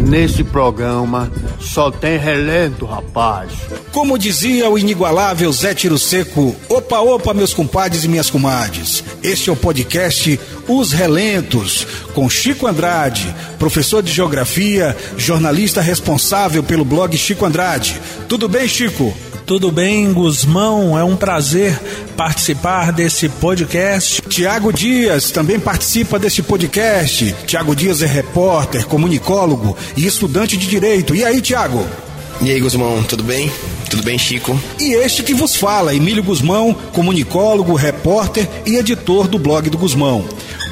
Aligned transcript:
Nesse 0.00 0.44
programa 0.44 1.30
só 1.58 1.90
tem 1.90 2.16
relento, 2.16 2.86
rapaz. 2.86 3.50
Como 3.92 4.16
dizia 4.18 4.70
o 4.70 4.78
inigualável 4.78 5.52
Zé 5.52 5.74
Tiro 5.74 5.98
Seco, 5.98 6.54
opa, 6.68 7.00
opa, 7.00 7.34
meus 7.34 7.52
compadres 7.52 8.04
e 8.04 8.08
minhas 8.08 8.30
comadres. 8.30 9.02
Este 9.22 9.50
é 9.50 9.52
o 9.52 9.56
podcast 9.56 10.38
Os 10.68 10.92
Relentos, 10.92 11.86
com 12.14 12.30
Chico 12.30 12.66
Andrade, 12.66 13.34
professor 13.58 14.02
de 14.02 14.12
geografia, 14.12 14.96
jornalista 15.16 15.80
responsável 15.80 16.62
pelo 16.62 16.84
blog 16.84 17.16
Chico 17.16 17.44
Andrade. 17.44 18.00
Tudo 18.28 18.48
bem, 18.48 18.68
Chico? 18.68 19.12
Tudo 19.46 19.70
bem, 19.70 20.12
Guzmão? 20.12 20.98
É 20.98 21.04
um 21.04 21.14
prazer 21.14 21.80
participar 22.16 22.92
desse 22.92 23.28
podcast. 23.28 24.22
Tiago 24.22 24.72
Dias 24.72 25.30
também 25.30 25.60
participa 25.60 26.18
desse 26.18 26.42
podcast. 26.42 27.34
Tiago 27.46 27.76
Dias 27.76 28.00
é 28.00 28.06
repórter, 28.06 28.86
comunicólogo 28.86 29.76
e 29.96 30.06
estudante 30.06 30.56
de 30.56 30.66
direito. 30.66 31.14
E 31.14 31.24
aí, 31.24 31.40
Tiago? 31.42 31.86
E 32.40 32.50
aí, 32.50 32.60
Guzmão, 32.60 33.02
tudo 33.02 33.22
bem? 33.22 33.50
Tudo 33.88 34.02
bem, 34.02 34.18
Chico? 34.18 34.58
E 34.78 34.94
este 34.94 35.22
que 35.22 35.32
vos 35.32 35.56
fala, 35.56 35.94
Emílio 35.94 36.22
Guzmão, 36.22 36.74
comunicólogo, 36.92 37.74
repórter 37.74 38.48
e 38.66 38.76
editor 38.76 39.28
do 39.28 39.38
blog 39.38 39.70
do 39.70 39.78
Guzmão. 39.78 40.24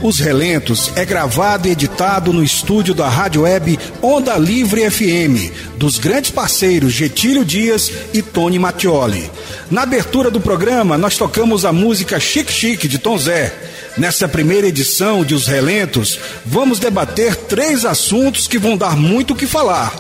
Os 0.03 0.19
Relentos 0.19 0.93
é 0.97 1.05
gravado 1.05 1.69
e 1.69 1.71
editado 1.71 2.33
no 2.33 2.43
estúdio 2.43 2.95
da 2.95 3.09
Rádio 3.09 3.43
Web 3.43 3.79
Onda 4.03 4.37
Livre 4.37 4.91
FM, 4.91 5.53
dos 5.77 5.98
grandes 5.98 6.30
parceiros 6.30 6.93
Getílio 6.93 7.45
Dias 7.45 7.91
e 8.12 8.20
Tony 8.20 8.59
Mattioli. 8.59 9.30
Na 9.70 9.83
abertura 9.83 10.30
do 10.30 10.41
programa, 10.41 10.98
nós 10.98 11.17
tocamos 11.17 11.65
a 11.65 11.73
música 11.73 12.20
Chique 12.20 12.53
Chique 12.53 12.89
de 12.89 12.98
Tom 12.98 13.17
Zé. 13.19 13.55
Nessa 13.97 14.27
primeira 14.27 14.67
edição 14.67 15.25
de 15.25 15.34
Os 15.34 15.47
Relentos, 15.47 16.19
vamos 16.45 16.79
debater 16.79 17.36
três 17.36 17.84
assuntos 17.84 18.48
que 18.48 18.58
vão 18.58 18.77
dar 18.77 18.97
muito 18.97 19.33
o 19.33 19.36
que 19.36 19.47
falar 19.47 19.95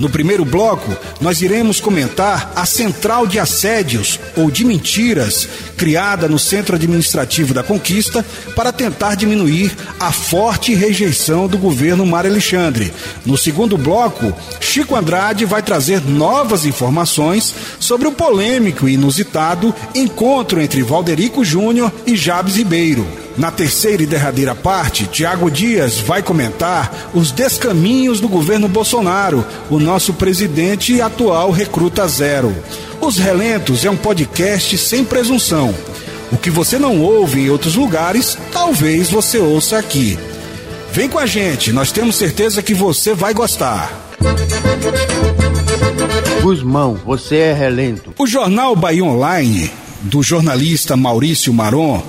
no 0.00 0.08
primeiro 0.08 0.46
bloco, 0.46 0.96
nós 1.20 1.42
iremos 1.42 1.78
comentar 1.78 2.52
a 2.56 2.64
central 2.64 3.26
de 3.26 3.38
assédios 3.38 4.18
ou 4.34 4.50
de 4.50 4.64
mentiras 4.64 5.46
criada 5.76 6.26
no 6.26 6.38
Centro 6.38 6.74
Administrativo 6.74 7.52
da 7.52 7.62
Conquista 7.62 8.24
para 8.56 8.72
tentar 8.72 9.14
diminuir 9.14 9.76
a 10.00 10.10
forte 10.10 10.74
rejeição 10.74 11.46
do 11.46 11.58
governo 11.58 12.06
Mário 12.06 12.30
Alexandre. 12.30 12.90
No 13.26 13.36
segundo 13.36 13.76
bloco, 13.76 14.32
Chico 14.58 14.96
Andrade 14.96 15.44
vai 15.44 15.62
trazer 15.62 16.00
novas 16.00 16.64
informações 16.64 17.54
sobre 17.78 18.08
o 18.08 18.12
polêmico 18.12 18.88
e 18.88 18.94
inusitado 18.94 19.74
encontro 19.94 20.62
entre 20.62 20.82
Valderico 20.82 21.44
Júnior 21.44 21.92
e 22.06 22.16
Jabes 22.16 22.56
Ribeiro. 22.56 23.06
Na 23.40 23.50
terceira 23.50 24.02
e 24.02 24.06
derradeira 24.06 24.54
parte, 24.54 25.06
Tiago 25.06 25.50
Dias 25.50 25.96
vai 25.96 26.22
comentar 26.22 27.10
os 27.14 27.32
descaminhos 27.32 28.20
do 28.20 28.28
governo 28.28 28.68
Bolsonaro, 28.68 29.46
o 29.70 29.78
nosso 29.80 30.12
presidente 30.12 30.92
e 30.92 31.00
atual 31.00 31.50
recruta 31.50 32.06
zero. 32.06 32.54
Os 33.00 33.16
Relentos 33.16 33.86
é 33.86 33.90
um 33.90 33.96
podcast 33.96 34.76
sem 34.76 35.06
presunção. 35.06 35.74
O 36.30 36.36
que 36.36 36.50
você 36.50 36.78
não 36.78 37.00
ouve 37.00 37.40
em 37.40 37.48
outros 37.48 37.76
lugares, 37.76 38.36
talvez 38.52 39.08
você 39.08 39.38
ouça 39.38 39.78
aqui. 39.78 40.18
Vem 40.92 41.08
com 41.08 41.18
a 41.18 41.24
gente, 41.24 41.72
nós 41.72 41.90
temos 41.90 42.16
certeza 42.16 42.62
que 42.62 42.74
você 42.74 43.14
vai 43.14 43.32
gostar. 43.32 43.90
Guzmão, 46.42 47.00
você 47.06 47.36
é 47.36 47.52
relento. 47.54 48.12
O 48.18 48.26
jornal 48.26 48.76
Bahia 48.76 49.02
Online, 49.02 49.72
do 50.02 50.22
jornalista 50.22 50.94
Maurício 50.94 51.54
Maron, 51.54 52.02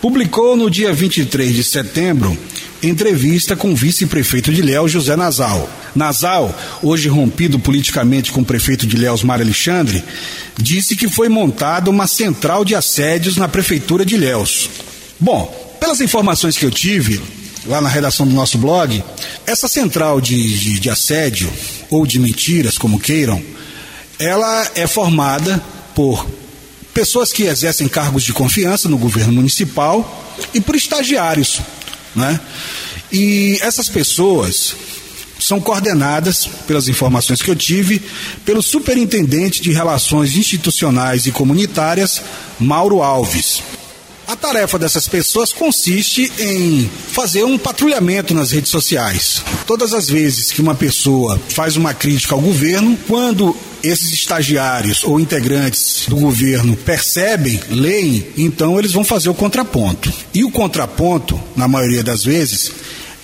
publicou 0.00 0.56
no 0.56 0.70
dia 0.70 0.92
23 0.92 1.54
de 1.54 1.64
setembro 1.64 2.36
entrevista 2.82 3.56
com 3.56 3.72
o 3.72 3.76
vice-prefeito 3.76 4.52
de 4.52 4.62
Léus, 4.62 4.92
José 4.92 5.16
Nasal. 5.16 5.68
Nasal, 5.94 6.54
hoje 6.82 7.08
rompido 7.08 7.58
politicamente 7.58 8.30
com 8.30 8.42
o 8.42 8.44
prefeito 8.44 8.86
de 8.86 8.96
Léus, 8.96 9.22
Mário 9.22 9.44
Alexandre, 9.44 10.04
disse 10.56 10.94
que 10.94 11.08
foi 11.08 11.28
montada 11.28 11.90
uma 11.90 12.06
central 12.06 12.64
de 12.64 12.74
assédios 12.74 13.36
na 13.36 13.48
prefeitura 13.48 14.04
de 14.04 14.16
Léus. 14.16 14.68
Bom, 15.18 15.76
pelas 15.80 16.00
informações 16.00 16.56
que 16.56 16.66
eu 16.66 16.70
tive 16.70 17.20
lá 17.66 17.80
na 17.80 17.88
redação 17.88 18.26
do 18.26 18.34
nosso 18.34 18.58
blog, 18.58 19.02
essa 19.46 19.66
central 19.66 20.20
de, 20.20 20.58
de, 20.58 20.80
de 20.80 20.90
assédio, 20.90 21.50
ou 21.90 22.06
de 22.06 22.18
mentiras, 22.18 22.78
como 22.78 23.00
queiram, 23.00 23.42
ela 24.18 24.70
é 24.74 24.86
formada 24.86 25.62
por 25.94 26.26
pessoas 26.96 27.30
que 27.30 27.42
exercem 27.42 27.86
cargos 27.88 28.22
de 28.22 28.32
confiança 28.32 28.88
no 28.88 28.96
governo 28.96 29.34
municipal 29.34 30.34
e 30.54 30.62
por 30.62 30.74
estagiários. 30.74 31.60
Né? 32.14 32.40
E 33.12 33.58
essas 33.60 33.86
pessoas 33.86 34.74
são 35.38 35.60
coordenadas, 35.60 36.48
pelas 36.66 36.88
informações 36.88 37.42
que 37.42 37.50
eu 37.50 37.54
tive, 37.54 38.00
pelo 38.46 38.62
superintendente 38.62 39.60
de 39.60 39.72
Relações 39.72 40.36
Institucionais 40.36 41.26
e 41.26 41.30
Comunitárias, 41.30 42.22
Mauro 42.58 43.02
Alves. 43.02 43.62
A 44.26 44.34
tarefa 44.34 44.78
dessas 44.78 45.06
pessoas 45.06 45.52
consiste 45.52 46.32
em 46.38 46.90
fazer 47.12 47.44
um 47.44 47.58
patrulhamento 47.58 48.32
nas 48.32 48.52
redes 48.52 48.70
sociais. 48.70 49.42
Todas 49.66 49.92
as 49.92 50.08
vezes 50.08 50.50
que 50.50 50.62
uma 50.62 50.74
pessoa 50.74 51.38
faz 51.50 51.76
uma 51.76 51.92
crítica 51.92 52.34
ao 52.34 52.40
governo, 52.40 52.98
quando 53.06 53.54
esses 53.86 54.12
estagiários 54.12 55.04
ou 55.04 55.20
integrantes 55.20 56.04
do 56.08 56.16
governo 56.16 56.76
percebem, 56.76 57.60
leem, 57.70 58.26
então 58.36 58.78
eles 58.78 58.92
vão 58.92 59.04
fazer 59.04 59.28
o 59.28 59.34
contraponto. 59.34 60.12
E 60.34 60.44
o 60.44 60.50
contraponto, 60.50 61.40
na 61.54 61.68
maioria 61.68 62.02
das 62.02 62.24
vezes, 62.24 62.72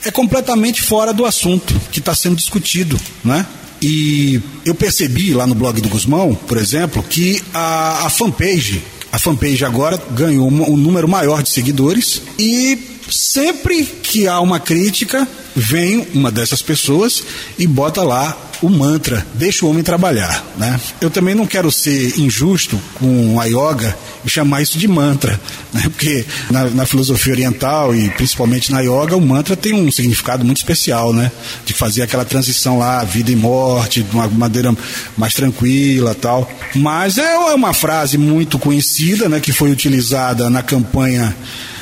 é 0.05 0.11
completamente 0.11 0.83
fora 0.83 1.13
do 1.13 1.25
assunto 1.25 1.75
que 1.91 1.99
está 1.99 2.15
sendo 2.15 2.37
discutido, 2.37 3.01
né? 3.25 3.47
E 3.81 4.41
eu 4.65 4.75
percebi 4.75 5.35
lá 5.35 5.47
no 5.47 5.55
blog 5.55 5.81
do 5.81 5.89
Guzmão, 5.89 6.35
por 6.35 6.57
exemplo, 6.57 7.03
que 7.03 7.43
a, 7.53 8.07
a 8.07 8.11
fanpage 8.11 8.83
a 9.13 9.19
fanpage 9.19 9.63
agora 9.63 10.03
ganhou 10.13 10.49
um 10.49 10.77
número 10.77 11.07
maior 11.07 11.43
de 11.43 11.51
seguidores 11.51 12.23
e 12.39 12.79
sempre 13.11 13.85
que 13.85 14.27
há 14.27 14.41
uma 14.41 14.59
crítica, 14.59 15.29
vem 15.55 16.09
uma 16.15 16.31
dessas 16.31 16.63
pessoas 16.63 17.23
e 17.59 17.67
bota 17.67 18.03
lá 18.03 18.35
o 18.63 18.71
mantra, 18.71 19.27
deixa 19.35 19.67
o 19.67 19.69
homem 19.69 19.83
trabalhar, 19.83 20.45
né? 20.57 20.81
Eu 21.01 21.11
também 21.11 21.35
não 21.35 21.47
quero 21.47 21.71
ser 21.71 22.19
injusto 22.19 22.81
com 22.95 23.41
a 23.41 23.45
yoga 23.47 23.97
e 24.25 24.31
chamar 24.31 24.63
isso 24.63 24.79
de 24.79 24.87
mantra, 24.87 25.39
né? 25.73 25.83
Porque 25.83 26.25
na, 26.49 26.67
na, 26.67 26.87
filosofia 26.87 27.33
oriental 27.33 27.95
e 27.95 28.09
principalmente 28.11 28.71
na 28.71 28.81
yoga, 28.81 29.17
o 29.17 29.21
mantra 29.21 29.57
tem 29.57 29.75
um 29.75 29.91
significado 29.91 30.45
muito 30.45 30.59
especial, 30.59 31.13
né? 31.13 31.33
De 31.67 31.73
fazer 31.73 32.03
aquela 32.03 32.25
transição 32.25 32.79
lá, 32.79 33.03
vida 33.03 33.33
e 33.33 33.37
morte, 33.37 34.05
de 34.05 34.15
uma 34.15 34.29
maneira 34.29 34.73
mais 35.17 35.35
tranquila 35.35 36.15
tal. 36.15 36.49
Mas 36.77 37.19
é, 37.19 37.33
é 37.33 37.55
uma 37.55 37.75
frase 37.75 38.17
muito 38.17 38.61
conhecida, 38.61 39.29
né? 39.29 39.41
Que 39.41 39.53
foi 39.53 39.73
utilizada 39.73 40.49
na 40.49 40.63
campanha 40.63 41.35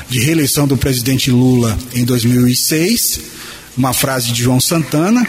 de 0.09 0.19
reeleição 0.19 0.67
do 0.67 0.79
presidente 0.79 1.31
Lula 1.31 1.79
em 1.95 2.05
2006, 2.05 3.21
uma 3.77 3.93
frase 3.93 4.33
de 4.33 4.43
João 4.43 4.61
Santana, 4.61 5.27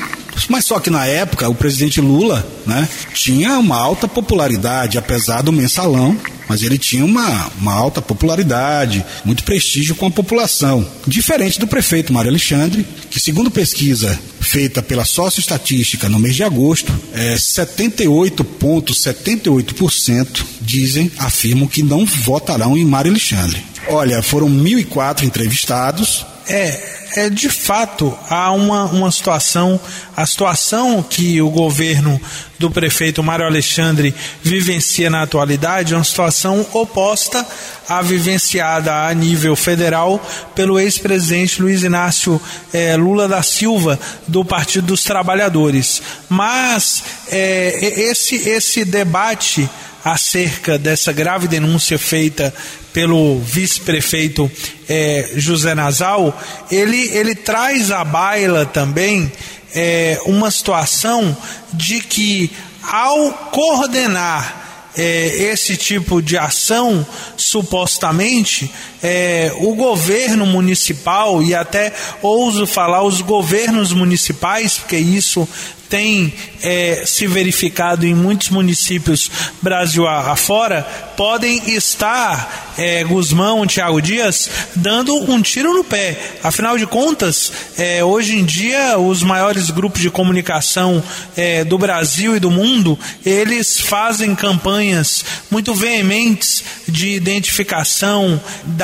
mas 0.49 0.65
só 0.65 0.79
que 0.79 0.89
na 0.89 1.05
época 1.05 1.47
o 1.49 1.55
presidente 1.55 2.01
Lula 2.01 2.45
né, 2.65 2.87
tinha 3.13 3.57
uma 3.59 3.77
alta 3.77 4.07
popularidade, 4.07 4.97
apesar 4.97 5.41
do 5.41 5.51
mensalão, 5.51 6.17
mas 6.47 6.63
ele 6.63 6.77
tinha 6.77 7.05
uma, 7.05 7.49
uma 7.59 7.73
alta 7.73 8.01
popularidade, 8.01 9.05
muito 9.23 9.43
prestígio 9.43 9.95
com 9.95 10.07
a 10.07 10.11
população. 10.11 10.85
Diferente 11.07 11.59
do 11.59 11.67
prefeito 11.67 12.11
Mário 12.11 12.29
Alexandre, 12.29 12.85
que 13.09 13.19
segundo 13.19 13.49
pesquisa 13.49 14.19
feita 14.39 14.81
pela 14.81 15.05
Socioestatística 15.05 16.09
no 16.09 16.19
mês 16.19 16.35
de 16.35 16.43
agosto, 16.43 16.91
é 17.13 17.35
78,78% 17.35 18.91
,78 18.91 20.45
dizem, 20.61 21.11
afirmam 21.17 21.67
que 21.67 21.83
não 21.83 22.05
votarão 22.05 22.77
em 22.77 22.83
Mário 22.83 23.11
Alexandre. 23.11 23.63
Olha, 23.87 24.21
foram 24.21 24.49
1.004 24.49 25.23
entrevistados. 25.23 26.25
É, 26.47 27.00
é, 27.15 27.29
de 27.29 27.49
fato 27.49 28.17
há 28.29 28.51
uma, 28.51 28.85
uma 28.85 29.11
situação, 29.11 29.79
a 30.15 30.25
situação 30.25 31.03
que 31.03 31.41
o 31.41 31.49
governo 31.49 32.19
do 32.57 32.69
prefeito 32.69 33.23
Mário 33.23 33.45
Alexandre 33.45 34.13
vivencia 34.43 35.09
na 35.09 35.23
atualidade 35.23 35.93
é 35.93 35.97
uma 35.97 36.03
situação 36.03 36.65
oposta 36.73 37.45
à 37.89 38.01
vivenciada 38.01 39.07
a 39.07 39.13
nível 39.13 39.55
federal 39.55 40.23
pelo 40.55 40.79
ex-presidente 40.79 41.61
Luiz 41.61 41.83
Inácio 41.83 42.39
é, 42.71 42.95
Lula 42.95 43.27
da 43.27 43.41
Silva 43.41 43.99
do 44.27 44.45
Partido 44.45 44.87
dos 44.87 45.03
Trabalhadores. 45.03 46.01
Mas 46.29 47.03
é, 47.29 48.01
esse, 48.03 48.35
esse 48.47 48.85
debate 48.85 49.69
acerca 50.03 50.77
dessa 50.77 51.11
grave 51.11 51.47
denúncia 51.47 51.97
feita 51.97 52.53
pelo 52.91 53.39
vice-prefeito 53.39 54.51
é, 54.89 55.31
José 55.35 55.73
Nasal, 55.73 56.37
ele, 56.69 57.09
ele 57.09 57.35
traz 57.35 57.91
à 57.91 58.03
baila 58.03 58.65
também 58.65 59.31
é, 59.73 60.19
uma 60.25 60.51
situação 60.51 61.35
de 61.73 62.01
que, 62.01 62.51
ao 62.83 63.31
coordenar 63.51 64.89
é, 64.97 65.27
esse 65.51 65.77
tipo 65.77 66.21
de 66.21 66.37
ação, 66.37 67.05
supostamente, 67.37 68.71
é, 69.03 69.51
o 69.57 69.73
governo 69.75 70.45
municipal 70.45 71.41
e 71.41 71.55
até 71.55 71.93
ouso 72.21 72.67
falar 72.67 73.03
os 73.03 73.21
governos 73.21 73.93
municipais, 73.93 74.77
porque 74.77 74.97
isso 74.97 75.47
tem 75.91 76.33
é, 76.63 77.03
se 77.05 77.27
verificado 77.27 78.05
em 78.05 78.15
muitos 78.15 78.49
municípios 78.49 79.29
Brasil 79.61 80.07
afora, 80.07 80.83
podem 81.17 81.61
estar, 81.75 82.73
é, 82.77 83.03
Guzmão, 83.03 83.67
Tiago 83.67 84.01
Dias, 84.01 84.49
dando 84.73 85.13
um 85.29 85.41
tiro 85.41 85.73
no 85.73 85.83
pé. 85.83 86.17
Afinal 86.41 86.77
de 86.77 86.87
contas, 86.87 87.51
é, 87.77 88.01
hoje 88.01 88.37
em 88.37 88.45
dia, 88.45 88.97
os 88.97 89.21
maiores 89.21 89.69
grupos 89.69 89.99
de 89.99 90.09
comunicação 90.09 91.03
é, 91.35 91.65
do 91.65 91.77
Brasil 91.77 92.37
e 92.37 92.39
do 92.39 92.49
mundo, 92.49 92.97
eles 93.25 93.77
fazem 93.77 94.33
campanhas 94.33 95.25
muito 95.51 95.75
veementes 95.75 96.63
de 96.87 97.09
identificação 97.09 98.39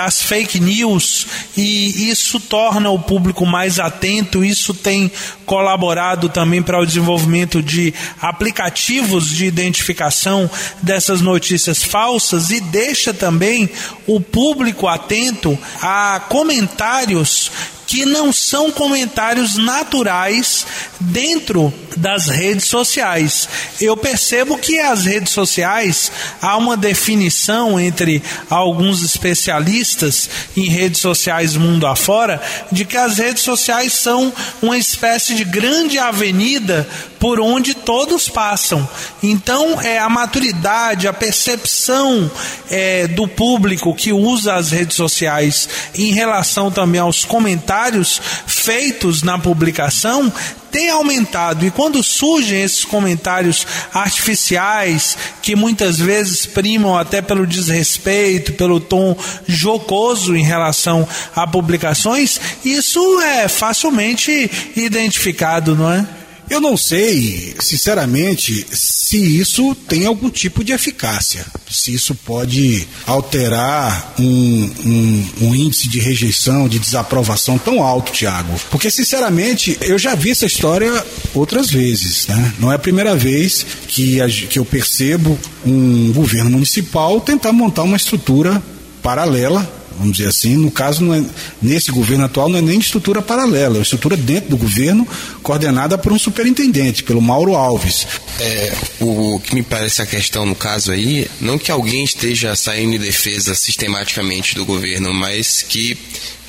das 0.08 0.22
fake 0.22 0.58
news 0.58 1.28
e 1.58 2.10
isso 2.10 2.40
torna 2.40 2.90
o 2.90 2.98
público 2.98 3.46
mais 3.46 3.78
atento, 3.78 4.42
isso 4.42 4.74
tem 4.74 5.12
colaborado 5.46 6.30
também 6.30 6.64
para 6.64 6.80
o 6.80 6.86
desenvolvimento 6.86 7.62
de 7.62 7.94
aplicativos 8.22 9.30
de 9.30 9.46
identificação 9.46 10.50
dessas 10.82 11.20
notícias 11.20 11.84
falsas 11.84 12.52
e 12.52 12.62
deixa 12.62 13.14
também 13.14 13.70
o 14.06 14.22
público 14.22 14.88
atento 14.88 15.60
a 15.82 16.22
comentários 16.30 17.52
que 17.86 18.06
não 18.06 18.32
são 18.32 18.72
comentários 18.72 19.58
naturais 19.58 20.66
dentro 21.02 21.74
das 21.98 22.28
redes 22.28 22.66
sociais. 22.66 23.48
Eu 23.82 23.98
percebo 23.98 24.58
que 24.58 24.80
as 24.80 25.06
redes 25.06 25.32
sociais 25.32 26.12
há 26.42 26.56
uma 26.58 26.78
definição 26.78 27.80
entre 27.80 28.24
alguns 28.50 29.04
especialistas 29.04 30.30
em 30.56 30.66
redes 30.70 31.02
sociais 31.02 31.56
mundo 31.56 31.86
afora 31.86 32.42
de 32.72 32.86
que 32.86 32.98
as 32.98 33.18
redes 33.18 33.44
sociais 33.44 33.94
são 33.94 34.34
uma 34.62 34.78
espécie 34.78 35.34
de 35.34 35.44
grande 35.44 35.98
avenida 36.00 36.88
por 37.20 37.40
onde 37.40 37.74
todos 37.74 38.30
passam. 38.30 38.88
Então, 39.22 39.82
é 39.82 39.98
a 39.98 40.10
maturidade, 40.10 41.08
a 41.08 41.14
percepção 41.14 42.30
é, 42.70 43.08
do 43.08 43.28
público 43.28 43.94
que 43.96 44.14
usa 44.14 44.56
as 44.56 44.72
redes 44.72 44.96
sociais 44.96 45.68
em 45.96 46.12
relação 46.12 46.72
também 46.72 47.02
aos 47.02 47.26
comentários 47.26 48.22
feitos 48.46 49.24
na 49.24 49.40
publicação 49.40 50.32
tem 50.72 50.90
aumentado 50.90 51.66
e 51.66 51.72
quando 51.72 51.87
surgem 52.04 52.62
esses 52.62 52.86
comentários 52.86 53.66
artificiais 53.94 55.18
que 55.42 55.56
muitas 55.56 55.98
vezes 55.98 56.46
primam 56.46 56.98
até 56.98 57.22
pelo 57.22 57.48
desrespeito, 57.48 58.54
pelo 58.54 58.80
tom 58.80 59.18
jocoso 59.48 60.36
em 60.36 60.44
relação 60.44 61.08
a 61.36 61.48
publicações, 61.48 62.40
isso 62.64 63.22
é 63.22 63.48
facilmente 63.48 64.50
identificado, 64.76 65.76
não 65.76 65.92
é? 65.92 66.06
Eu 66.50 66.62
não 66.62 66.78
sei, 66.78 67.56
sinceramente, 67.60 68.66
se 68.72 69.18
isso 69.18 69.76
tem 69.76 70.06
algum 70.06 70.30
tipo 70.30 70.64
de 70.64 70.72
eficácia, 70.72 71.46
se 71.70 71.94
isso 71.94 72.16
pode 72.16 72.88
alterar 73.06 74.14
um, 74.18 74.70
um, 74.86 75.30
um, 75.42 75.56
índice 75.56 75.90
de 75.90 76.00
rejeição, 76.00 76.70
de 76.70 76.80
desaprovação 76.80 77.58
tão 77.58 77.84
alto, 77.84 78.14
Tiago. 78.14 78.58
Porque, 78.72 78.90
sinceramente, 78.90 79.78
eu 79.82 80.00
já 80.00 80.16
vi 80.16 80.32
essa 80.32 80.46
história 80.46 81.06
outras 81.34 81.70
vezes. 81.70 82.28
Né? 82.28 82.54
Não 82.60 82.72
é 82.72 82.76
a 82.76 82.80
primeira 82.80 83.16
vez 83.16 83.66
que, 83.88 84.18
que 84.50 84.58
eu 84.58 84.66
percebo 84.66 85.38
um 85.66 86.14
governo 86.14 86.52
municipal 86.52 87.20
tentar 87.20 87.52
montar 87.52 87.84
uma 87.84 87.98
estrutura 87.98 88.64
paralela 89.04 89.77
vamos 89.98 90.18
dizer 90.18 90.30
assim. 90.30 90.56
No 90.56 90.72
caso, 90.72 91.14
é, 91.14 91.24
nesse 91.62 91.92
governo 91.92 92.26
atual, 92.26 92.50
não 92.50 92.60
é 92.60 92.62
nem 92.62 92.80
estrutura 92.80 93.22
paralela, 93.22 93.76
é 93.76 93.80
uma 93.80 93.84
estrutura 93.84 94.16
dentro 94.16 94.50
do 94.52 94.58
governo, 94.58 95.08
coordenada 95.42 95.98
por 95.98 96.12
um 96.12 96.20
superintendente, 96.20 97.04
pelo 97.04 97.22
Mauro 97.22 97.56
Alves. 97.56 98.08
É, 98.40 98.74
o 99.00 99.40
que 99.40 99.56
me 99.56 99.64
parece 99.64 100.02
a 100.02 100.06
questão 100.06 100.46
no 100.46 100.56
caso 100.56 100.92
aí, 100.92 101.30
não 101.42 101.58
que 101.58 101.72
alguém 101.72 102.04
esteja 102.04 102.56
saindo 102.56 102.96
em 102.96 103.00
defesa 103.00 103.56
sistematicamente 103.56 104.56
do 104.56 104.66
governo, 104.66 105.14
mas 105.14 105.64
que 105.68 105.98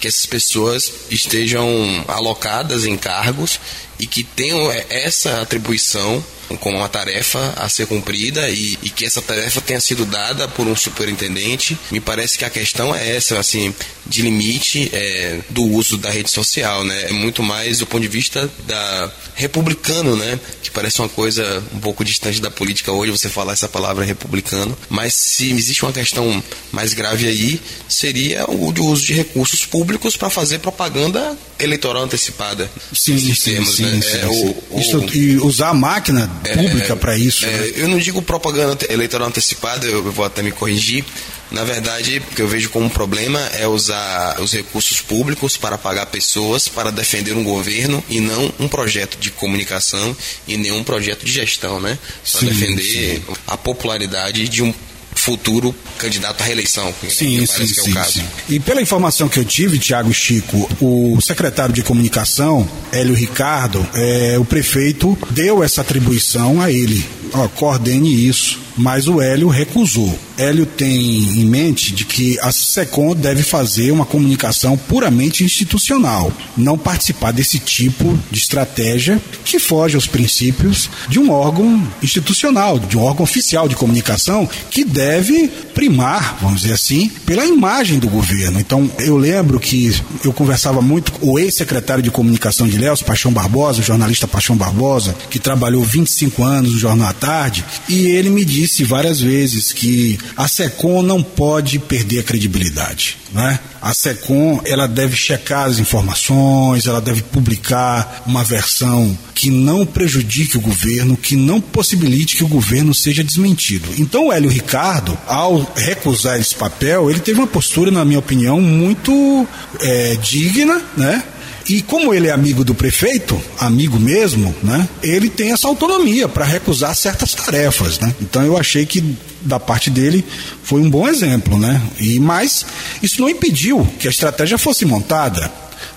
que 0.01 0.09
essas 0.09 0.27
pessoas 0.27 0.93
estejam 1.11 2.05
alocadas 2.09 2.87
em 2.87 2.97
cargos 2.97 3.61
e 3.99 4.07
que 4.07 4.23
tenham 4.23 4.71
essa 4.89 5.41
atribuição 5.41 6.23
como 6.57 6.79
uma 6.79 6.89
tarefa 6.89 7.53
a 7.57 7.69
ser 7.69 7.87
cumprida 7.87 8.49
e, 8.49 8.79
e, 8.83 8.91
que 8.91 9.05
essa 9.05 9.21
tarefa 9.21 9.61
tenha 9.61 9.81
sido 9.81 10.07
dada 10.07 10.49
por 10.49 10.67
um 10.67 10.75
superintendente. 10.75 11.77
Me 11.91 12.01
parece 12.01 12.39
que 12.39 12.45
a 12.45 12.51
questão 12.51 12.95
é 12.95 13.17
essa, 13.17 13.39
assim, 13.39 13.75
de 14.07 14.23
limite 14.23 14.89
é, 14.93 15.41
do 15.51 15.63
uso 15.63 15.99
da 15.99 16.11
rede 16.11 16.31
social, 16.31 16.85
né? 16.85 17.07
É 17.09 17.13
muito 17.13 17.43
mais 17.43 17.81
do 17.81 17.87
ponto 17.87 18.01
de 18.01 18.09
vista 18.09 18.51
da 18.67 19.13
republicano, 19.35 20.17
né? 20.17 20.39
Que 20.63 20.71
parece 20.71 21.01
uma 21.01 21.09
coisa 21.09 21.63
um 21.75 21.81
pouco 21.81 22.05
distante 22.05 22.41
da 22.41 22.51
política 22.51 22.93
hoje 22.93 23.11
você 23.13 23.29
falar 23.29 23.53
essa 23.53 23.69
palavra 23.69 24.05
republicano, 24.05 24.77
mas 24.89 25.15
se 25.15 25.51
existe 25.53 25.85
uma 25.85 25.93
questão 25.93 26.43
mais 26.73 26.95
grave 26.95 27.27
aí, 27.27 27.61
seria 27.89 28.47
o 28.49 28.73
de 28.73 28.81
uso 28.81 29.05
de 29.05 29.13
recursos 29.13 29.67
públicos 29.67 29.88
para 30.17 30.29
fazer 30.29 30.59
propaganda 30.59 31.37
eleitoral 31.59 32.03
antecipada. 32.03 32.71
Sim, 32.93 33.19
sim, 33.19 33.53
termos, 33.53 33.77
sim, 33.77 33.85
né? 33.85 34.01
sim, 34.03 34.17
é, 34.17 34.21
sim. 34.21 34.55
O, 34.71 34.81
Isso, 34.81 34.99
o, 34.99 35.15
e 35.15 35.37
usar 35.39 35.69
a 35.69 35.75
máquina 35.75 36.31
é, 36.45 36.57
pública 36.57 36.97
para 36.97 37.17
isso. 37.17 37.47
É, 37.47 37.51
né? 37.51 37.73
Eu 37.77 37.89
não 37.89 37.99
digo 37.99 38.21
propaganda 38.21 38.87
eleitoral 38.91 39.29
antecipada, 39.29 39.87
eu 39.87 40.11
vou 40.13 40.25
até 40.25 40.43
me 40.43 40.51
corrigir. 40.51 41.05
Na 41.51 41.65
verdade, 41.65 42.19
o 42.19 42.35
que 42.35 42.43
eu 42.43 42.49
vejo 42.49 42.69
como 42.69 42.87
um 42.87 42.91
problema 42.91 43.41
é 43.55 43.67
usar 43.67 44.39
os 44.41 44.53
recursos 44.53 45.01
públicos 45.01 45.57
para 45.57 45.79
pagar 45.79 46.07
pessoas 46.07 46.69
para 46.69 46.91
defender 46.91 47.33
um 47.33 47.43
governo 47.43 48.05
e 48.09 48.21
não 48.21 48.53
um 48.61 48.69
projeto 48.69 49.17
de 49.19 49.31
comunicação 49.31 50.15
e 50.47 50.59
nenhum 50.59 50.85
projeto 50.85 51.25
de 51.25 51.33
gestão, 51.33 51.81
né? 51.81 51.99
Para 52.31 52.41
defender 52.43 52.83
sim. 53.17 53.23
a 53.47 53.57
popularidade 53.57 54.47
de 54.49 54.63
um 54.63 54.75
futuro 55.21 55.75
candidato 55.99 56.43
à 56.43 56.45
reeleição. 56.45 56.95
Sim, 57.09 57.45
sim, 57.47 57.67
sim, 57.67 57.99
é 57.99 58.05
sim, 58.05 58.25
E 58.49 58.61
pela 58.61 58.81
informação 58.81 59.29
que 59.29 59.39
eu 59.39 59.45
tive, 59.45 59.79
Tiago 59.79 60.13
Chico, 60.13 60.69
o 60.81 61.21
secretário 61.21 61.75
de 61.75 61.83
comunicação, 61.83 62.69
Hélio 62.93 63.15
Ricardo, 63.15 63.87
é, 63.95 64.37
o 64.39 64.45
prefeito 64.45 65.19
deu 65.31 65.63
essa 65.63 65.81
atribuição 65.81 66.61
a 66.61 66.71
ele. 66.71 67.05
Ó, 67.33 67.49
coordene 67.49 68.27
isso 68.27 68.68
mas 68.79 69.09
o 69.09 69.21
Hélio 69.21 69.49
recusou. 69.49 70.17
Hélio 70.39 70.65
tem 70.65 70.97
em 70.97 71.45
mente 71.45 71.93
de 71.93 72.05
que 72.05 72.39
a 72.41 72.53
SECOM 72.53 73.15
deve 73.15 73.43
fazer 73.43 73.91
uma 73.91 74.07
comunicação 74.07 74.77
puramente 74.77 75.43
institucional, 75.43 76.33
não 76.57 76.79
participar 76.79 77.33
desse 77.33 77.59
tipo 77.59 78.17
de 78.31 78.39
estratégia 78.39 79.21
que 79.45 79.59
foge 79.59 79.97
aos 79.97 80.07
princípios 80.07 80.89
de 81.09 81.19
um 81.19 81.31
órgão 81.31 81.87
institucional, 82.03 82.79
de 82.79 82.97
um 82.97 83.03
órgão 83.03 83.25
oficial 83.25 83.69
de 83.69 83.75
comunicação 83.75 84.49
que 84.71 84.85
deve 84.85 85.49
primar, 85.75 86.39
vamos 86.41 86.63
dizer 86.63 86.75
assim, 86.75 87.11
pela 87.27 87.45
imagem 87.45 87.99
do 87.99 88.09
governo. 88.09 88.61
Então, 88.61 88.89
eu 88.99 89.17
lembro 89.17 89.59
que 89.59 89.93
eu 90.25 90.33
conversava 90.33 90.81
muito 90.81 91.13
com 91.13 91.33
o 91.33 91.39
ex-secretário 91.39 92.03
de 92.03 92.11
comunicação 92.11 92.69
de 92.69 92.79
Léus, 92.79 93.03
Paixão 93.03 93.33
Barbosa, 93.33 93.81
o 93.81 93.85
jornalista 93.85 94.29
Paixão 94.29 94.57
Barbosa, 94.57 95.17
que 95.29 95.39
trabalhou 95.39 95.83
25 95.83 96.45
anos 96.45 96.73
no 96.73 96.79
Jornal 96.79 97.09
à 97.09 97.13
Tarde, 97.13 97.65
e 97.89 98.07
ele 98.07 98.31
me 98.31 98.45
disse 98.45 98.68
disse 98.69 98.85
várias 98.85 99.19
vezes 99.19 99.73
que 99.73 100.19
a 100.37 100.47
SECOM 100.47 101.03
não 101.03 101.23
pode 101.23 101.79
perder 101.79 102.21
a 102.21 102.23
credibilidade. 102.23 103.17
Né? 103.33 103.59
A 103.81 103.95
SECOM 103.95 104.61
ela 104.67 104.87
deve 104.87 105.17
checar 105.17 105.67
as 105.67 105.79
informações, 105.79 106.87
ela 106.87 107.01
deve 107.01 107.23
publicar 107.23 108.23
uma 108.27 108.45
versão 108.45 109.17
que 109.35 109.51
não 109.51 109.87
prejudique 109.87 110.59
o 110.59 110.61
governo, 110.61 111.17
que 111.17 111.35
não 111.35 111.61
possibilite 111.61 112.37
que 112.37 112.45
o 112.45 112.49
governo 112.49 112.95
seja 112.95 113.25
desmentido. 113.25 113.89
Então 113.97 114.27
o 114.27 114.33
Hélio 114.33 114.51
Ricardo, 114.51 115.17
ao 115.27 115.73
recusar 115.75 116.39
esse 116.39 116.55
papel, 116.55 117.11
ele 117.11 117.21
teve 117.21 117.39
uma 117.41 117.47
postura, 117.47 117.91
na 117.91 118.05
minha 118.05 118.19
opinião, 118.19 118.61
muito 118.61 119.47
é, 119.81 120.17
digna, 120.17 120.83
né? 120.97 121.23
E 121.69 121.83
como 121.83 122.15
ele 122.15 122.29
é 122.29 122.31
amigo 122.31 122.65
do 122.65 122.75
prefeito, 122.75 123.39
amigo 123.59 123.99
mesmo, 123.99 124.55
né? 124.63 124.89
Ele 125.03 125.29
tem 125.29 125.53
essa 125.53 125.69
autonomia 125.69 126.27
para 126.27 126.45
recusar 126.45 126.95
certas 126.95 127.35
tarefas, 127.35 127.99
né? 127.99 128.15
Então 128.23 128.43
eu 128.43 128.57
achei 128.57 128.87
que 128.87 129.17
da 129.43 129.61
parte 129.61 129.91
dele 129.91 130.25
foi 130.63 130.81
um 130.81 130.89
bom 130.89 131.07
exemplo, 131.07 131.59
né? 131.59 131.81
E 132.01 132.19
mas 132.19 132.65
isso 133.03 133.21
não 133.21 133.29
impediu 133.29 133.87
que 133.99 134.09
a 134.09 134.11
estratégia 134.11 134.57
fosse 134.57 134.87
montada. 134.87 135.53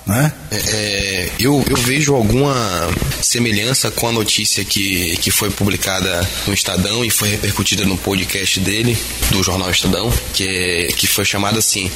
Né? 0.05 0.33
É, 0.49 0.55
é, 0.55 1.31
eu, 1.39 1.63
eu 1.69 1.77
vejo 1.77 2.15
alguma 2.15 2.53
semelhança 3.21 3.91
com 3.91 4.07
a 4.07 4.11
notícia 4.11 4.65
que, 4.65 5.15
que 5.17 5.29
foi 5.29 5.49
publicada 5.51 6.27
no 6.47 6.53
Estadão 6.53 7.05
e 7.05 7.09
foi 7.09 7.29
repercutida 7.29 7.85
no 7.85 7.97
podcast 7.97 8.59
dele, 8.59 8.97
do 9.29 9.43
jornal 9.43 9.69
Estadão, 9.69 10.11
que, 10.33 10.47
é, 10.47 10.87
que 10.87 11.07
foi 11.07 11.23
chamada 11.23 11.59
assim: 11.59 11.89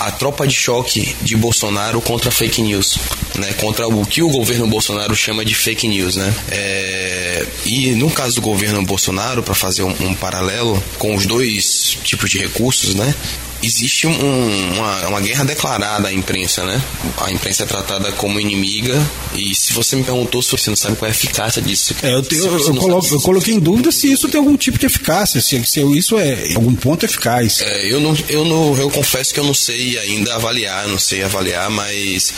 A 0.00 0.10
tropa 0.10 0.46
de 0.46 0.54
choque 0.54 1.14
de 1.22 1.36
Bolsonaro 1.36 2.00
contra 2.00 2.30
fake 2.30 2.62
news. 2.62 2.98
Né, 3.36 3.52
contra 3.54 3.86
o 3.86 4.04
que 4.06 4.22
o 4.22 4.30
governo 4.30 4.66
Bolsonaro 4.66 5.14
chama 5.14 5.44
de 5.44 5.54
fake 5.54 5.86
news. 5.86 6.16
Né? 6.16 6.34
É, 6.50 7.46
e 7.64 7.90
no 7.92 8.10
caso 8.10 8.36
do 8.36 8.40
governo 8.40 8.82
Bolsonaro, 8.84 9.42
para 9.42 9.54
fazer 9.54 9.82
um, 9.82 9.94
um 10.00 10.14
paralelo 10.14 10.82
com 10.98 11.14
os 11.14 11.26
dois 11.26 11.96
tipos 12.02 12.30
de 12.30 12.38
recursos, 12.38 12.94
né? 12.94 13.14
Existe 13.62 14.06
um, 14.06 14.74
uma, 14.74 15.08
uma, 15.08 15.20
guerra 15.20 15.44
declarada 15.44 16.08
à 16.08 16.12
imprensa, 16.12 16.64
né? 16.64 16.80
A 17.18 17.30
imprensa 17.30 17.64
é 17.64 17.66
tratada 17.66 18.12
como 18.12 18.38
inimiga 18.38 18.94
e 19.34 19.54
se 19.54 19.72
você 19.72 19.96
me 19.96 20.04
perguntou 20.04 20.42
se 20.42 20.50
você 20.52 20.70
não 20.70 20.76
sabe 20.76 20.96
qual 20.96 21.08
é 21.08 21.12
a 21.12 21.14
eficácia 21.16 21.60
disso. 21.62 21.94
É, 22.02 22.14
eu, 22.14 22.22
tenho, 22.22 22.44
eu, 22.44 22.74
coloco, 22.74 23.06
eu, 23.14 23.20
coloquei 23.20 23.54
em 23.54 23.60
dúvida 23.60 23.90
se 23.90 24.10
isso 24.10 24.28
tem 24.28 24.38
algum 24.38 24.56
tipo 24.56 24.78
de 24.78 24.86
eficácia, 24.86 25.40
se, 25.40 25.64
se 25.64 25.80
isso 25.96 26.18
é 26.18 26.54
algum 26.54 26.74
ponto 26.74 27.04
eficaz. 27.04 27.60
É, 27.60 27.92
eu, 27.92 28.00
não, 28.00 28.16
eu, 28.28 28.44
não, 28.44 28.76
eu 28.76 28.90
confesso 28.90 29.32
que 29.32 29.40
eu 29.40 29.44
não 29.44 29.54
sei 29.54 29.98
ainda 29.98 30.34
avaliar, 30.34 30.86
não 30.88 30.98
sei 30.98 31.22
avaliar, 31.22 31.70
mas 31.70 32.32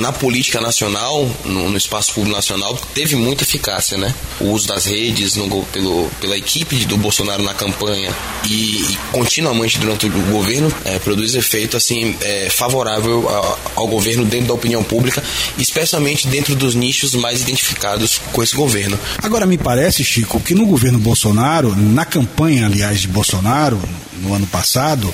na 0.00 0.12
política 0.12 0.60
nacional, 0.60 1.28
no, 1.44 1.68
no, 1.68 1.76
espaço 1.76 2.12
público 2.14 2.34
nacional, 2.34 2.76
teve 2.94 3.14
muita 3.14 3.44
eficácia, 3.44 3.96
né? 3.96 4.14
O 4.40 4.46
uso 4.46 4.66
das 4.66 4.86
redes 4.86 5.36
no, 5.36 5.64
pelo, 5.66 6.10
pela 6.20 6.36
equipe 6.36 6.84
do 6.86 6.96
Bolsonaro 6.96 7.42
na 7.42 7.54
campanha 7.54 8.10
e, 8.44 8.82
e 8.82 8.98
continuamente 9.12 9.78
durante 9.78 10.06
o 10.06 10.10
governo 10.32 10.72
é, 10.84 10.98
produz 10.98 11.34
efeito 11.34 11.76
assim 11.76 12.16
é, 12.20 12.48
favorável 12.50 13.28
a, 13.28 13.58
ao 13.76 13.86
governo 13.86 14.24
dentro 14.24 14.48
da 14.48 14.54
opinião 14.54 14.82
pública, 14.82 15.22
especialmente 15.58 16.26
dentro 16.26 16.54
dos 16.54 16.74
nichos 16.74 17.14
mais 17.14 17.42
identificados 17.42 18.20
com 18.32 18.42
esse 18.42 18.56
governo. 18.56 18.98
Agora 19.22 19.46
me 19.46 19.58
parece, 19.58 20.02
Chico, 20.02 20.40
que 20.40 20.54
no 20.54 20.66
governo 20.66 20.98
Bolsonaro, 20.98 21.76
na 21.76 22.04
campanha, 22.04 22.66
aliás, 22.66 23.00
de 23.00 23.08
Bolsonaro 23.08 23.80
no 24.20 24.34
ano 24.34 24.46
passado, 24.46 25.12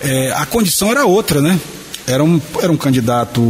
é, 0.00 0.32
a 0.32 0.46
condição 0.46 0.90
era 0.90 1.04
outra, 1.06 1.40
né? 1.40 1.58
Era 2.06 2.22
um, 2.22 2.40
era 2.62 2.70
um 2.70 2.76
candidato 2.76 3.40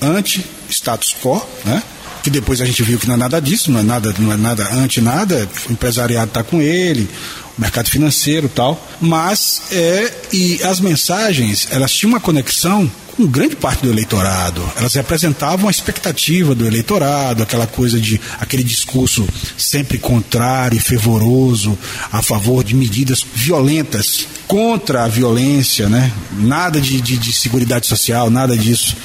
anti-status 0.00 1.16
quo, 1.22 1.44
né? 1.64 1.82
que 2.22 2.30
depois 2.30 2.60
a 2.60 2.64
gente 2.64 2.82
viu 2.82 2.98
que 2.98 3.06
não 3.08 3.14
é 3.14 3.18
nada 3.18 3.40
disso, 3.40 3.70
não 3.70 3.80
é 3.80 3.82
nada, 3.82 4.14
não 4.18 4.32
é 4.32 4.36
nada 4.36 4.72
anti 4.74 5.00
nada, 5.00 5.48
o 5.68 5.72
empresariado 5.72 6.28
está 6.28 6.42
com 6.44 6.62
ele, 6.62 7.08
o 7.58 7.60
mercado 7.60 7.90
financeiro 7.90 8.48
tal, 8.48 8.80
mas 9.00 9.62
é 9.72 10.12
e 10.32 10.62
as 10.62 10.80
mensagens 10.80 11.66
elas 11.70 11.92
tinham 11.92 12.12
uma 12.12 12.20
conexão 12.20 12.90
com 13.16 13.26
grande 13.26 13.56
parte 13.56 13.82
do 13.82 13.90
eleitorado. 13.90 14.62
Elas 14.76 14.94
representavam 14.94 15.68
a 15.68 15.70
expectativa 15.70 16.54
do 16.54 16.66
eleitorado, 16.66 17.42
aquela 17.42 17.66
coisa 17.66 18.00
de 18.00 18.20
aquele 18.40 18.64
discurso 18.64 19.26
sempre 19.56 19.98
contrário 19.98 20.76
e 20.76 20.80
fervoroso 20.80 21.78
a 22.10 22.22
favor 22.22 22.64
de 22.64 22.74
medidas 22.74 23.24
violentas 23.34 24.26
contra 24.46 25.04
a 25.04 25.08
violência, 25.08 25.88
né? 25.88 26.12
Nada 26.32 26.80
de, 26.80 27.00
de, 27.00 27.16
de 27.16 27.32
seguridade 27.32 27.86
social, 27.86 28.30
nada 28.30 28.56
disso. 28.56 28.96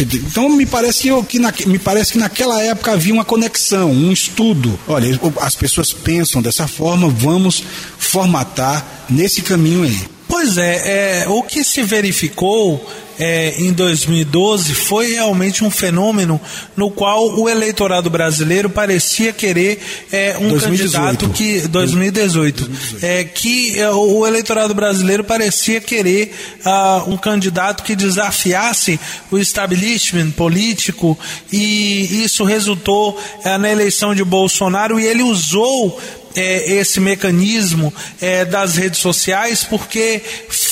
Então 0.00 0.48
me 0.48 0.66
parece 0.66 1.02
que, 1.02 1.22
que 1.24 1.38
na, 1.38 1.52
me 1.66 1.78
parece 1.78 2.12
que 2.12 2.18
naquela 2.18 2.62
época 2.62 2.92
havia 2.92 3.12
uma 3.12 3.24
conexão, 3.24 3.90
um 3.90 4.12
estudo. 4.12 4.78
Olha, 4.86 5.18
as 5.40 5.54
pessoas 5.54 5.92
pensam 5.92 6.40
dessa 6.40 6.66
forma, 6.66 7.08
vamos 7.08 7.62
formatar 7.98 9.04
nesse 9.08 9.42
caminho 9.42 9.84
aí. 9.84 10.14
Pois 10.26 10.56
é, 10.56 11.22
é 11.22 11.28
o 11.28 11.42
que 11.42 11.62
se 11.62 11.82
verificou 11.82 12.84
é, 13.18 13.54
em 13.58 13.72
2012 13.72 14.74
foi 14.74 15.12
realmente 15.12 15.64
um 15.64 15.70
fenômeno 15.70 16.40
no 16.76 16.90
qual 16.90 17.38
o 17.38 17.48
eleitorado 17.48 18.10
brasileiro 18.10 18.68
parecia 18.68 19.32
querer 19.32 19.80
é, 20.10 20.36
um 20.38 20.48
2018. 20.48 20.92
candidato 20.92 21.28
que 21.30 21.68
2018, 21.68 22.64
2018. 22.64 23.04
É, 23.04 23.24
que 23.24 23.78
é, 23.78 23.90
o 23.90 24.26
eleitorado 24.26 24.74
brasileiro 24.74 25.24
parecia 25.24 25.80
querer 25.80 26.34
uh, 26.64 27.10
um 27.10 27.16
candidato 27.16 27.82
que 27.82 27.94
desafiasse 27.94 28.98
o 29.30 29.38
establishment 29.38 30.30
político 30.32 31.18
e 31.52 32.24
isso 32.24 32.44
resultou 32.44 33.18
uh, 33.44 33.58
na 33.58 33.70
eleição 33.70 34.14
de 34.14 34.24
Bolsonaro 34.24 34.98
e 34.98 35.06
ele 35.06 35.22
usou 35.22 36.00
é, 36.36 36.72
esse 36.72 37.00
mecanismo 37.00 37.92
é, 38.20 38.44
das 38.44 38.76
redes 38.76 38.98
sociais, 38.98 39.64
porque 39.64 40.20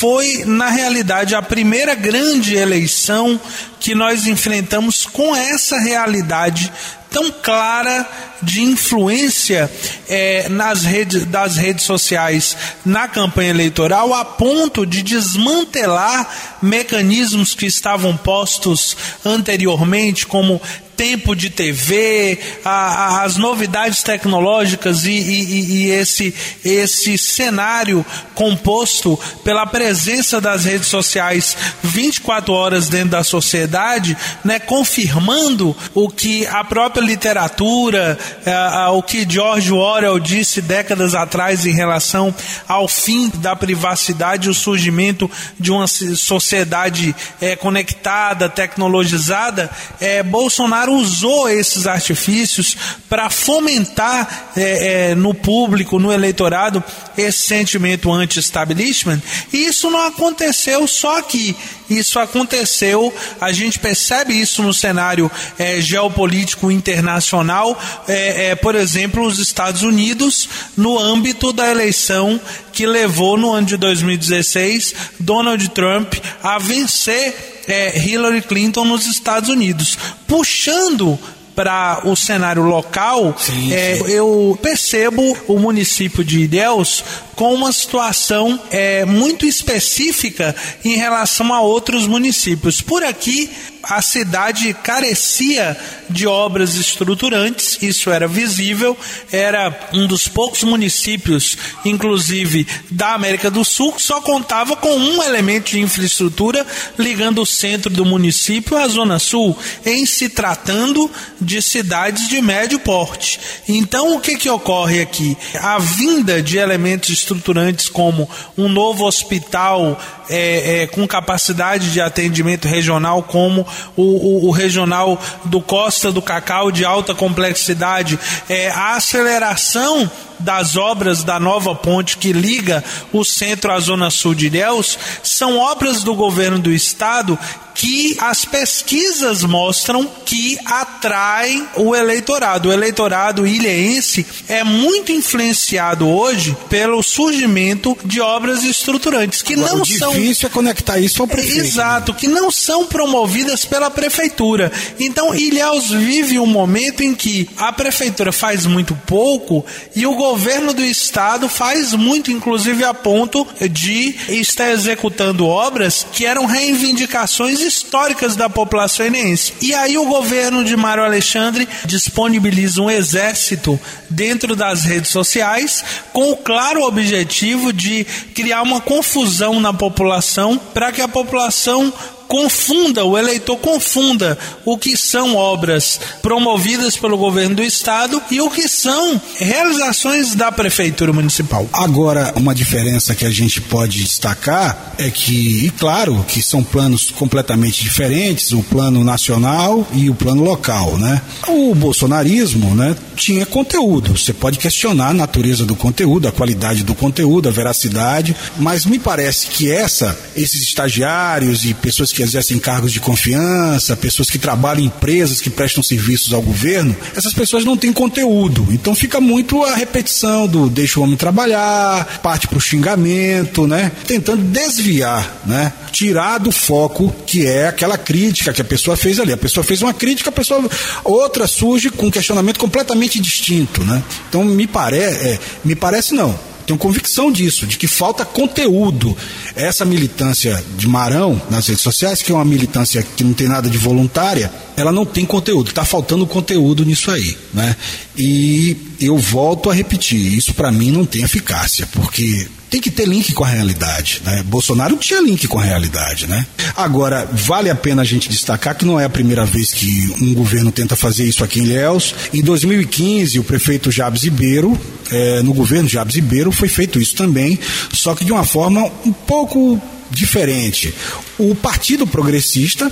foi, 0.03 0.43
na 0.45 0.69
realidade, 0.69 1.33
a 1.33 1.41
primeira 1.41 1.95
grande 1.95 2.57
eleição 2.57 3.41
que 3.83 3.97
nós 3.97 4.29
enfrentamos 4.29 5.05
com 5.05 5.35
essa 5.35 5.77
realidade 5.81 6.73
tão 7.11 7.33
clara 7.33 8.09
de 8.41 8.63
influência 8.63 9.71
é, 10.09 10.49
nas 10.49 10.85
redes, 10.85 11.25
das 11.27 11.57
redes 11.57 11.85
sociais 11.85 12.57
na 12.87 13.09
campanha 13.09 13.51
eleitoral, 13.51 14.15
a 14.15 14.25
ponto 14.25 14.87
de 14.87 15.03
desmantelar 15.03 16.57
mecanismos 16.63 17.55
que 17.55 17.67
estavam 17.67 18.17
postos 18.17 18.97
anteriormente, 19.25 20.27
como 20.27 20.61
tempo 20.97 21.35
de 21.35 21.51
TV, 21.51 22.39
a, 22.65 22.71
a, 22.71 23.23
as 23.25 23.37
novidades 23.37 24.03
tecnológicas 24.03 25.05
e, 25.05 25.11
e, 25.11 25.73
e, 25.73 25.91
esse, 25.91 26.35
esse 26.65 27.19
cenário 27.19 28.05
composto 28.35 29.19
pela 29.43 29.67
presença 29.67 30.41
das 30.41 30.65
redes 30.65 30.87
sociais 30.89 31.57
24 31.83 32.53
horas 32.53 32.89
dentro 32.89 33.11
da 33.11 33.25
sociedade, 33.73 34.17
né, 34.45 34.59
confirmando 34.59 35.75
o 35.95 36.09
que 36.09 36.47
a 36.47 36.63
própria 36.63 37.03
literatura, 37.03 38.19
a, 38.47 38.91
o 38.91 39.03
que 39.03 39.27
George 39.29 39.73
Orwell 39.73 40.19
disse 40.19 40.61
décadas 40.61 41.15
atrás 41.15 41.65
em 41.65 41.73
relação 41.73 42.35
ao 42.69 42.87
fim 42.87 43.31
da 43.37 43.57
privacidade 43.57 44.51
o 44.51 44.55
surgimento 44.55 45.31
de 45.59 45.71
uma 45.71 45.87
sociedade 45.87 47.15
é, 47.41 47.57
conectada, 47.57 48.49
tecnologizada, 48.49 49.71
é, 50.01 50.23
Bolsonaro 50.23 50.93
usou 50.93 51.49
esses 51.49 51.87
artifícios 51.87 52.77
para 53.09 53.31
fomentar 53.31 54.51
é, 54.57 55.15
no 55.15 55.33
público, 55.33 55.99
no 55.99 56.13
eleitorado, 56.13 56.83
esse 57.17 57.39
sentimento 57.39 58.13
anti-establishment. 58.13 59.21
E 59.53 59.67
isso 59.67 59.91
não 59.91 60.07
aconteceu 60.07 60.87
só 60.87 61.19
aqui. 61.19 61.57
Isso 61.91 62.19
aconteceu, 62.19 63.13
a 63.41 63.53
gente 63.53 63.79
percebe 63.79 64.33
isso 64.33 64.63
no 64.63 64.73
cenário 64.73 65.31
é, 65.59 65.81
geopolítico 65.81 66.71
internacional, 66.71 67.79
é, 68.09 68.51
é, 68.51 68.55
por 68.55 68.75
exemplo, 68.75 69.27
os 69.27 69.39
Estados 69.39 69.83
Unidos, 69.83 70.49
no 70.77 70.99
âmbito 70.99 71.53
da 71.53 71.71
eleição 71.71 72.41
que 72.73 72.87
levou 72.87 73.37
no 73.37 73.53
ano 73.53 73.67
de 73.67 73.77
2016 73.77 74.95
Donald 75.21 75.69
Trump 75.71 76.15
a 76.43 76.59
vencer 76.59 77.63
é, 77.69 77.99
Hillary 77.99 78.43
Clinton 78.43 78.85
nos 78.85 79.07
Estados 79.07 79.49
Unidos, 79.49 79.99
puxando 80.27 81.19
para 81.55 82.03
o 82.05 82.17
cenário 82.17 82.63
local, 82.63 83.35
sim, 83.39 83.73
é, 83.73 83.97
sim. 83.97 84.11
eu 84.11 84.59
percebo 84.63 85.37
o 85.47 85.59
município 85.59 86.25
de 86.25 86.41
Ilhéus 86.41 87.05
com 87.35 87.55
uma 87.55 87.73
situação 87.73 88.61
é, 88.71 89.05
muito 89.05 89.47
específica 89.47 90.55
em 90.85 90.97
relação 90.97 91.53
a 91.53 91.61
outros 91.61 92.07
municípios. 92.07 92.81
Por 92.81 93.03
aqui, 93.03 93.51
a 93.83 94.01
cidade 94.01 94.73
carecia 94.75 95.77
de 96.09 96.27
obras 96.27 96.75
estruturantes, 96.77 97.79
isso 97.83 98.11
era 98.11 98.29
visível, 98.29 98.97
era 99.31 99.89
um 99.93 100.07
dos 100.07 100.29
poucos 100.29 100.63
municípios, 100.63 101.57
inclusive 101.85 102.67
da 102.91 103.15
América 103.15 103.51
do 103.51 103.65
Sul, 103.65 103.93
que 103.93 104.03
só 104.03 104.21
contava 104.21 104.77
com 104.77 104.95
um 104.95 105.23
elemento 105.23 105.71
de 105.71 105.81
infraestrutura 105.81 106.67
ligando 106.99 107.43
o 107.43 107.47
centro 107.47 107.91
do 107.91 108.05
município 108.05 108.77
à 108.77 108.87
Zona 108.87 109.19
Sul, 109.19 109.57
em 109.85 110.07
se 110.07 110.29
tratando 110.29 111.11
de 111.41 111.61
cidades 111.61 112.29
de 112.29 112.41
médio 112.41 112.79
porte. 112.79 113.41
Então, 113.69 114.15
o 114.15 114.21
que, 114.21 114.37
que 114.37 114.51
ocorre 114.51 115.01
aqui? 115.01 115.37
A 115.61 115.79
vinda 115.79 116.43
de 116.43 116.59
elementos 116.59 117.22
estruturantes 117.23 117.89
como 117.89 118.29
um 118.57 118.69
novo 118.69 119.05
hospital 119.07 119.99
é, 120.29 120.83
é, 120.83 120.87
com 120.87 121.07
capacidade 121.07 121.93
de 121.93 122.01
atendimento 122.01 122.69
regional, 122.69 123.23
como 123.23 123.67
o, 123.97 124.03
o, 124.03 124.49
o, 124.49 124.51
regional 124.51 125.21
do 125.45 125.61
Costa 125.61 126.13
do 126.13 126.23
Cacau 126.23 126.71
de 126.71 126.85
alta 126.85 127.15
complexidade, 127.15 128.19
é, 128.49 128.71
a 128.71 128.97
aceleração 128.97 130.11
das 130.43 130.77
obras 130.77 131.25
da 131.25 131.41
nova 131.41 131.75
ponte 131.75 132.19
que 132.19 132.33
liga 132.33 132.85
o 133.13 133.25
centro 133.25 133.73
à 133.73 133.81
zona 133.81 134.11
sul 134.11 134.35
de 134.35 134.47
Ilhéus 134.47 134.99
são 135.23 135.59
obras 135.59 136.03
do 136.03 136.15
governo 136.15 136.59
do 136.59 136.71
estado 136.71 137.39
que 137.75 138.17
as 138.21 138.45
pesquisas 138.45 139.43
mostram 139.43 140.09
que 140.25 140.59
atraem 140.65 141.67
o 141.77 141.95
eleitorado. 141.95 142.69
O 142.69 142.73
eleitorado 142.73 143.47
ilhense 143.47 144.27
é 144.49 144.63
muito 144.63 145.13
influenciado 145.13 146.09
hoje 146.09 146.57
pelo 146.69 147.03
surgimento 147.03 147.97
de 148.05 148.21
obras 148.21 148.63
estruturantes 148.63 149.43
que 149.43 149.55
Agora, 149.55 149.73
não 149.73 149.83
o 149.83 149.87
são 149.87 150.13
difícil 150.13 150.49
é 150.49 150.53
conectar 150.53 150.99
isso 150.99 151.23
ao 151.23 151.29
prefeito. 151.29 151.59
Exato, 151.59 152.15
que 152.15 152.29
não 152.29 152.51
são 152.51 152.87
promovidas 152.87 153.65
pela 153.65 153.91
prefeitura. 153.91 154.71
Então, 154.99 155.35
Ilhéus 155.35 155.91
vive 155.91 156.39
um 156.39 156.47
momento 156.47 157.03
em 157.03 157.15
que 157.15 157.49
a 157.57 157.73
prefeitura 157.73 158.33
faz 158.33 158.67
muito 158.67 158.95
pouco 159.07 159.65
e 159.95 160.07
o 160.07 160.15
governo 160.15 160.32
governo 160.33 160.73
do 160.73 160.83
estado 160.83 161.47
faz 161.47 161.93
muito, 161.93 162.31
inclusive 162.31 162.83
a 162.85 162.95
ponto 162.95 163.47
de 163.71 164.17
estar 164.31 164.71
executando 164.71 165.47
obras 165.47 166.07
que 166.11 166.25
eram 166.25 166.47
reivindicações 166.47 167.61
históricas 167.61 168.35
da 168.35 168.49
população 168.49 169.05
enense. 169.05 169.53
E 169.61 169.75
aí 169.75 169.99
o 169.99 170.07
governo 170.07 170.65
de 170.65 170.75
Mário 170.75 171.05
Alexandre 171.05 171.69
disponibiliza 171.85 172.81
um 172.81 172.91
exército 172.91 173.79
dentro 174.09 174.57
das 174.57 174.85
redes 174.85 175.11
sociais 175.11 175.85
com 176.15 176.31
o 176.31 176.37
claro 176.39 176.83
objetivo 176.85 177.71
de 177.71 178.07
criar 178.35 178.63
uma 178.63 178.81
confusão 178.81 179.61
na 179.61 179.75
população 179.75 180.57
para 180.73 180.91
que 180.93 181.03
a 181.03 181.09
população 181.09 181.93
confunda, 182.33 183.05
o 183.05 183.19
eleitor 183.19 183.59
confunda 183.59 184.39
o 184.65 184.79
que 184.79 184.97
são 184.97 185.37
obras 185.37 186.01
promovidas 186.23 186.97
pelo 186.97 187.19
governo 187.19 187.57
do 187.57 187.63
estado 187.63 188.23
e 188.31 188.41
o 188.41 188.51
que 188.51 188.67
são 188.67 189.21
realizações 189.37 190.35
da 190.35 190.51
prefeitura 190.51 191.13
municipal. 191.13 191.69
Agora, 191.75 192.33
uma 192.35 192.55
diferença 192.55 193.15
que 193.15 193.27
a 193.27 193.31
gente 193.31 193.61
pode 193.61 194.03
destacar 194.03 194.95
é 194.97 195.11
que, 195.11 195.67
e 195.67 195.71
claro, 195.73 196.25
que 196.27 196.41
são 196.41 196.65
planos 196.65 197.11
completamente 197.11 197.83
diferentes, 197.83 198.53
o 198.53 198.63
plano 198.63 199.05
nacional 199.05 199.87
e 199.93 200.09
o 200.09 200.15
plano 200.15 200.43
local, 200.43 200.97
né? 200.97 201.21
O 201.47 201.75
bolsonarismo, 201.75 202.75
né, 202.75 202.97
tinha 203.15 203.45
conteúdo. 203.45 204.17
Você 204.17 204.33
pode 204.33 204.59
questionar 204.59 205.09
a 205.09 205.15
natureza 205.15 205.67
do 205.67 205.77
conteúdo, 205.77 206.29
a 206.29 206.33
qualidade 206.33 206.83
do 206.83 206.95
conteúdo, 206.95 207.51
a 207.51 207.53
veracidade, 207.53 208.35
mas 208.57 208.87
me 208.87 208.99
parece 208.99 209.49
que 209.49 209.71
essa, 209.71 210.19
esses 210.35 210.63
estagiários 210.63 211.67
e 211.67 211.75
pessoas 211.75 212.11
que 212.11 212.22
exercem 212.23 212.59
cargos 212.59 212.93
de 212.93 213.01
confiança, 213.01 213.97
pessoas 213.97 214.31
que 214.31 214.39
trabalham 214.39 214.83
em 214.83 214.87
empresas 214.87 215.41
que 215.41 215.51
prestam 215.51 215.83
serviços 215.83 216.33
ao 216.33 216.43
governo, 216.43 216.97
essas 217.17 217.33
pessoas 217.33 217.65
não 217.65 217.77
têm 217.77 217.93
conteúdo. 217.93 218.67
Então 218.71 218.95
fica 218.95 219.21
muito 219.21 219.63
a 219.63 219.75
repetição 219.75 220.47
do 220.47 220.69
deixa 220.69 221.01
o 221.01 221.03
homem 221.03 221.17
trabalhar, 221.17 222.21
parte 222.23 222.47
para 222.47 222.59
o 222.59 222.61
xingamento, 222.61 223.67
né? 223.67 223.93
Tentando 224.07 224.43
desviar, 224.43 225.43
né? 225.47 225.73
Tirar 225.91 226.39
do 226.39 226.51
foco 226.51 227.15
que 227.27 227.47
é 227.47 227.69
aquela 227.69 227.99
crítica 227.99 228.53
que 228.53 228.63
a 228.63 228.65
pessoa 228.65 228.97
fez 228.97 229.21
ali. 229.21 229.33
A 229.33 229.37
pessoa 229.37 229.65
fez 229.65 229.83
uma 229.83 229.93
crítica, 229.93 230.31
a 230.31 230.33
pessoa 230.33 230.69
outra 231.05 231.47
surge 231.47 231.91
com 231.91 232.07
um 232.07 232.11
questionamento 232.11 232.59
completamente 232.59 233.21
distinto, 233.21 233.83
né? 233.85 234.03
Então 234.29 234.45
me 234.45 234.67
parece, 234.67 235.27
é, 235.27 235.39
me 235.65 235.75
parece 235.75 236.15
não 236.15 236.52
tenho 236.73 236.79
convicção 236.79 237.31
disso, 237.31 237.67
de 237.67 237.77
que 237.77 237.87
falta 237.87 238.25
conteúdo. 238.25 239.17
Essa 239.55 239.85
militância 239.85 240.63
de 240.77 240.89
Marão 240.89 241.41
nas 241.51 241.67
redes 241.67 241.83
sociais, 241.83 242.23
que 242.23 242.33
é 242.33 242.35
uma 242.35 242.45
militância 242.45 243.03
que 243.03 243.23
não 243.23 243.33
tem 243.33 243.49
nada 243.49 243.69
de 243.69 243.79
voluntária, 243.79 244.51
ela 244.77 244.93
não 244.93 245.05
tem 245.05 245.25
conteúdo. 245.25 245.69
Está 245.69 245.85
faltando 245.85 246.27
conteúdo 246.27 246.85
nisso 246.85 247.11
aí, 247.11 247.37
né? 247.53 247.77
E 248.17 248.77
eu 249.01 249.19
volto 249.19 249.71
a 249.71 249.75
repetir, 249.75 250.21
isso 250.33 250.55
para 250.55 250.73
mim 250.73 250.91
não 250.91 251.05
tem 251.05 251.23
eficácia, 251.23 251.87
porque 251.93 252.49
tem 252.73 252.81
que 252.81 252.91
ter 252.91 253.07
link 253.07 253.35
com 253.35 253.45
a 253.45 253.49
realidade. 253.49 254.23
Né? 254.25 254.43
Bolsonaro 254.47 254.97
tinha 254.97 255.21
link 255.21 255.47
com 255.47 255.59
a 255.59 255.63
realidade. 255.63 256.27
Né? 256.27 256.47
Agora, 256.75 257.29
vale 257.31 257.69
a 257.69 257.75
pena 257.75 258.01
a 258.01 258.05
gente 258.05 258.31
destacar 258.31 258.75
que 258.75 258.87
não 258.87 258.99
é 258.99 259.05
a 259.05 259.11
primeira 259.11 259.45
vez 259.45 259.75
que 259.75 260.11
um 260.23 260.33
governo 260.33 260.73
tenta 260.73 260.97
fazer 260.97 261.25
isso 261.25 261.45
aqui 261.45 261.61
em 261.61 261.65
Ilhéus. 261.65 262.15
Em 262.33 262.41
2015, 262.41 263.39
o 263.39 263.45
prefeito 263.45 263.91
Jabes 263.91 264.23
Ribeiro, 264.23 264.81
é, 265.11 265.43
no 265.43 265.53
governo 265.53 265.87
Jabes 265.87 266.15
Ribeiro, 266.15 266.51
foi 266.51 266.67
feito 266.67 266.99
isso 266.99 267.15
também, 267.15 267.59
só 267.93 268.15
que 268.15 268.25
de 268.25 268.33
uma 268.33 268.45
forma 268.45 268.91
um 269.05 269.13
pouco 269.13 269.79
diferente. 270.11 270.95
O 271.39 271.55
Partido 271.55 272.07
Progressista 272.07 272.91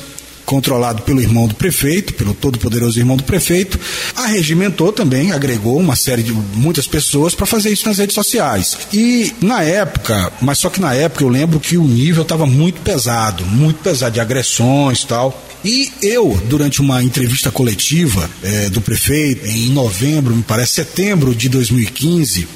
controlado 0.50 1.02
pelo 1.02 1.22
irmão 1.22 1.46
do 1.46 1.54
prefeito, 1.54 2.12
pelo 2.14 2.34
todo-poderoso 2.34 2.98
irmão 2.98 3.16
do 3.16 3.22
prefeito, 3.22 3.78
arregimentou 4.16 4.92
também, 4.92 5.30
agregou 5.30 5.78
uma 5.78 5.94
série 5.94 6.24
de 6.24 6.32
muitas 6.32 6.88
pessoas 6.88 7.36
para 7.36 7.46
fazer 7.46 7.70
isso 7.70 7.86
nas 7.86 7.98
redes 7.98 8.16
sociais. 8.16 8.76
E 8.92 9.32
na 9.40 9.62
época, 9.62 10.32
mas 10.42 10.58
só 10.58 10.68
que 10.68 10.80
na 10.80 10.92
época 10.92 11.22
eu 11.22 11.28
lembro 11.28 11.60
que 11.60 11.76
o 11.76 11.84
nível 11.84 12.24
estava 12.24 12.46
muito 12.46 12.80
pesado, 12.80 13.46
muito 13.46 13.80
pesado 13.80 14.14
de 14.14 14.20
agressões 14.20 15.04
tal. 15.04 15.40
E 15.64 15.92
eu, 16.02 16.36
durante 16.46 16.80
uma 16.80 17.00
entrevista 17.00 17.52
coletiva 17.52 18.28
é, 18.42 18.68
do 18.70 18.80
prefeito, 18.80 19.46
em 19.46 19.68
novembro, 19.68 20.34
me 20.34 20.42
parece 20.42 20.72
setembro 20.72 21.32
de 21.32 21.48
2015, 21.48 22.48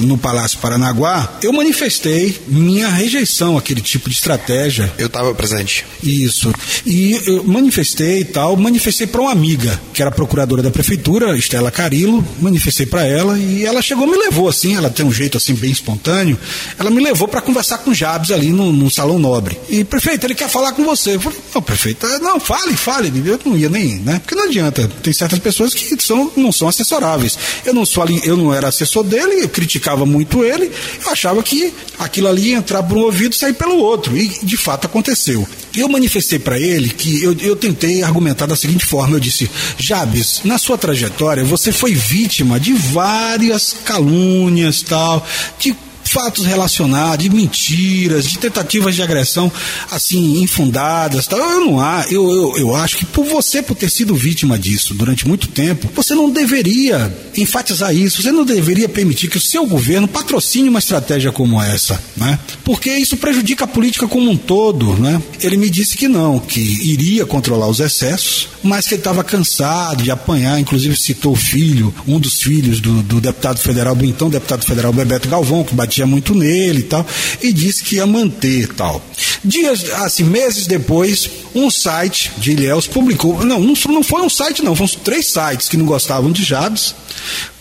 no 0.00 0.18
Palácio 0.18 0.58
Paranaguá, 0.58 1.38
eu 1.42 1.52
manifestei 1.52 2.38
minha 2.48 2.88
rejeição 2.88 3.56
àquele 3.56 3.80
tipo 3.80 4.08
de 4.08 4.16
estratégia. 4.16 4.92
Eu 4.98 5.06
estava 5.06 5.34
presente. 5.34 5.84
Isso. 6.02 6.52
E 6.84 7.20
eu 7.26 7.44
manifestei 7.44 8.20
e 8.20 8.24
tal, 8.24 8.56
manifestei 8.56 9.06
para 9.06 9.20
uma 9.20 9.32
amiga, 9.32 9.80
que 9.92 10.02
era 10.02 10.10
procuradora 10.10 10.62
da 10.62 10.70
prefeitura, 10.70 11.36
Estela 11.36 11.70
Carilo, 11.70 12.26
manifestei 12.40 12.86
para 12.86 13.04
ela 13.04 13.38
e 13.38 13.64
ela 13.64 13.82
chegou 13.82 14.06
me 14.06 14.16
levou 14.16 14.48
assim, 14.48 14.76
ela 14.76 14.90
tem 14.90 15.04
um 15.04 15.12
jeito 15.12 15.36
assim 15.36 15.54
bem 15.54 15.70
espontâneo, 15.70 16.38
ela 16.78 16.90
me 16.90 17.02
levou 17.02 17.28
para 17.28 17.40
conversar 17.40 17.78
com 17.78 17.90
o 17.90 17.94
Jabes 17.94 18.30
ali 18.30 18.50
no, 18.50 18.72
no, 18.72 18.90
Salão 18.90 19.18
Nobre. 19.18 19.58
E, 19.68 19.84
prefeito, 19.84 20.26
ele 20.26 20.34
quer 20.34 20.48
falar 20.48 20.72
com 20.72 20.84
você. 20.84 21.16
Eu 21.16 21.20
falei, 21.20 21.38
não, 21.54 21.62
prefeito, 21.62 22.06
não, 22.20 22.40
fale, 22.40 22.76
fale. 22.76 23.12
Eu 23.24 23.40
não 23.44 23.56
ia 23.56 23.68
nem, 23.68 23.96
né? 23.96 24.18
Porque 24.18 24.34
não 24.34 24.44
adianta. 24.44 24.88
Tem 25.02 25.12
certas 25.12 25.38
pessoas 25.38 25.74
que 25.74 25.96
são, 26.02 26.32
não 26.36 26.52
são 26.52 26.68
assessoráveis. 26.68 27.38
Eu 27.64 27.74
não 27.74 27.84
sou 27.84 28.02
ali, 28.02 28.20
eu 28.24 28.36
não 28.36 28.52
era 28.52 28.68
assessor 28.68 29.04
dele, 29.04 29.27
ele, 29.32 29.44
eu 29.44 29.48
criticava 29.48 30.04
muito 30.04 30.44
ele, 30.44 30.70
eu 31.04 31.10
achava 31.10 31.42
que 31.42 31.72
aquilo 31.98 32.28
ali 32.28 32.50
ia 32.50 32.56
entrar 32.56 32.82
por 32.82 32.96
um 32.96 33.02
ouvido 33.02 33.32
e 33.32 33.36
sair 33.36 33.54
pelo 33.54 33.78
outro. 33.78 34.16
E 34.16 34.28
de 34.42 34.56
fato 34.56 34.86
aconteceu. 34.86 35.46
Eu 35.76 35.88
manifestei 35.88 36.38
para 36.38 36.58
ele 36.58 36.88
que 36.88 37.22
eu, 37.22 37.36
eu 37.40 37.54
tentei 37.54 38.02
argumentar 38.02 38.46
da 38.46 38.56
seguinte 38.56 38.84
forma: 38.84 39.16
eu 39.16 39.20
disse, 39.20 39.50
Jabes, 39.78 40.40
na 40.44 40.58
sua 40.58 40.78
trajetória 40.78 41.44
você 41.44 41.72
foi 41.72 41.94
vítima 41.94 42.58
de 42.58 42.72
várias 42.72 43.76
calúnias, 43.84 44.82
tal, 44.82 45.26
de 45.58 45.76
fatos 46.10 46.46
relacionados, 46.46 47.24
de 47.24 47.30
mentiras, 47.30 48.26
de 48.26 48.38
tentativas 48.38 48.94
de 48.94 49.02
agressão, 49.02 49.50
assim, 49.90 50.42
infundadas. 50.42 51.26
Tal. 51.26 51.38
Eu 51.38 51.60
não 51.60 51.80
há, 51.80 52.04
eu, 52.10 52.30
eu, 52.30 52.56
eu 52.56 52.76
acho 52.76 52.96
que 52.96 53.06
por 53.06 53.24
você, 53.24 53.62
por 53.62 53.76
ter 53.76 53.90
sido 53.90 54.14
vítima 54.14 54.58
disso 54.58 54.94
durante 54.94 55.26
muito 55.26 55.48
tempo, 55.48 55.88
você 55.94 56.14
não 56.14 56.30
deveria 56.30 57.14
enfatizar 57.36 57.94
isso, 57.94 58.22
você 58.22 58.32
não 58.32 58.44
deveria 58.44 58.88
permitir 58.88 59.28
que 59.28 59.38
o 59.38 59.40
seu 59.40 59.66
governo 59.66 60.08
patrocine 60.08 60.68
uma 60.68 60.78
estratégia 60.78 61.32
como 61.32 61.60
essa, 61.62 62.02
né? 62.16 62.38
Porque 62.64 62.90
isso 62.90 63.16
prejudica 63.16 63.64
a 63.64 63.68
política 63.68 64.06
como 64.08 64.30
um 64.30 64.36
todo, 64.36 64.94
né? 64.94 65.22
Ele 65.40 65.56
me 65.56 65.70
disse 65.70 65.96
que 65.96 66.08
não, 66.08 66.38
que 66.38 66.60
iria 66.60 67.26
controlar 67.26 67.68
os 67.68 67.80
excessos, 67.80 68.48
mas 68.62 68.86
que 68.86 68.94
ele 68.94 69.00
estava 69.00 69.22
cansado 69.24 70.02
de 70.02 70.10
apanhar, 70.10 70.60
inclusive 70.60 70.96
citou 70.96 71.32
o 71.32 71.36
filho, 71.36 71.94
um 72.06 72.18
dos 72.18 72.40
filhos 72.40 72.80
do, 72.80 73.02
do 73.02 73.20
deputado 73.20 73.58
federal, 73.58 73.94
do 73.94 74.04
então 74.04 74.28
deputado 74.28 74.64
federal 74.64 74.92
Bebeto 74.92 75.28
Galvão, 75.28 75.64
que 75.64 75.74
batia 75.74 75.97
muito 76.06 76.34
nele 76.34 76.80
e 76.80 76.84
tal, 76.84 77.06
e 77.42 77.52
disse 77.52 77.82
que 77.82 77.96
ia 77.96 78.06
manter 78.06 78.68
tal. 78.74 79.04
Dias, 79.44 79.90
assim, 79.92 80.24
meses 80.24 80.66
depois, 80.66 81.28
um 81.54 81.70
site 81.70 82.32
de 82.38 82.52
Ilhéus 82.52 82.86
publicou, 82.86 83.44
não, 83.44 83.60
não 83.60 84.02
foi 84.02 84.22
um 84.22 84.28
site 84.28 84.62
não, 84.62 84.74
foram 84.74 84.90
três 85.04 85.26
sites 85.26 85.68
que 85.68 85.76
não 85.76 85.86
gostavam 85.86 86.30
de 86.32 86.42
Jabes, 86.42 86.94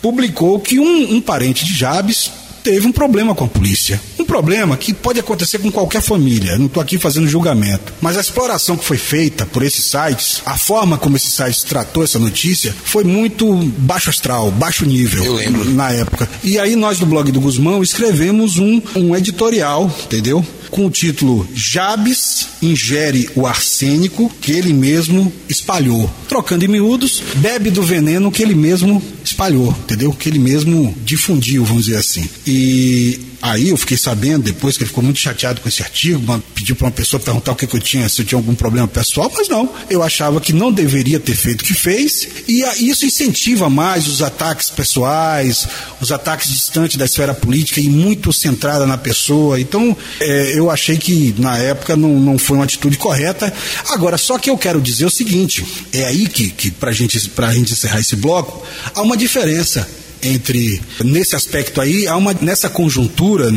publicou 0.02 0.60
que 0.60 0.80
um, 0.80 1.16
um 1.16 1.22
parente 1.22 1.66
de 1.66 1.74
Jabes 1.74 2.32
teve 2.68 2.86
um 2.86 2.92
problema 2.92 3.34
com 3.34 3.46
a 3.46 3.48
polícia. 3.48 4.02
Um 4.20 4.26
problema 4.26 4.76
que 4.76 4.94
pode 4.94 5.22
acontecer 5.22 5.58
com 5.60 5.72
qualquer 5.72 6.02
família. 6.02 6.52
Eu 6.52 6.60
não 6.60 6.66
estou 6.66 6.84
aqui 6.84 6.98
fazendo 6.98 7.26
julgamento. 7.26 7.94
Mas 8.02 8.18
a 8.18 8.20
exploração 8.20 8.76
que 8.76 8.84
foi 8.84 8.98
feita 8.98 9.46
por 9.46 9.64
esses 9.64 9.86
sites, 9.86 10.42
a 10.46 10.58
forma 10.58 10.98
como 10.98 11.16
esses 11.16 11.32
sites 11.32 11.64
tratou 11.64 12.04
essa 12.04 12.20
notícia, 12.20 12.76
foi 12.84 13.06
muito 13.06 13.54
baixo 13.78 14.10
astral, 14.10 14.52
baixo 14.52 14.86
nível. 14.86 15.24
Eu 15.24 15.36
lembro. 15.36 15.64
Na 15.72 15.92
época. 15.92 16.30
E 16.44 16.60
aí 16.60 16.76
nós 16.76 17.00
do 17.00 17.06
blog 17.06 17.32
do 17.32 17.40
Guzmão 17.40 17.82
escrevemos 17.82 18.58
um, 18.58 18.82
um 18.98 19.16
editorial, 19.16 19.90
entendeu? 20.04 20.46
Com 20.70 20.86
o 20.86 20.90
título 20.90 21.48
Jabes 21.54 22.48
ingere 22.62 23.30
o 23.36 23.46
arsênico 23.46 24.32
que 24.42 24.52
ele 24.52 24.74
mesmo 24.74 25.32
espalhou. 25.50 26.10
Trocando 26.28 26.66
em 26.66 26.68
miúdos, 26.68 27.22
bebe 27.36 27.70
do 27.70 27.84
veneno 27.84 28.32
que 28.32 28.44
ele 28.44 28.56
mesmo 28.56 29.02
espalhou, 29.24 29.70
entendeu? 29.84 30.12
Que 30.12 30.30
ele 30.30 30.40
mesmo 30.40 30.96
difundiu, 31.04 31.64
vamos 31.66 31.86
dizer 31.86 31.98
assim. 31.98 32.28
E 32.46 33.20
Aí 33.42 33.70
eu 33.70 33.78
fiquei 33.78 33.98
sabendo 33.98 34.44
depois 34.44 34.78
que 34.78 34.84
ele 34.84 34.90
ficou 34.90 35.04
muito 35.04 35.20
chateado 35.20 35.62
com 35.62 35.70
esse 35.70 35.84
artigo, 35.84 36.44
pediu 36.56 36.76
para 36.76 36.86
uma 36.88 36.92
pessoa 36.92 37.20
perguntar 37.20 37.52
o 37.52 37.56
que, 37.56 37.68
que, 37.68 37.76
eu 37.76 37.80
tinha, 37.80 38.10
se 38.10 38.22
eu 38.22 38.26
tinha 38.26 38.38
algum 38.38 38.56
problema 38.56 38.88
pessoal, 38.88 39.32
mas 39.36 39.48
não. 39.48 39.70
Eu 39.90 40.02
achava 40.02 40.42
que 40.42 40.52
não 40.52 40.72
deveria 40.72 41.20
ter 41.20 41.36
feito 41.36 41.62
o 41.62 41.64
que 41.64 41.74
fez, 41.74 42.28
e 42.48 42.64
isso 42.90 43.06
incentiva 43.06 43.70
mais 43.70 44.08
os 44.08 44.22
ataques 44.22 44.70
pessoais, 44.70 45.68
os 46.02 46.12
ataques 46.12 46.50
distantes 46.50 46.98
da 46.98 47.06
esfera 47.06 47.34
política 47.34 47.80
e 47.80 47.90
muito 47.90 48.34
centrada 48.34 48.88
na 48.88 48.98
pessoa. 48.98 49.60
Então, 49.60 49.96
é, 50.20 50.54
eu 50.58 50.72
achei 50.72 50.98
que 50.98 51.36
na 51.38 51.58
época 51.58 51.96
não, 51.96 52.20
não 52.20 52.38
foi 52.38 52.58
uma 52.58 52.64
atitude 52.64 52.98
correta. 52.98 53.54
Agora, 53.90 54.18
só 54.18 54.38
que 54.38 54.50
eu 54.50 54.58
quero 54.58 54.82
dizer 54.82 55.06
o 55.06 55.10
seguinte: 55.10 55.66
é 55.94 56.06
aí 56.06 56.28
que, 56.28 56.50
que 56.50 56.72
para 56.72 56.92
gente, 56.92 57.18
a 57.38 57.54
gente 57.54 57.74
encerrar 57.74 58.00
esse 58.00 58.16
bloco, 58.16 58.66
há 58.94 59.02
uma 59.02 59.18
diferença 59.18 59.88
entre 60.22 60.82
nesse 61.04 61.36
aspecto 61.36 61.80
aí 61.80 62.08
há 62.08 62.16
uma 62.18 62.34
nessa 62.42 62.68
conjuntura 62.68 63.52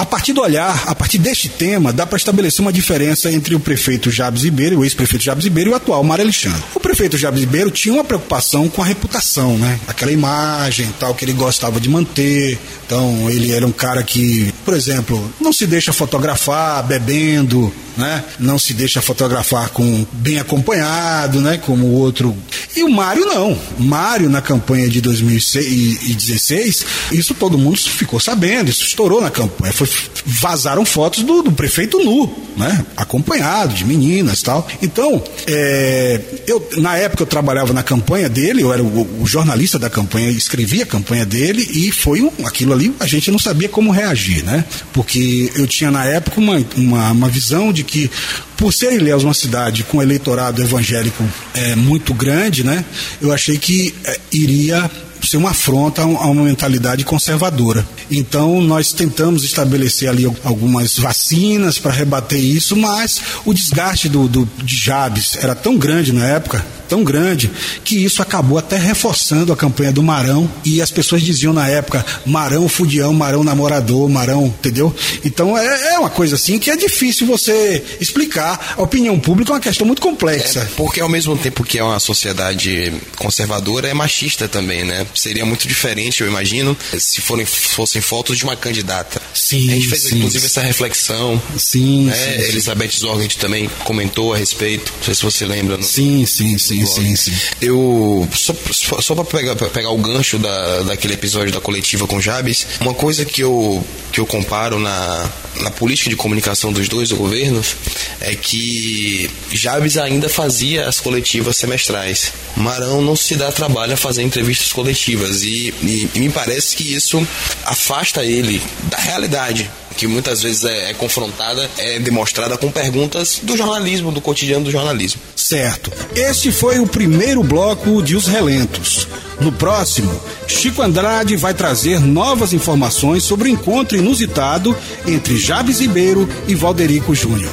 A 0.00 0.06
partir 0.06 0.32
do 0.32 0.40
olhar, 0.40 0.84
a 0.86 0.94
partir 0.94 1.18
deste 1.18 1.46
tema, 1.46 1.92
dá 1.92 2.06
para 2.06 2.16
estabelecer 2.16 2.62
uma 2.62 2.72
diferença 2.72 3.30
entre 3.30 3.54
o 3.54 3.60
prefeito 3.60 4.10
Jabes 4.10 4.44
Ribeiro, 4.44 4.78
o 4.78 4.82
ex-prefeito 4.82 5.26
Jabes 5.26 5.44
Ribeiro 5.44 5.68
e 5.68 5.72
o 5.74 5.76
atual 5.76 6.02
Mário 6.02 6.24
Alexandre. 6.24 6.58
O 6.74 6.80
prefeito 6.80 7.18
Jabes 7.18 7.40
Ribeiro 7.40 7.70
tinha 7.70 7.92
uma 7.92 8.02
preocupação 8.02 8.66
com 8.66 8.80
a 8.80 8.86
reputação, 8.86 9.58
né? 9.58 9.78
Aquela 9.86 10.10
imagem 10.10 10.88
tal 10.98 11.14
que 11.14 11.22
ele 11.22 11.34
gostava 11.34 11.78
de 11.78 11.90
manter. 11.90 12.58
Então, 12.86 13.28
ele 13.28 13.52
era 13.52 13.66
um 13.66 13.72
cara 13.72 14.02
que, 14.02 14.54
por 14.64 14.72
exemplo, 14.72 15.30
não 15.38 15.52
se 15.52 15.66
deixa 15.66 15.92
fotografar 15.92 16.82
bebendo, 16.82 17.70
né? 17.96 18.24
Não 18.38 18.58
se 18.58 18.72
deixa 18.72 19.00
fotografar 19.02 19.68
com 19.68 20.06
bem 20.12 20.38
acompanhado, 20.38 21.40
né? 21.40 21.58
Como 21.58 21.86
o 21.86 21.92
outro. 21.92 22.34
E 22.74 22.82
o 22.82 22.88
Mário 22.88 23.26
não. 23.26 23.56
Mário 23.78 24.30
na 24.30 24.40
campanha 24.40 24.88
de 24.88 25.00
2016, 25.00 26.86
isso 27.12 27.34
todo 27.34 27.58
mundo 27.58 27.78
ficou 27.78 28.18
sabendo, 28.18 28.70
isso 28.70 28.84
estourou 28.84 29.20
na 29.20 29.30
campanha. 29.30 29.72
Foi, 29.72 29.86
vazaram 30.24 30.84
fotos 30.84 31.22
do, 31.22 31.42
do 31.42 31.52
prefeito 31.52 31.98
nu, 31.98 32.32
né? 32.56 32.84
Acompanhado 32.96 33.74
de 33.74 33.84
meninas, 33.84 34.42
tal. 34.42 34.66
Então, 34.82 35.22
é, 35.46 36.20
eu 36.46 36.66
na 36.78 36.96
época 36.96 37.22
eu 37.22 37.26
trabalhava 37.26 37.72
na 37.72 37.82
campanha 37.82 38.28
dele, 38.28 38.62
eu 38.62 38.72
era 38.72 38.82
o, 38.82 39.22
o 39.22 39.26
jornalista 39.26 39.78
da 39.78 39.90
campanha, 39.90 40.30
escrevia 40.30 40.84
a 40.84 40.86
campanha 40.86 41.24
dele 41.24 41.68
e 41.72 41.90
foi 41.90 42.20
um, 42.20 42.30
aquilo 42.44 42.72
ali 42.72 42.94
a 43.00 43.06
gente 43.06 43.30
não 43.30 43.38
sabia 43.38 43.68
como 43.68 43.90
reagir, 43.90 44.44
né? 44.44 44.64
Porque 44.92 45.50
eu 45.54 45.66
tinha 45.66 45.90
na 45.90 46.04
época 46.04 46.40
uma, 46.40 46.64
uma, 46.76 47.10
uma 47.12 47.28
visão 47.28 47.72
de 47.72 47.84
que 47.84 48.10
por 48.56 48.72
ser 48.72 48.92
Ilhéus 48.92 49.24
uma 49.24 49.32
cidade 49.32 49.82
com 49.84 50.02
eleitorado 50.02 50.62
evangélico 50.62 51.24
é, 51.54 51.74
muito 51.74 52.12
grande, 52.12 52.62
né? 52.62 52.84
Eu 53.20 53.32
achei 53.32 53.56
que 53.56 53.94
é, 54.04 54.20
iria 54.32 54.90
ser 55.28 55.36
uma 55.36 55.50
afronta 55.50 56.02
a 56.02 56.06
uma 56.06 56.44
mentalidade 56.44 57.04
conservadora. 57.04 57.86
Então, 58.10 58.60
nós 58.60 58.92
tentamos 58.92 59.44
estabelecer 59.44 60.08
ali 60.08 60.24
algumas 60.44 60.98
vacinas 60.98 61.78
para 61.78 61.92
rebater 61.92 62.40
isso, 62.40 62.76
mas 62.76 63.20
o 63.44 63.54
desgaste 63.54 64.08
do, 64.08 64.28
do, 64.28 64.48
de 64.62 64.76
Jabes 64.76 65.36
era 65.36 65.54
tão 65.54 65.76
grande 65.76 66.12
na 66.12 66.26
época 66.26 66.64
tão 66.90 67.04
grande 67.04 67.48
que 67.84 68.04
isso 68.04 68.20
acabou 68.20 68.58
até 68.58 68.76
reforçando 68.76 69.52
a 69.52 69.56
campanha 69.56 69.92
do 69.92 70.02
Marão 70.02 70.50
e 70.64 70.82
as 70.82 70.90
pessoas 70.90 71.22
diziam 71.22 71.52
na 71.52 71.68
época 71.68 72.04
Marão 72.26 72.68
fudião, 72.68 73.14
Marão 73.14 73.44
namorador, 73.44 74.08
Marão, 74.08 74.46
entendeu? 74.46 74.92
Então 75.24 75.56
é, 75.56 75.94
é 75.94 75.98
uma 75.98 76.10
coisa 76.10 76.34
assim 76.34 76.58
que 76.58 76.68
é 76.68 76.76
difícil 76.76 77.28
você 77.28 77.82
explicar. 78.00 78.74
A 78.76 78.82
opinião 78.82 79.18
pública 79.20 79.52
é 79.52 79.54
uma 79.54 79.60
questão 79.60 79.86
muito 79.86 80.02
complexa. 80.02 80.60
É, 80.60 80.64
porque 80.76 81.00
ao 81.00 81.08
mesmo 81.08 81.36
tempo 81.38 81.62
que 81.62 81.78
é 81.78 81.84
uma 81.84 82.00
sociedade 82.00 82.92
conservadora, 83.16 83.88
é 83.88 83.94
machista 83.94 84.48
também, 84.48 84.84
né? 84.84 85.06
Seria 85.14 85.46
muito 85.46 85.68
diferente, 85.68 86.22
eu 86.22 86.26
imagino, 86.26 86.76
se 86.98 87.20
forem, 87.20 87.46
fossem 87.46 88.02
fotos 88.02 88.36
de 88.36 88.42
uma 88.42 88.56
candidata. 88.56 89.22
Sim. 89.32 89.70
A 89.70 89.74
gente 89.74 89.88
fez 89.88 90.02
sim, 90.02 90.16
inclusive 90.18 90.44
essa 90.44 90.62
reflexão. 90.62 91.40
Sim, 91.56 92.06
né? 92.06 92.14
sim, 92.14 92.42
sim. 92.42 92.48
Elizabeth 92.48 92.90
Zorgent 92.98 93.36
também 93.36 93.70
comentou 93.84 94.34
a 94.34 94.36
respeito. 94.36 94.92
Não 94.96 95.04
sei 95.04 95.14
se 95.14 95.22
você 95.22 95.46
lembra. 95.46 95.80
Sim, 95.82 96.26
sim, 96.26 96.58
sim 96.58 96.79
sim, 96.86 97.16
sim, 97.16 97.30
sim. 97.32 97.32
Eu, 97.60 98.28
só, 98.32 98.54
só 99.00 99.14
pra 99.14 99.24
pegar, 99.24 99.56
pra 99.56 99.68
pegar 99.68 99.90
o 99.90 99.98
gancho 99.98 100.38
da, 100.38 100.82
daquele 100.82 101.14
episódio 101.14 101.52
da 101.52 101.60
coletiva 101.60 102.06
com 102.06 102.20
Jabes, 102.20 102.66
uma 102.80 102.94
coisa 102.94 103.24
que 103.24 103.42
eu, 103.42 103.84
que 104.12 104.20
eu 104.20 104.26
comparo 104.26 104.78
na, 104.78 105.30
na 105.60 105.70
política 105.70 106.10
de 106.10 106.16
comunicação 106.16 106.72
dos 106.72 106.88
dois 106.88 107.10
governos 107.12 107.76
é 108.20 108.34
que 108.34 109.30
Jabes 109.52 109.96
ainda 109.96 110.28
fazia 110.28 110.88
as 110.88 111.00
coletivas 111.00 111.56
semestrais. 111.56 112.32
Marão 112.56 113.00
não 113.02 113.16
se 113.16 113.36
dá 113.36 113.50
trabalho 113.52 113.94
a 113.94 113.96
fazer 113.96 114.22
entrevistas 114.22 114.72
coletivas 114.72 115.42
e, 115.42 115.74
e, 115.82 116.10
e 116.14 116.20
me 116.20 116.30
parece 116.30 116.76
que 116.76 116.94
isso 116.94 117.26
afasta 117.64 118.24
ele 118.24 118.60
da 118.84 118.98
realidade 118.98 119.70
que 119.96 120.06
muitas 120.06 120.42
vezes 120.42 120.64
é, 120.64 120.90
é, 120.90 120.94
confrontada, 120.94 121.70
é 121.76 121.98
demonstrada 121.98 122.56
com 122.56 122.70
perguntas 122.70 123.40
do 123.42 123.54
jornalismo, 123.54 124.10
do 124.10 124.20
cotidiano 124.20 124.64
do 124.64 124.70
jornalismo. 124.70 125.20
Certo. 125.50 125.90
Este 126.14 126.52
foi 126.52 126.78
o 126.78 126.86
primeiro 126.86 127.42
bloco 127.42 128.00
de 128.04 128.14
Os 128.14 128.28
Relentos. 128.28 129.08
No 129.40 129.50
próximo, 129.50 130.08
Chico 130.46 130.80
Andrade 130.80 131.34
vai 131.34 131.52
trazer 131.52 131.98
novas 131.98 132.52
informações 132.52 133.24
sobre 133.24 133.48
o 133.48 133.52
encontro 133.52 133.98
inusitado 133.98 134.76
entre 135.04 135.36
Jabes 135.36 135.80
Ribeiro 135.80 136.28
e 136.46 136.54
Valderico 136.54 137.16
Júnior. 137.16 137.50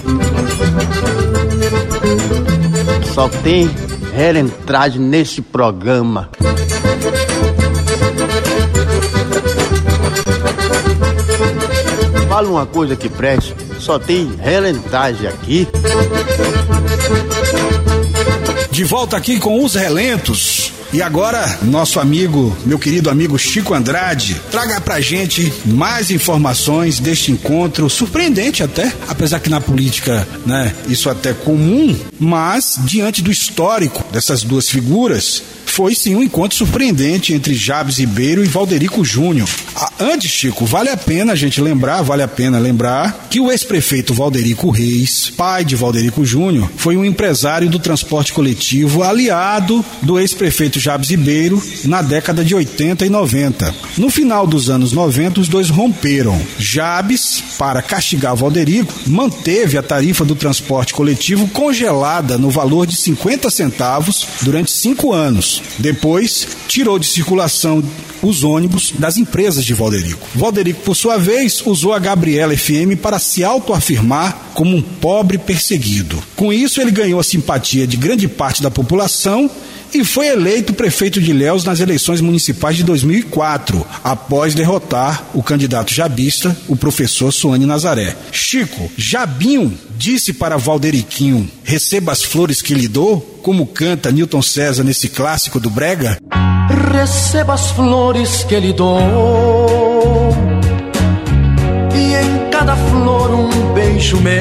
Só 3.16 3.28
tem 3.30 3.68
relentragem 4.14 5.02
neste 5.02 5.42
programa. 5.42 6.30
Fala 12.30 12.48
uma 12.48 12.68
coisa 12.68 12.96
que 12.96 13.10
preste, 13.10 13.56
só 13.80 13.98
tem 13.98 14.36
relentagem 14.40 15.28
aqui. 15.28 15.68
De 18.78 18.84
volta 18.84 19.18
aqui 19.18 19.40
com 19.40 19.66
os 19.66 19.74
relentos. 19.74 20.72
E 20.94 21.02
agora, 21.02 21.58
nosso 21.64 22.00
amigo, 22.00 22.56
meu 22.64 22.78
querido 22.78 23.10
amigo 23.10 23.36
Chico 23.36 23.74
Andrade, 23.74 24.40
traga 24.52 24.80
pra 24.80 25.02
gente 25.02 25.52
mais 25.66 26.12
informações 26.12 27.00
deste 27.00 27.32
encontro, 27.32 27.90
surpreendente 27.90 28.62
até, 28.62 28.94
apesar 29.08 29.40
que 29.40 29.50
na 29.50 29.60
política, 29.60 30.28
né, 30.46 30.76
isso 30.88 31.10
até 31.10 31.32
é 31.32 31.34
comum, 31.34 31.98
mas 32.20 32.78
diante 32.84 33.24
do 33.24 33.32
histórico 33.32 34.06
dessas 34.14 34.44
duas 34.44 34.70
figuras, 34.70 35.42
foi 35.78 35.94
sim 35.94 36.16
um 36.16 36.24
encontro 36.24 36.58
surpreendente 36.58 37.36
entre 37.36 37.54
Jabes 37.54 38.00
Ribeiro 38.00 38.44
e 38.44 38.48
Valderico 38.48 39.06
Júnior. 39.06 39.48
Antes, 40.00 40.32
Chico, 40.32 40.66
vale 40.66 40.90
a 40.90 40.98
pena 40.98 41.34
a 41.34 41.36
gente 41.36 41.62
lembrar, 41.62 42.02
vale 42.02 42.24
a 42.24 42.28
pena 42.28 42.58
lembrar 42.58 43.28
que 43.30 43.40
o 43.40 43.52
ex-prefeito 43.52 44.12
Valderico 44.12 44.72
Reis, 44.72 45.32
pai 45.38 45.64
de 45.64 45.76
Valderico 45.76 46.26
Júnior, 46.26 46.68
foi 46.78 46.98
um 46.98 47.06
empresário 47.06 47.70
do 47.70 47.78
transporte 47.78 48.34
coletivo 48.34 49.04
aliado 49.04 49.86
do 50.02 50.20
ex-prefeito 50.20 50.80
Jabes 50.80 51.12
Ribeiro 51.12 51.62
na 51.86 52.02
década 52.02 52.44
de 52.44 52.56
80 52.56 53.06
e 53.06 53.10
90. 53.12 53.76
No 54.00 54.10
final 54.10 54.48
dos 54.48 54.72
anos 54.72 54.94
90, 54.94 55.42
os 55.42 55.48
dois 55.48 55.70
romperam. 55.70 56.42
Jabes, 56.58 57.44
para 57.56 57.84
castigar 57.84 58.36
Valderico, 58.36 58.92
manteve 59.06 59.78
a 59.78 59.84
tarifa 59.84 60.26
do 60.26 60.34
transporte 60.34 60.92
coletivo 60.92 61.48
congelada 61.50 62.36
no 62.36 62.50
valor 62.50 62.88
de 62.88 62.96
50 62.96 63.52
centavos 63.52 64.26
durante 64.42 64.72
cinco 64.72 65.14
anos. 65.14 65.67
Depois, 65.80 66.48
tirou 66.68 66.98
de 66.98 67.08
circulação 67.08 67.84
os 68.22 68.44
ônibus 68.44 68.94
das 68.98 69.18
empresas 69.18 69.64
de 69.64 69.74
Valderico. 69.74 70.28
Valderico, 70.34 70.82
por 70.82 70.96
sua 70.96 71.18
vez, 71.18 71.62
usou 71.66 71.94
a 71.94 72.00
Gabriela 72.00 72.56
FM 72.56 73.00
para 73.02 73.20
se 73.20 73.44
autoafirmar 73.44 74.52
como 74.54 74.76
um 74.76 74.82
pobre 74.82 75.38
perseguido. 75.38 76.22
Com 76.36 76.52
isso, 76.52 76.82
ele 76.82 76.92
ganhou 76.92 77.20
a 77.20 77.24
simpatia 77.24 77.86
de 77.86 77.98
grande 77.98 78.28
parte 78.28 78.62
da 78.62 78.72
população 78.72 79.50
e 79.94 80.04
foi 80.04 80.28
eleito 80.28 80.74
prefeito 80.74 81.22
de 81.22 81.32
Ilhéus 81.32 81.64
nas 81.64 81.80
eleições 81.80 82.22
municipais 82.22 82.76
de 82.76 82.84
2004, 82.84 83.86
após 84.04 84.54
derrotar 84.54 85.24
o 85.34 85.42
candidato 85.42 85.94
jabista, 85.94 86.56
o 86.68 86.76
professor 86.76 87.32
Suane 87.32 87.66
Nazaré. 87.66 88.16
Chico, 88.32 88.92
Jabinho 88.98 89.78
disse 89.98 90.34
para 90.34 90.58
Valderiquinho: 90.58 91.50
receba 91.64 92.12
as 92.12 92.24
flores 92.24 92.62
que 92.62 92.74
lhe 92.74 92.88
dou, 92.88 93.20
como 93.42 93.66
canta 93.66 94.12
Newton 94.12 94.42
César 94.42 94.84
nesse 94.84 95.10
clássico 95.10 95.60
do 95.60 95.70
Brega? 95.70 96.18
Receba 96.92 97.54
as 97.54 97.72
flores 97.72 98.44
que 98.44 98.60
lhe 98.60 98.74
dou, 98.74 99.00
e 101.96 102.14
em 102.14 102.50
cada 102.52 102.76
flor 102.76 103.32
um 103.32 103.74
beijo 103.74 104.18
meu. 104.22 104.38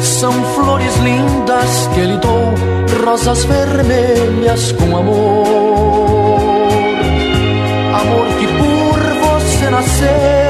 São 0.00 0.32
flores 0.54 0.96
lindas 0.96 1.88
que 1.94 2.00
lhe 2.00 2.16
dou, 2.18 2.54
rosas 3.08 3.44
vermelhas 3.44 4.72
com 4.72 4.94
amor. 4.94 5.46
Amor 7.94 8.26
que 8.38 8.46
por 8.46 9.00
você 9.24 9.70
nasceu 9.70 10.48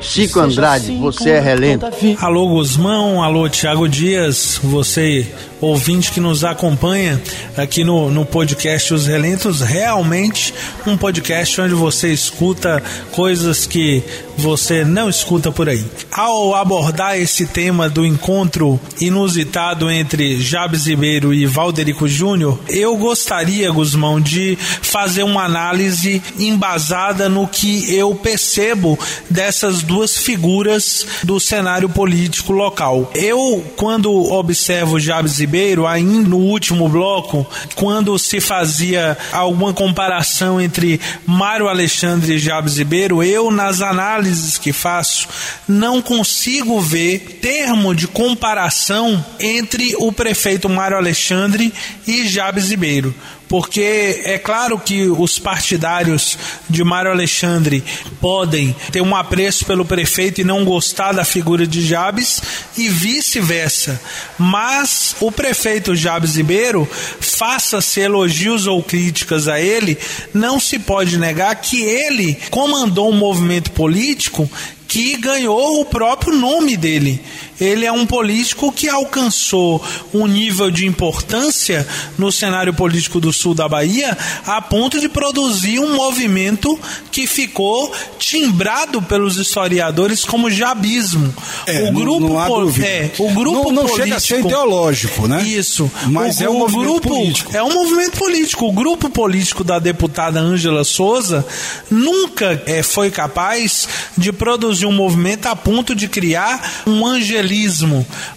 Chico 0.00 0.40
Andrade, 0.40 0.96
você 0.96 1.30
é 1.30 1.40
relento. 1.40 1.86
Alô 2.20 2.48
Guzmão, 2.48 3.22
alô 3.22 3.48
Tiago 3.48 3.88
Dias, 3.88 4.60
você 4.62 5.26
ouvinte 5.60 6.12
que 6.12 6.20
nos 6.20 6.44
acompanha 6.44 7.20
aqui 7.56 7.82
no, 7.84 8.10
no 8.10 8.24
podcast 8.24 8.94
Os 8.94 9.06
Relentos, 9.06 9.60
realmente 9.60 10.54
um 10.86 10.96
podcast 10.96 11.60
onde 11.60 11.74
você 11.74 12.12
escuta 12.12 12.82
coisas 13.12 13.66
que 13.66 14.02
você 14.36 14.84
não 14.84 15.08
escuta 15.10 15.50
por 15.50 15.68
aí. 15.68 15.84
Ao 16.12 16.54
abordar 16.54 17.18
esse 17.18 17.46
tema 17.46 17.88
do 17.88 18.06
encontro 18.06 18.80
inusitado 19.00 19.90
entre 19.90 20.40
Jabes 20.40 20.86
Ribeiro 20.86 21.34
e 21.34 21.44
Valderico 21.44 22.06
Júnior, 22.06 22.58
eu 22.68 22.96
gostaria, 22.96 23.70
Guzmão, 23.70 24.20
de 24.20 24.56
fazer 24.56 25.24
uma 25.24 25.44
análise 25.44 26.22
embasada 26.38 27.28
no 27.28 27.48
que 27.48 27.92
eu 27.92 28.14
percebo 28.14 28.96
dessas 29.28 29.82
duas 29.82 30.16
figuras 30.16 31.04
do 31.24 31.40
cenário 31.40 31.88
político 31.88 32.52
local. 32.52 33.10
Eu, 33.14 33.64
quando 33.76 34.12
observo 34.32 35.00
Jabes 35.00 35.38
Ribeiro, 35.38 35.47
Ribeiro, 35.48 35.86
ainda 35.86 36.28
no 36.28 36.36
último 36.36 36.90
bloco, 36.90 37.46
quando 37.74 38.18
se 38.18 38.38
fazia 38.38 39.16
alguma 39.32 39.72
comparação 39.72 40.60
entre 40.60 41.00
Mário 41.26 41.68
Alexandre 41.68 42.34
e 42.34 42.38
Jabes 42.38 42.76
Ribeiro, 42.76 43.22
eu, 43.22 43.50
nas 43.50 43.80
análises 43.80 44.58
que 44.58 44.74
faço, 44.74 45.26
não 45.66 46.02
consigo 46.02 46.78
ver 46.82 47.38
termo 47.40 47.94
de 47.94 48.06
comparação 48.06 49.24
entre 49.40 49.96
o 49.98 50.12
prefeito 50.12 50.68
Mário 50.68 50.98
Alexandre 50.98 51.72
e 52.06 52.28
Jabes 52.28 52.68
Ribeiro 52.68 53.14
porque 53.48 54.20
é 54.24 54.38
claro 54.38 54.78
que 54.78 55.06
os 55.08 55.38
partidários 55.38 56.38
de 56.68 56.84
Mário 56.84 57.10
Alexandre 57.10 57.82
podem 58.20 58.74
ter 58.92 59.00
um 59.00 59.16
apreço 59.16 59.64
pelo 59.64 59.84
prefeito 59.84 60.40
e 60.40 60.44
não 60.44 60.64
gostar 60.64 61.12
da 61.12 61.24
figura 61.24 61.66
de 61.66 61.84
Jabes 61.84 62.42
e 62.76 62.88
vice-versa. 62.88 64.00
Mas 64.38 65.16
o 65.20 65.32
prefeito 65.32 65.96
Jabes 65.96 66.36
Ribeiro, 66.36 66.88
faça-se 67.20 68.00
elogios 68.00 68.66
ou 68.66 68.82
críticas 68.82 69.48
a 69.48 69.60
ele, 69.60 69.96
não 70.34 70.60
se 70.60 70.78
pode 70.78 71.16
negar 71.18 71.54
que 71.56 71.82
ele 71.82 72.38
comandou 72.50 73.10
um 73.10 73.16
movimento 73.16 73.70
político 73.70 74.50
que 74.88 75.18
ganhou 75.18 75.80
o 75.80 75.84
próprio 75.84 76.34
nome 76.34 76.76
dele. 76.76 77.20
Ele 77.60 77.84
é 77.84 77.92
um 77.92 78.06
político 78.06 78.70
que 78.70 78.88
alcançou 78.88 79.84
um 80.12 80.26
nível 80.26 80.70
de 80.70 80.86
importância 80.86 81.86
no 82.16 82.30
cenário 82.30 82.72
político 82.72 83.20
do 83.20 83.32
sul 83.32 83.54
da 83.54 83.68
Bahia 83.68 84.16
a 84.46 84.60
ponto 84.62 85.00
de 85.00 85.08
produzir 85.08 85.78
um 85.78 85.94
movimento 85.94 86.78
que 87.10 87.26
ficou 87.26 87.92
timbrado 88.18 89.02
pelos 89.02 89.36
historiadores 89.36 90.24
como 90.24 90.50
jabismo. 90.50 91.34
É, 91.66 91.88
o 91.88 91.92
grupo 91.92 92.20
não, 92.20 92.34
não 92.34 92.84
é, 92.84 93.10
o 93.18 93.30
grupo 93.32 93.72
não, 93.72 93.82
não 93.82 93.82
político, 93.86 94.04
chega 94.04 94.16
a 94.16 94.20
ser 94.20 94.40
ideológico, 94.40 95.26
né? 95.26 95.42
Isso. 95.42 95.90
Mas 96.06 96.40
o, 96.40 96.44
é 96.44 96.50
um 96.50 96.62
o 96.62 96.68
grupo 96.68 97.08
político. 97.08 97.56
é 97.56 97.62
um 97.62 97.72
movimento 97.72 98.18
político. 98.18 98.66
O 98.66 98.72
grupo 98.72 99.10
político 99.10 99.64
da 99.64 99.78
deputada 99.78 100.38
Ângela 100.40 100.84
Souza 100.84 101.46
nunca 101.90 102.62
é, 102.66 102.82
foi 102.82 103.10
capaz 103.10 103.88
de 104.16 104.32
produzir 104.32 104.86
um 104.86 104.92
movimento 104.92 105.46
a 105.46 105.56
ponto 105.56 105.94
de 105.94 106.08
criar 106.08 106.84
um 106.86 107.06
angelismo. 107.06 107.47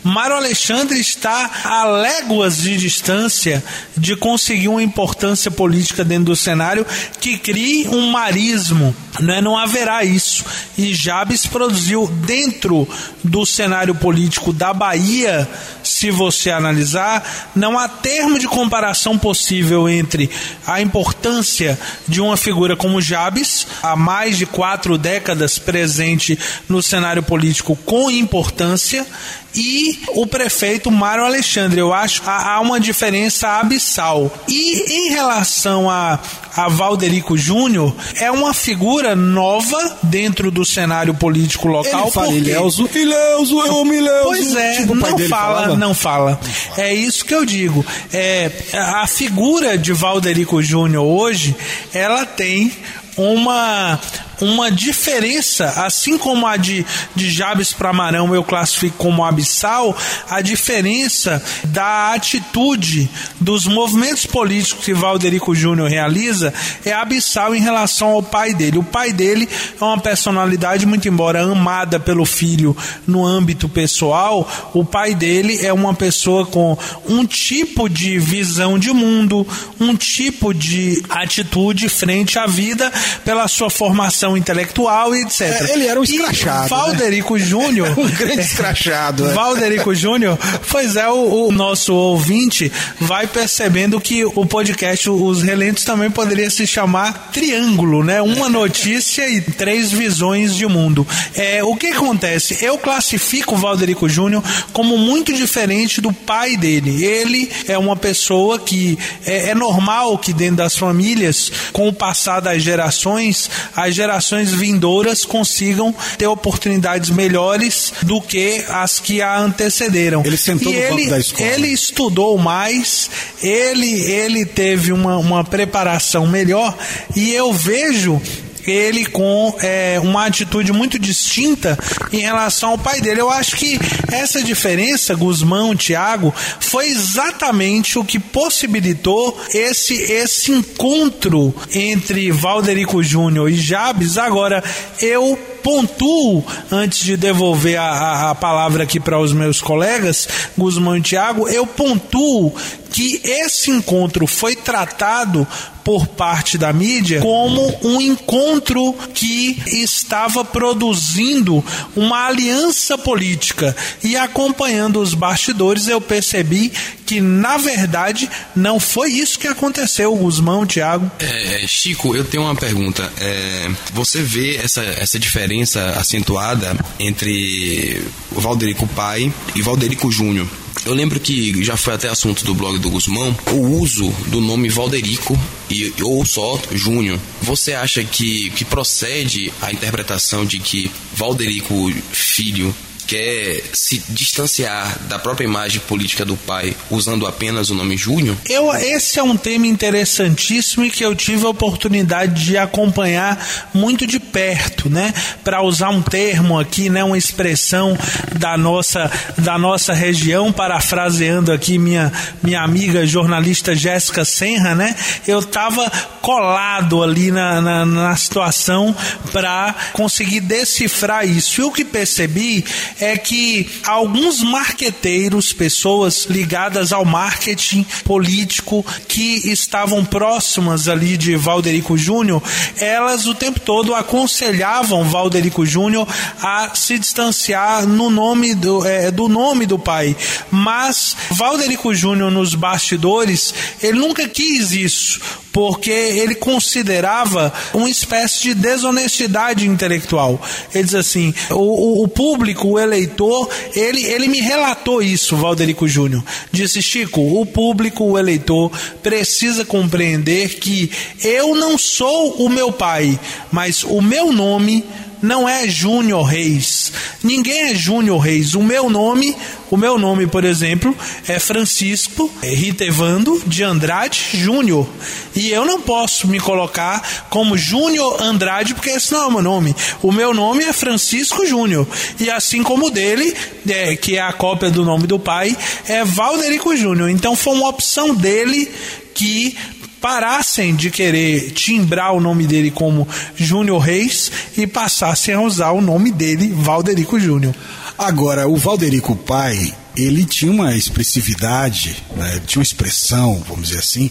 Mário 0.04 0.36
Alexandre 0.36 1.00
está 1.00 1.50
a 1.64 1.86
léguas 1.86 2.58
de 2.58 2.78
distância 2.78 3.64
de 3.96 4.16
conseguir 4.16 4.68
uma 4.68 4.84
importância 4.84 5.52
política 5.52 6.04
dentro 6.04 6.26
do 6.26 6.36
cenário 6.36 6.86
que 7.20 7.38
crie 7.38 7.88
um 7.90 8.12
marismo. 8.12 8.96
Né? 9.20 9.42
Não 9.42 9.58
haverá 9.58 10.04
isso. 10.04 10.46
E 10.78 10.94
Jabes 10.94 11.46
produziu 11.46 12.08
dentro 12.08 12.88
do 13.24 13.46
cenário 13.46 13.94
político 13.94 14.54
da 14.54 14.74
Bahia, 14.74 15.48
se 15.84 16.10
você 16.10 16.50
analisar, 16.50 17.52
não 17.56 17.78
há 17.78 17.88
termo 17.88 18.40
de 18.40 18.48
comparação 18.48 19.18
possível 19.18 19.90
entre 19.90 20.30
a 20.66 20.82
importância 20.82 21.78
de 22.08 22.22
uma 22.22 22.38
figura 22.38 22.76
como 22.76 23.02
Jabes, 23.02 23.68
há 23.84 23.96
mais 23.96 24.38
de 24.38 24.46
quatro 24.46 24.98
décadas 24.98 25.60
presente 25.60 26.38
no 26.70 26.82
cenário 26.82 27.22
político 27.22 27.76
com 27.86 28.10
importância, 28.10 29.06
e 29.56 30.00
o 30.10 30.26
prefeito 30.26 30.90
Mário 30.92 31.26
Alexandre. 31.26 31.80
Eu 31.80 31.94
acho 31.94 32.22
que 32.22 32.30
há 32.30 32.60
uma 32.62 32.80
diferença 32.80 33.60
abissal. 33.60 34.32
E 34.48 35.08
em 35.08 35.10
relação 35.10 35.90
a, 35.90 36.20
a 36.56 36.68
Valderico 36.70 37.38
Júnior, 37.38 37.94
é 38.16 38.32
uma 38.32 38.54
figura 38.54 39.16
nova 39.16 39.98
dentro 40.04 40.52
do 40.52 40.66
cenário 40.66 41.14
político 41.14 41.68
local. 41.68 42.04
Ele 42.04 42.12
fala 42.12 42.28
porque... 42.28 42.40
Ileuso, 42.40 42.90
Ileuso, 42.94 43.60
eu 43.60 43.80
amo 43.82 43.94
Ileuso. 43.94 44.24
Pois 44.24 44.56
é, 44.56 44.74
Tipo 44.78 44.96
não 44.96 45.18
fala, 45.18 45.28
falava. 45.28 45.78
não 45.78 45.94
fala. 45.94 46.40
É 46.78 46.94
isso 46.94 47.26
que 47.26 47.34
eu 47.34 47.46
digo. 47.46 47.86
É, 48.14 48.52
a 48.74 49.08
figura 49.08 49.78
de 49.78 49.94
Valderico 49.94 50.62
Júnior 50.62 51.06
hoje, 51.06 51.56
ela 51.94 52.26
tem 52.26 52.72
uma 53.18 54.00
uma 54.42 54.72
diferença, 54.72 55.84
assim 55.86 56.18
como 56.18 56.48
a 56.48 56.58
de, 56.58 56.86
de 57.16 57.30
Jabes 57.30 57.72
para 57.72 57.94
Marão 57.94 58.34
eu 58.34 58.44
classifico 58.44 58.98
como 58.98 59.24
abissal, 59.24 59.96
a 60.30 60.42
diferença 60.42 61.42
da 61.66 62.14
atitude 62.14 63.10
dos 63.40 63.66
movimentos 63.66 64.26
políticos 64.26 64.84
que 64.84 64.94
Valderico 64.94 65.54
Júnior 65.54 65.90
realiza 65.90 66.54
é 66.84 66.92
abissal 66.92 67.56
em 67.56 67.62
relação 67.62 68.10
ao 68.10 68.24
pai 68.24 68.54
dele. 68.54 68.80
O 68.80 68.84
pai 68.84 69.14
dele 69.14 69.48
é 69.80 69.84
uma 69.84 70.00
personalidade, 70.00 70.86
muito 70.86 71.08
embora 71.08 71.42
amada 71.42 72.00
pelo 72.00 72.26
filho 72.26 72.76
no 73.06 73.26
âmbito 73.26 73.70
pessoal, 73.70 74.50
o 74.74 74.84
pai 74.84 75.14
dele 75.14 75.66
é 75.66 75.72
uma 75.72 75.94
pessoa 75.94 76.46
com 76.46 76.78
um 77.08 77.26
tipo 77.26 77.88
de 77.88 78.18
visão 78.18 78.80
de 78.80 78.92
mundo, 78.92 79.46
um 79.80 79.96
tipo 79.96 80.54
de 80.54 81.04
atitude 81.10 81.88
frente 81.90 82.40
à 82.40 82.48
vida 82.48 82.92
pela 83.24 83.48
sua 83.48 83.70
formação 83.70 84.31
intelectual 84.38 85.16
e 85.16 85.22
etc. 85.22 85.42
É, 85.42 85.74
ele 85.74 85.88
era 85.88 86.00
um 86.00 86.04
escrachado, 86.04 86.66
E 86.66 86.70
Valderico 86.70 87.38
Júnior. 87.40 87.92
Um 88.02 88.10
grande 88.10 88.42
escrachado. 88.42 89.30
é. 89.30 89.34
Valderico 89.34 89.94
Júnior, 89.94 90.38
pois 90.70 90.96
é, 90.96 91.08
o, 91.10 91.48
o 91.48 91.52
nosso 91.52 91.94
ouvinte 91.94 92.72
vai 93.00 93.28
percebendo 93.28 94.00
que 94.00 94.26
o 94.26 94.46
podcast 94.46 95.10
Os 95.10 95.44
Relentos 95.44 95.84
também 95.84 96.10
poderia 96.10 96.50
se 96.50 96.66
chamar 96.66 97.30
Triângulo, 97.32 98.04
né? 98.04 98.22
Uma 98.22 98.50
notícia 98.50 99.30
e 99.30 99.42
três 99.42 99.92
visões 99.92 100.56
de 100.56 100.66
mundo. 100.66 101.06
É, 101.36 101.64
o 101.64 101.76
que 101.76 101.88
acontece? 101.88 102.58
Eu 102.64 102.78
classifico 102.78 103.56
o 103.56 103.58
Valderico 103.58 104.08
Júnior 104.10 104.44
como 104.74 104.98
muito 104.98 105.34
diferente 105.34 106.02
do 106.02 106.12
pai 106.12 106.58
dele. 106.58 107.04
Ele 107.04 107.52
é 107.68 107.78
uma 107.78 107.96
pessoa 107.96 108.60
que 108.60 108.98
é, 109.26 109.50
é 109.50 109.56
normal 109.56 110.18
que 110.18 110.34
dentro 110.34 110.58
das 110.58 110.76
famílias, 110.76 111.52
com 111.72 111.88
o 111.88 111.94
passar 111.94 112.40
das 112.40 112.62
gerações, 112.64 113.50
as 113.76 113.94
gerações 113.96 114.21
vindouras 114.30 115.26
consigam 115.26 115.94
ter 116.18 116.28
oportunidades 116.28 117.10
melhores 117.10 117.94
do 118.04 118.22
que 118.22 118.64
as 118.68 119.00
que 119.00 119.22
a 119.22 119.38
antecederam. 119.40 120.24
Ele 120.26 120.38
sentou 120.38 120.72
e 120.72 120.76
no 120.76 120.82
banco 120.82 121.00
ele, 121.00 121.10
da 121.10 121.20
escola. 121.20 121.50
ele 121.50 121.68
estudou 121.68 122.38
mais, 122.38 123.10
ele, 123.42 124.02
ele 124.04 124.46
teve 124.46 124.92
uma, 124.92 125.18
uma 125.18 125.44
preparação 125.44 126.28
melhor 126.28 126.78
e 127.16 127.32
eu 127.32 127.54
vejo 127.54 128.22
ele 128.66 129.06
com 129.06 129.56
é, 129.62 130.00
uma 130.02 130.26
atitude 130.26 130.72
muito 130.72 130.98
distinta 131.00 131.78
em 132.12 132.20
relação 132.20 132.72
ao 132.72 132.78
pai 132.78 133.02
dele. 133.02 133.22
Eu 133.22 133.30
acho 133.30 133.56
que 133.56 133.80
essa 134.12 134.42
diferença, 134.44 135.16
Guzmão, 135.16 135.76
Thiago, 135.76 136.34
foi 136.60 136.88
exatamente 136.88 137.98
o 137.98 138.06
que 138.06 138.20
possibilitou 138.20 139.40
esse, 139.54 139.94
esse 139.94 140.52
encontro 140.52 141.54
entre 141.74 142.32
Valderico 142.32 143.04
Júnior 143.04 143.50
e 143.50 143.56
Jabes. 143.56 144.18
Agora, 144.18 144.64
eu 145.02 145.38
pontuo, 145.62 146.44
antes 146.72 147.04
de 147.04 147.16
devolver 147.16 147.80
a, 147.80 147.84
a, 147.84 148.30
a 148.32 148.36
palavra 148.36 148.84
aqui 148.84 149.00
para 149.00 149.20
os 149.20 149.32
meus 149.32 149.62
colegas, 149.62 150.28
Guzmão 150.58 150.98
e 150.98 151.02
Thiago, 151.02 151.48
eu 151.48 151.66
pontuo 151.66 152.54
que 152.92 153.22
esse 153.24 153.72
encontro 153.72 154.28
foi 154.28 154.56
tratado 154.56 155.48
por 155.92 156.08
parte 156.08 156.58
da 156.58 156.72
mídia 156.72 157.20
como 157.20 157.78
um 157.84 158.00
encontro 158.00 158.94
que 159.14 159.62
estava 159.68 160.46
produzindo 160.46 161.62
uma 161.98 162.28
aliança 162.28 162.98
política 162.98 163.76
e 164.02 164.16
acompanhando 164.16 165.02
os 165.02 165.14
bastidores 165.14 165.90
eu 165.90 166.00
percebi 166.00 166.72
que 167.06 167.20
na 167.20 167.58
verdade 167.58 168.30
não 168.56 168.80
foi 168.80 169.12
isso 169.12 169.38
que 169.38 169.50
aconteceu, 169.50 170.16
Guzmão, 170.16 170.66
Thiago. 170.66 171.12
É, 171.20 171.68
Chico, 171.68 172.16
eu 172.16 172.24
tenho 172.24 172.44
uma 172.44 172.56
pergunta. 172.56 173.12
É, 173.20 173.70
você 173.94 174.22
vê 174.22 174.56
essa, 174.56 174.82
essa 174.82 175.20
diferença 175.20 175.90
acentuada 176.00 176.74
entre 176.98 178.02
o 178.32 178.40
Valderico 178.40 178.88
pai 178.88 179.30
e 179.54 179.62
Valderico 179.62 180.10
Júnior? 180.10 180.48
Eu 180.84 180.94
lembro 180.94 181.20
que 181.20 181.64
já 181.64 181.78
foi 181.78 181.94
até 181.94 182.10
assunto 182.10 182.44
do 182.44 182.56
blog 182.56 182.80
do 182.80 182.90
Guzmão 182.90 183.36
o 183.52 183.80
uso 183.80 184.10
do 184.28 184.42
nome 184.42 184.68
Valderico 184.68 185.40
e, 185.70 185.94
ou 186.02 186.26
só 186.26 186.60
Júnior. 186.72 187.20
Você 187.42 187.74
acha 187.74 188.04
que, 188.04 188.50
que 188.52 188.66
procede 188.66 189.54
a 189.62 189.72
interpretação 189.72 190.44
de 190.44 190.60
que 190.60 190.92
Valderico 191.14 191.92
Filho 192.12 192.74
quer 193.06 193.62
se 193.74 194.02
distanciar 194.10 194.98
da 195.08 195.20
própria 195.20 195.46
imagem 195.46 195.80
política 195.82 196.26
do 196.26 196.38
pai 196.38 196.76
usando 196.90 197.28
apenas 197.28 197.70
o 197.70 197.76
nome 197.76 197.98
Júnior? 197.98 198.36
Eu, 198.50 198.74
esse 198.74 199.20
é 199.20 199.24
um 199.24 199.38
tema 199.38 199.68
interessantíssimo 199.68 200.86
e 200.86 200.90
que 200.90 201.04
eu 201.04 201.16
tive 201.16 201.46
a 201.46 201.50
oportunidade 201.50 202.46
de 202.46 202.58
acompanhar 202.58 203.38
muito 203.74 204.08
de 204.08 204.20
perto, 204.20 204.90
né? 204.90 205.14
Para 205.44 205.62
usar 205.62 205.90
um 205.90 206.02
termo 206.02 206.60
aqui, 206.60 206.90
né? 206.90 207.04
Uma 207.04 207.18
expressão 207.18 207.98
da 208.38 208.58
nossa, 208.58 209.12
da 209.38 209.58
nossa 209.58 209.94
região, 209.94 210.52
parafraseando 210.52 211.52
aqui 211.52 211.78
minha, 211.78 212.12
minha 212.42 212.62
amiga 212.62 213.06
jornalista 213.06 213.76
Jéssica 213.76 214.24
Senra, 214.26 214.76
né? 214.76 214.96
Eu 215.28 215.40
estava 215.40 215.90
colado 216.22 217.04
ali 217.04 217.32
na, 217.32 217.62
na, 217.62 217.86
na 217.86 218.16
situação 218.16 218.96
para 219.32 219.76
conseguir 219.94 220.40
decifrar 220.42 221.28
isso. 221.28 221.62
E 221.62 221.64
o 221.64 221.72
que 221.72 221.84
percebi 221.84 222.64
é 223.02 223.18
que 223.18 223.68
alguns 223.84 224.42
marqueteiros, 224.44 225.52
pessoas 225.52 226.26
ligadas 226.26 226.94
ao 226.94 227.04
marketing 227.04 227.86
político 228.06 228.86
que 229.08 229.52
estavam 229.52 230.06
próximas 230.06 230.88
ali 230.88 231.18
de 231.18 231.36
Valderico 231.36 231.98
Júnior, 231.98 232.42
elas 232.78 233.26
o 233.26 233.34
tempo 233.34 233.60
todo 233.60 233.96
aconselhavam 233.96 235.04
Valderico 235.04 235.66
Júnior 235.66 236.08
a 236.40 236.72
se 236.76 237.00
distanciar 237.00 237.88
no 237.88 238.10
nome 238.10 238.54
do, 238.54 238.86
é, 238.86 239.10
do 239.10 239.28
nome 239.28 239.66
do 239.66 239.80
pai. 239.80 240.16
Mas 240.52 241.16
Valderico 241.32 241.94
Júnior 241.94 242.32
nos 242.32 242.54
bastidores, 242.54 243.54
ele 243.82 243.98
nunca 244.00 244.30
quis 244.30 244.72
isso 244.72 245.41
porque 245.52 245.92
ele 245.92 246.36
considerava 246.36 247.54
uma 247.74 247.90
espécie 247.90 248.42
de 248.42 248.54
desonestidade 248.54 249.68
intelectual. 249.68 250.42
Ele 250.74 250.84
diz 250.84 250.96
assim: 250.96 251.34
o, 251.50 252.04
o, 252.04 252.08
público, 252.08 252.68
o 252.70 252.80
eleitor, 252.80 253.50
ele, 253.76 254.04
ele 254.06 254.28
me 254.28 254.40
relatou 254.40 255.02
isso, 255.02 255.36
Valderico 255.36 255.88
Júnior. 255.88 256.24
Disse: 256.52 256.82
Chico, 256.82 257.22
o 257.22 257.46
público, 257.46 258.04
o 258.04 258.18
eleitor, 258.18 258.72
precisa 259.04 259.66
compreender 259.66 260.56
que 260.60 260.92
eu 261.24 261.56
não 261.56 261.78
sou 261.78 262.36
o 262.46 262.50
meu 262.50 262.72
pai, 262.72 263.20
mas 263.52 263.84
o 263.84 264.02
meu 264.02 264.32
nome 264.32 264.86
não 265.22 265.48
é 265.48 265.68
Júnior 265.68 266.24
Reis. 266.24 266.92
Ninguém 267.24 267.72
é 267.72 267.76
Júnior 267.76 268.20
Reis. 268.20 268.56
O 268.56 268.64
meu 268.64 268.90
nome, 268.90 269.36
o 269.70 269.78
meu 269.78 269.98
nome, 269.98 270.28
por 270.28 270.44
exemplo, 270.44 270.96
é 271.28 271.40
Francisco 271.40 272.32
Ritevando 272.42 273.42
de 273.46 273.64
Andrade 273.64 274.22
Júnior. 274.34 274.88
E 275.36 275.50
eu 275.50 275.66
não 275.66 275.82
posso 275.82 276.28
me 276.28 276.40
colocar 276.40 277.26
como 277.30 277.58
Júnior 277.58 278.22
Andrade, 278.22 278.74
porque 278.74 278.90
esse 278.90 279.12
não 279.14 279.24
é 279.24 279.28
o 279.28 279.32
meu 279.32 279.42
nome. 279.42 279.76
O 280.02 280.12
meu 280.12 280.34
nome 280.34 280.64
é 280.64 280.74
Francisco 280.74 281.46
Júnior. 281.46 281.88
E 282.20 282.30
assim 282.30 282.64
como 282.64 282.88
o 282.88 282.92
dele, 282.92 283.34
é, 283.68 283.96
que 283.96 284.18
é 284.18 284.22
a 284.22 284.34
cópia 284.34 284.70
do 284.70 284.84
nome 284.84 285.08
do 285.08 285.20
pai, 285.20 285.56
é 285.88 286.04
Valderico 286.04 286.76
Júnior. 286.76 287.10
Então 287.10 287.36
foi 287.36 287.54
uma 287.54 287.70
opção 287.70 288.16
dele 288.16 288.72
que 289.14 289.56
parassem 290.02 290.76
de 290.76 290.90
querer 290.90 291.52
timbrar 291.52 292.14
o 292.14 292.20
nome 292.20 292.48
dele 292.48 292.72
como 292.72 293.08
Júnior 293.36 293.80
Reis 293.80 294.32
e 294.58 294.66
passassem 294.66 295.36
a 295.36 295.42
usar 295.42 295.72
o 295.72 295.80
nome 295.80 296.12
dele, 296.12 296.52
Valderico 296.54 297.20
Júnior. 297.20 297.56
Agora, 297.98 298.48
o 298.48 298.58
Valderico 298.58 299.16
pai, 299.16 299.74
ele 299.96 300.26
tinha 300.26 300.52
uma 300.52 300.76
expressividade, 300.76 302.04
né, 302.16 302.42
tinha 302.48 302.60
uma 302.60 302.64
expressão, 302.64 303.44
vamos 303.48 303.70
dizer 303.70 303.80
assim, 303.80 304.10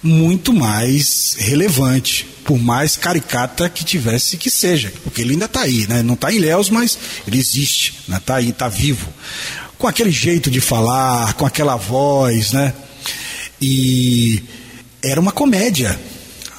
muito 0.00 0.52
mais 0.52 1.34
relevante, 1.36 2.24
por 2.44 2.58
mais 2.58 2.96
caricata 2.96 3.68
que 3.68 3.84
tivesse 3.84 4.36
que 4.36 4.48
seja, 4.48 4.92
porque 5.02 5.20
ele 5.20 5.32
ainda 5.32 5.46
está 5.46 5.62
aí, 5.62 5.84
né? 5.88 6.00
Não 6.00 6.14
está 6.14 6.32
em 6.32 6.38
Léus, 6.38 6.70
mas 6.70 6.96
ele 7.26 7.38
existe, 7.38 7.94
né? 8.06 8.20
Tá 8.24 8.36
aí, 8.36 8.50
está 8.50 8.68
vivo. 8.68 9.12
Com 9.76 9.88
aquele 9.88 10.12
jeito 10.12 10.48
de 10.48 10.60
falar, 10.60 11.34
com 11.34 11.44
aquela 11.44 11.74
voz, 11.74 12.52
né? 12.52 12.72
E 13.60 14.44
era 15.06 15.20
uma 15.20 15.32
comédia. 15.32 15.98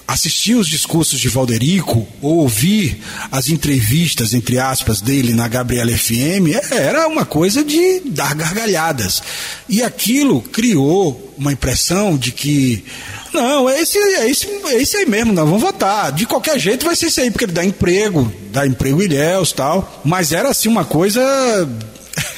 Assistir 0.07 0.55
os 0.55 0.69
discursos 0.69 1.19
de 1.19 1.27
Valderico, 1.27 2.07
ou 2.21 2.37
ouvir 2.37 2.97
as 3.29 3.49
entrevistas, 3.49 4.33
entre 4.33 4.57
aspas, 4.57 5.01
dele 5.01 5.33
na 5.33 5.49
Gabriela 5.49 5.91
FM, 5.91 6.47
é, 6.71 6.77
era 6.77 7.07
uma 7.09 7.25
coisa 7.25 7.61
de 7.61 7.99
dar 8.05 8.33
gargalhadas. 8.33 9.21
E 9.67 9.83
aquilo 9.83 10.41
criou 10.41 11.33
uma 11.37 11.51
impressão 11.51 12.17
de 12.17 12.31
que 12.31 12.85
não, 13.33 13.69
é 13.69 13.81
esse, 13.81 13.97
é 13.97 14.29
esse, 14.29 14.47
é 14.47 14.81
esse 14.81 14.95
aí 14.95 15.05
mesmo, 15.05 15.33
nós 15.33 15.45
vamos 15.45 15.61
votar. 15.61 16.13
De 16.13 16.25
qualquer 16.25 16.57
jeito 16.57 16.85
vai 16.85 16.95
ser 16.95 17.07
isso 17.07 17.19
aí, 17.19 17.29
porque 17.29 17.43
ele 17.43 17.51
dá 17.51 17.65
emprego, 17.65 18.31
dá 18.49 18.65
emprego 18.65 19.03
Ilhéus 19.03 19.51
tal. 19.51 20.01
Mas 20.05 20.31
era 20.31 20.47
assim 20.49 20.69
uma 20.69 20.85
coisa 20.85 21.21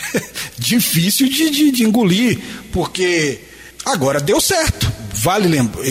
difícil 0.57 1.29
de, 1.29 1.51
de, 1.51 1.71
de 1.71 1.83
engolir, 1.83 2.39
porque 2.71 3.41
agora 3.85 4.19
deu 4.19 4.41
certo 4.41 4.91
vale 5.19 5.49
lembrar, 5.49 5.83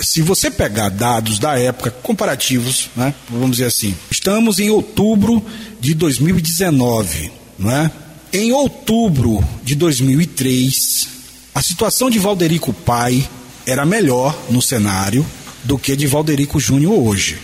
se 0.00 0.20
você 0.20 0.50
pegar 0.50 0.88
dados 0.88 1.38
da 1.38 1.56
época 1.56 1.90
comparativos, 1.90 2.90
né, 2.96 3.14
vamos 3.30 3.52
dizer 3.52 3.66
assim, 3.66 3.94
estamos 4.10 4.58
em 4.58 4.70
outubro 4.70 5.44
de 5.80 5.94
2019, 5.94 7.30
não 7.56 7.70
é? 7.70 7.90
Em 8.32 8.50
outubro 8.50 9.42
de 9.62 9.76
2003, 9.76 11.08
a 11.54 11.62
situação 11.62 12.10
de 12.10 12.18
Valderico 12.18 12.72
Pai 12.72 13.24
era 13.64 13.86
melhor 13.86 14.36
no 14.50 14.60
cenário 14.60 15.24
do 15.62 15.78
que 15.78 15.94
de 15.94 16.08
Valderico 16.08 16.58
Júnior 16.58 16.94
hoje. 16.94 17.38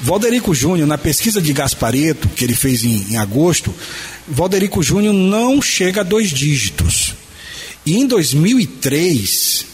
Valderico 0.00 0.52
Júnior, 0.52 0.88
na 0.88 0.98
pesquisa 0.98 1.40
de 1.40 1.52
Gaspareto, 1.52 2.28
que 2.28 2.44
ele 2.44 2.56
fez 2.56 2.82
em, 2.82 3.06
em 3.10 3.16
agosto, 3.18 3.72
Valderico 4.26 4.82
Júnior 4.82 5.14
não 5.14 5.62
chega 5.62 6.00
a 6.00 6.04
dois 6.04 6.30
dígitos. 6.30 7.14
E 7.86 7.96
em 7.96 8.06
2003, 8.06 9.71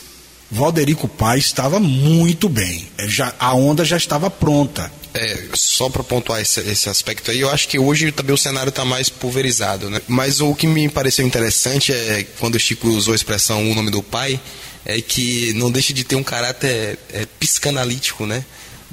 Valderico 0.50 1.06
Pai 1.06 1.38
estava 1.38 1.78
muito 1.78 2.48
bem. 2.48 2.88
É, 2.96 3.08
já, 3.08 3.34
a 3.38 3.54
onda 3.54 3.84
já 3.84 3.96
estava 3.96 4.30
pronta. 4.30 4.90
É, 5.14 5.48
só 5.54 5.88
para 5.88 6.02
pontuar 6.02 6.40
esse, 6.40 6.60
esse, 6.60 6.88
aspecto 6.88 7.30
aí, 7.30 7.40
eu 7.40 7.50
acho 7.50 7.66
que 7.66 7.78
hoje 7.78 8.12
também 8.12 8.34
o 8.34 8.38
cenário 8.38 8.68
está 8.68 8.84
mais 8.84 9.08
pulverizado, 9.08 9.88
né? 9.90 10.00
Mas 10.06 10.40
o 10.40 10.54
que 10.54 10.66
me 10.66 10.88
pareceu 10.88 11.26
interessante 11.26 11.92
é 11.92 12.26
quando 12.38 12.54
o 12.54 12.60
Chico 12.60 12.88
usou 12.88 13.12
a 13.12 13.16
expressão 13.16 13.70
o 13.70 13.74
nome 13.74 13.90
do 13.90 14.02
pai, 14.02 14.38
é 14.84 15.00
que 15.00 15.52
não 15.54 15.70
deixa 15.70 15.92
de 15.92 16.04
ter 16.04 16.14
um 16.14 16.22
caráter 16.22 16.98
é, 17.12 17.26
psicanalítico, 17.40 18.26
né? 18.26 18.44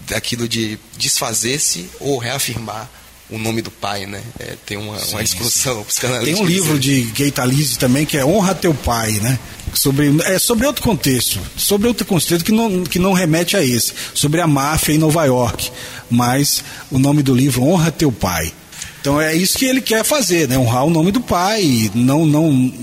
Daquilo 0.07 0.47
de 0.47 0.79
desfazer-se 0.97 1.89
ou 1.99 2.17
reafirmar 2.17 2.89
o 3.29 3.37
nome 3.37 3.61
do 3.61 3.71
pai, 3.71 4.05
né? 4.05 4.21
É, 4.39 4.55
tem 4.65 4.77
uma, 4.77 4.99
sim, 4.99 5.15
uma 5.15 5.23
discussão 5.23 5.83
psicanalítica. 5.83 6.35
Tem 6.35 6.45
um 6.45 6.47
livro 6.47 6.79
de 6.79 7.01
Gaitalize 7.17 7.77
também 7.77 8.05
que 8.05 8.17
é 8.17 8.25
Honra 8.25 8.53
Teu 8.53 8.73
Pai, 8.73 9.13
né? 9.13 9.39
Sobre, 9.73 10.15
é 10.23 10.39
sobre 10.39 10.65
outro 10.65 10.83
contexto, 10.83 11.39
sobre 11.57 11.87
outro 11.87 12.05
contexto 12.05 12.45
que 12.45 12.51
não, 12.51 12.83
que 12.83 12.99
não 12.99 13.13
remete 13.13 13.57
a 13.57 13.63
esse, 13.63 13.93
sobre 14.13 14.39
a 14.39 14.47
máfia 14.47 14.93
em 14.93 14.97
Nova 14.97 15.25
York. 15.25 15.71
Mas 16.09 16.63
o 16.91 16.99
nome 16.99 17.23
do 17.23 17.33
livro 17.33 17.63
Honra 17.63 17.91
Teu 17.91 18.11
Pai. 18.11 18.53
Então 19.01 19.19
é 19.19 19.35
isso 19.35 19.57
que 19.57 19.65
ele 19.65 19.81
quer 19.81 20.03
fazer, 20.03 20.47
né? 20.47 20.57
Honrar 20.57 20.85
o 20.85 20.89
nome 20.89 21.11
do 21.11 21.21
pai, 21.21 21.91
não, 21.93 22.25
não, 22.25 22.73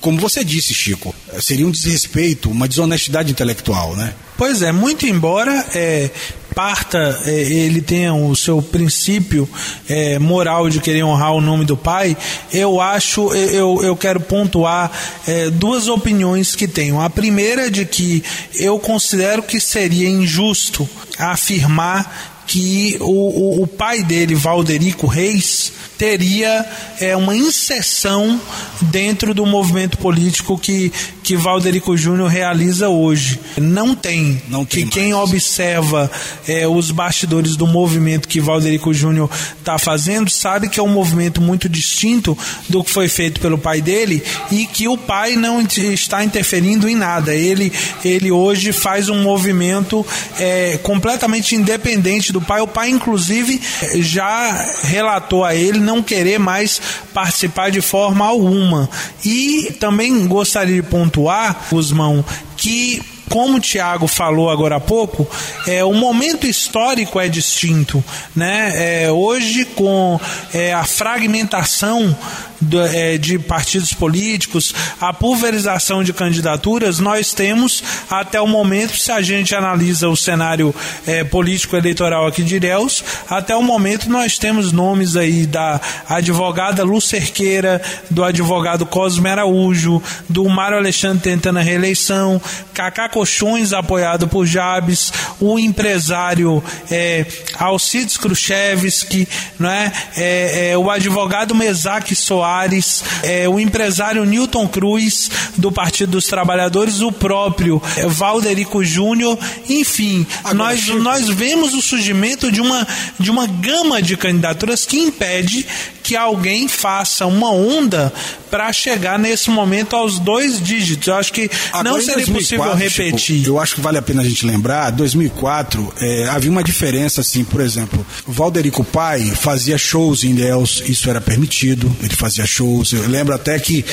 como 0.00 0.20
você 0.20 0.44
disse, 0.44 0.72
Chico, 0.72 1.14
seria 1.40 1.66
um 1.66 1.70
desrespeito, 1.70 2.50
uma 2.50 2.68
desonestidade 2.68 3.30
intelectual, 3.30 3.96
né? 3.96 4.14
Pois 4.36 4.62
é, 4.62 4.72
muito 4.72 5.06
embora 5.06 5.66
é, 5.74 6.10
parta, 6.54 7.20
é, 7.26 7.30
ele 7.30 7.80
tenha 7.80 8.14
o 8.14 8.34
seu 8.36 8.62
princípio 8.62 9.48
é, 9.88 10.18
moral 10.18 10.68
de 10.68 10.80
querer 10.80 11.02
honrar 11.04 11.32
o 11.32 11.40
nome 11.40 11.64
do 11.64 11.76
pai, 11.76 12.16
eu 12.52 12.80
acho, 12.80 13.32
eu, 13.34 13.80
eu 13.82 13.96
quero 13.96 14.20
pontuar 14.20 14.90
é, 15.26 15.50
duas 15.50 15.88
opiniões 15.88 16.54
que 16.54 16.68
tenho. 16.68 17.00
A 17.00 17.10
primeira 17.10 17.66
é 17.66 17.70
de 17.70 17.84
que 17.84 18.22
eu 18.54 18.78
considero 18.78 19.42
que 19.42 19.60
seria 19.60 20.08
injusto 20.08 20.88
afirmar 21.18 22.32
que 22.46 22.96
o, 23.00 23.04
o, 23.04 23.62
o, 23.62 23.66
pai 23.66 24.02
dele, 24.02 24.34
Valderico 24.34 25.06
Reis, 25.06 25.72
teria 26.02 26.66
é, 27.00 27.16
uma 27.16 27.36
inserção 27.36 28.40
dentro 28.80 29.32
do 29.32 29.46
movimento 29.46 29.96
político 29.98 30.58
que, 30.58 30.92
que 31.22 31.36
Valderico 31.36 31.96
Júnior 31.96 32.28
realiza 32.28 32.88
hoje. 32.88 33.38
Não 33.56 33.94
tem. 33.94 34.42
Não 34.48 34.64
tem 34.64 34.84
que 34.84 34.90
quem 34.90 35.14
observa 35.14 36.10
é, 36.48 36.66
os 36.66 36.90
bastidores 36.90 37.54
do 37.54 37.68
movimento 37.68 38.26
que 38.26 38.40
Valderico 38.40 38.92
Júnior 38.92 39.30
está 39.56 39.78
fazendo 39.78 40.28
sabe 40.28 40.68
que 40.68 40.80
é 40.80 40.82
um 40.82 40.88
movimento 40.88 41.40
muito 41.40 41.68
distinto 41.68 42.36
do 42.68 42.82
que 42.82 42.90
foi 42.90 43.08
feito 43.08 43.40
pelo 43.40 43.56
pai 43.56 43.80
dele 43.80 44.24
e 44.50 44.66
que 44.66 44.88
o 44.88 44.98
pai 44.98 45.36
não 45.36 45.60
está 45.60 46.24
interferindo 46.24 46.88
em 46.88 46.96
nada. 46.96 47.32
Ele, 47.32 47.72
ele 48.04 48.32
hoje 48.32 48.72
faz 48.72 49.08
um 49.08 49.22
movimento 49.22 50.04
é, 50.36 50.80
completamente 50.82 51.54
independente 51.54 52.32
do 52.32 52.40
pai. 52.40 52.60
O 52.60 52.66
pai, 52.66 52.90
inclusive, 52.90 53.60
já 54.00 54.50
relatou 54.82 55.44
a 55.44 55.54
ele 55.54 55.78
não 55.78 55.91
querer 56.00 56.38
mais 56.38 56.80
participar 57.12 57.72
de 57.72 57.80
forma 57.80 58.24
alguma. 58.24 58.88
E 59.24 59.74
também 59.80 60.24
gostaria 60.28 60.80
de 60.80 60.88
pontuar, 60.88 61.66
Guzmão, 61.68 62.24
que 62.56 63.02
como 63.28 63.56
o 63.56 63.60
Tiago 63.60 64.06
falou 64.06 64.50
agora 64.50 64.76
há 64.76 64.80
pouco, 64.80 65.26
é, 65.66 65.82
o 65.82 65.94
momento 65.94 66.46
histórico 66.46 67.18
é 67.18 67.28
distinto. 67.28 68.04
Né? 68.36 69.04
É, 69.04 69.10
hoje, 69.10 69.64
com 69.64 70.20
é, 70.52 70.74
a 70.74 70.84
fragmentação 70.84 72.14
do, 72.62 72.80
é, 72.80 73.18
de 73.18 73.38
partidos 73.38 73.92
políticos, 73.92 74.74
a 75.00 75.12
pulverização 75.12 76.02
de 76.02 76.12
candidaturas, 76.12 76.98
nós 76.98 77.34
temos 77.34 77.82
até 78.08 78.40
o 78.40 78.46
momento, 78.46 78.96
se 78.96 79.10
a 79.10 79.20
gente 79.20 79.54
analisa 79.54 80.08
o 80.08 80.16
cenário 80.16 80.74
é, 81.06 81.24
político 81.24 81.76
eleitoral 81.76 82.26
aqui 82.26 82.42
de 82.42 82.56
Ilhéus, 82.56 83.04
até 83.28 83.54
o 83.56 83.62
momento 83.62 84.08
nós 84.08 84.38
temos 84.38 84.72
nomes 84.72 85.16
aí 85.16 85.46
da 85.46 85.80
advogada 86.08 86.84
Lu 86.84 87.00
Cerqueira, 87.00 87.82
do 88.08 88.22
advogado 88.22 88.86
Cosme 88.86 89.28
Araújo, 89.28 90.02
do 90.28 90.48
Mário 90.48 90.78
Alexandre 90.78 91.22
tentando 91.22 91.58
a 91.58 91.62
reeleição, 91.62 92.40
Cacá 92.72 93.08
Cochões 93.08 93.72
apoiado 93.72 94.28
por 94.28 94.46
Jabes, 94.46 95.12
o 95.40 95.58
empresário 95.58 96.62
é, 96.90 97.26
Alcides 97.58 98.16
Khrushchevski, 98.16 99.28
não 99.58 99.70
é? 99.70 99.92
É, 100.16 100.70
é, 100.70 100.78
o 100.78 100.90
advogado 100.90 101.54
Mesaque 101.54 102.14
Soares, 102.14 102.51
Soares, 102.52 103.02
é, 103.22 103.48
o 103.48 103.58
empresário 103.58 104.24
Newton 104.26 104.68
Cruz, 104.68 105.30
do 105.56 105.72
Partido 105.72 106.12
dos 106.12 106.26
Trabalhadores, 106.26 107.00
o 107.00 107.10
próprio 107.10 107.80
é, 107.96 108.06
Valderico 108.06 108.84
Júnior, 108.84 109.38
enfim, 109.68 110.26
Agora, 110.44 110.54
nós, 110.54 110.86
nós 110.88 111.28
vemos 111.28 111.72
o 111.72 111.80
surgimento 111.80 112.52
de 112.52 112.60
uma, 112.60 112.86
de 113.18 113.30
uma 113.30 113.46
gama 113.46 114.02
de 114.02 114.16
candidaturas 114.18 114.84
que 114.84 114.98
impede 114.98 115.66
que 116.02 116.16
alguém 116.16 116.68
faça 116.68 117.26
uma 117.26 117.52
onda 117.52 118.12
para 118.50 118.70
chegar 118.72 119.18
nesse 119.18 119.48
momento 119.48 119.96
aos 119.96 120.18
dois 120.18 120.60
dígitos. 120.60 121.08
Eu 121.08 121.14
acho 121.14 121.32
que 121.32 121.50
Agora, 121.72 121.90
não 121.90 122.00
seria 122.00 122.26
2004, 122.26 122.34
possível 122.34 122.74
repetir. 122.74 123.38
Tipo, 123.38 123.48
eu 123.50 123.60
acho 123.60 123.74
que 123.76 123.80
vale 123.80 123.98
a 123.98 124.02
pena 124.02 124.22
a 124.22 124.24
gente 124.24 124.44
lembrar, 124.44 124.90
2004 124.90 125.94
é, 126.00 126.28
havia 126.28 126.50
uma 126.50 126.62
diferença 126.62 127.20
assim, 127.20 127.44
por 127.44 127.60
exemplo, 127.60 128.04
Valderico 128.26 128.84
Pai 128.84 129.20
fazia 129.34 129.78
shows 129.78 130.24
em 130.24 130.34
Deus, 130.34 130.82
isso 130.86 131.08
era 131.08 131.20
permitido, 131.20 131.94
ele 132.02 132.14
fazia 132.14 132.46
shows. 132.46 132.92
Eu 132.92 133.08
lembro 133.08 133.34
até 133.34 133.58
que 133.58 133.84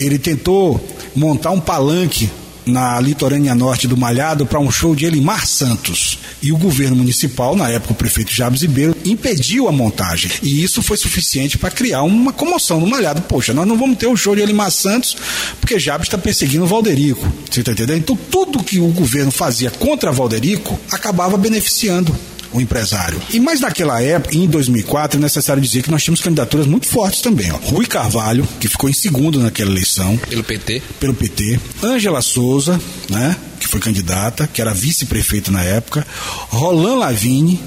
ele 0.00 0.18
tentou 0.18 0.82
montar 1.14 1.50
um 1.50 1.60
palanque 1.60 2.30
na 2.66 3.00
litorânea 3.00 3.54
norte 3.54 3.86
do 3.86 3.96
Malhado 3.96 4.44
para 4.44 4.58
um 4.58 4.70
show 4.70 4.94
de 4.94 5.06
Elimar 5.06 5.46
Santos. 5.46 6.18
E 6.42 6.52
o 6.52 6.58
governo 6.58 6.96
municipal, 6.96 7.54
na 7.54 7.70
época 7.70 7.92
o 7.92 7.96
prefeito 7.96 8.32
Jabes 8.32 8.62
Ribeiro, 8.62 8.96
impediu 9.04 9.68
a 9.68 9.72
montagem. 9.72 10.30
E 10.42 10.62
isso 10.62 10.82
foi 10.82 10.96
suficiente 10.96 11.56
para 11.56 11.70
criar 11.70 12.02
uma 12.02 12.32
comoção 12.32 12.80
no 12.80 12.86
Malhado. 12.86 13.22
Poxa, 13.22 13.54
nós 13.54 13.66
não 13.66 13.78
vamos 13.78 13.96
ter 13.96 14.06
o 14.06 14.16
show 14.16 14.34
de 14.34 14.42
Elimar 14.42 14.70
Santos 14.70 15.16
porque 15.60 15.78
Jabes 15.78 16.06
está 16.06 16.18
perseguindo 16.18 16.64
o 16.64 16.68
Valderico. 16.68 17.26
Você 17.50 17.60
está 17.60 17.72
entendendo? 17.72 17.98
Então 17.98 18.18
tudo 18.30 18.62
que 18.62 18.80
o 18.80 18.88
governo 18.88 19.30
fazia 19.30 19.70
contra 19.70 20.12
Valderico 20.12 20.78
acabava 20.90 21.36
beneficiando 21.36 22.14
o 22.52 22.60
empresário. 22.60 23.20
E 23.30 23.40
mais 23.40 23.60
naquela 23.60 24.00
época, 24.00 24.36
em 24.36 24.46
2004, 24.46 25.18
é 25.18 25.22
necessário 25.22 25.62
dizer 25.62 25.82
que 25.82 25.90
nós 25.90 26.02
tínhamos 26.02 26.20
candidaturas 26.20 26.66
muito 26.66 26.86
fortes 26.86 27.20
também. 27.20 27.50
Ó. 27.52 27.56
Rui 27.56 27.86
Carvalho, 27.86 28.46
que 28.60 28.68
ficou 28.68 28.88
em 28.88 28.92
segundo 28.92 29.40
naquela 29.40 29.70
eleição. 29.70 30.16
Pelo 30.16 30.44
PT. 30.44 30.82
Pelo 31.00 31.14
PT. 31.14 31.58
Ângela 31.82 32.22
Souza, 32.22 32.80
né? 33.08 33.36
Que 33.58 33.68
foi 33.68 33.80
candidata, 33.80 34.46
que 34.46 34.60
era 34.60 34.72
vice-prefeito 34.72 35.50
na 35.50 35.62
época. 35.62 36.06
Roland 36.48 36.98
Lavigne, 36.98 37.60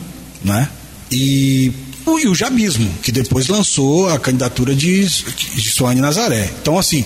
né? 0.44 0.70
E 1.12 1.72
e 2.18 2.28
o 2.28 2.34
Jabismo, 2.34 2.90
que 3.04 3.12
depois 3.12 3.48
lançou 3.48 4.10
a 4.10 4.18
candidatura 4.18 4.74
de, 4.74 5.06
de 5.06 5.70
Soane 5.70 6.02
Nazaré. 6.02 6.50
Então, 6.62 6.80
assim, 6.80 7.06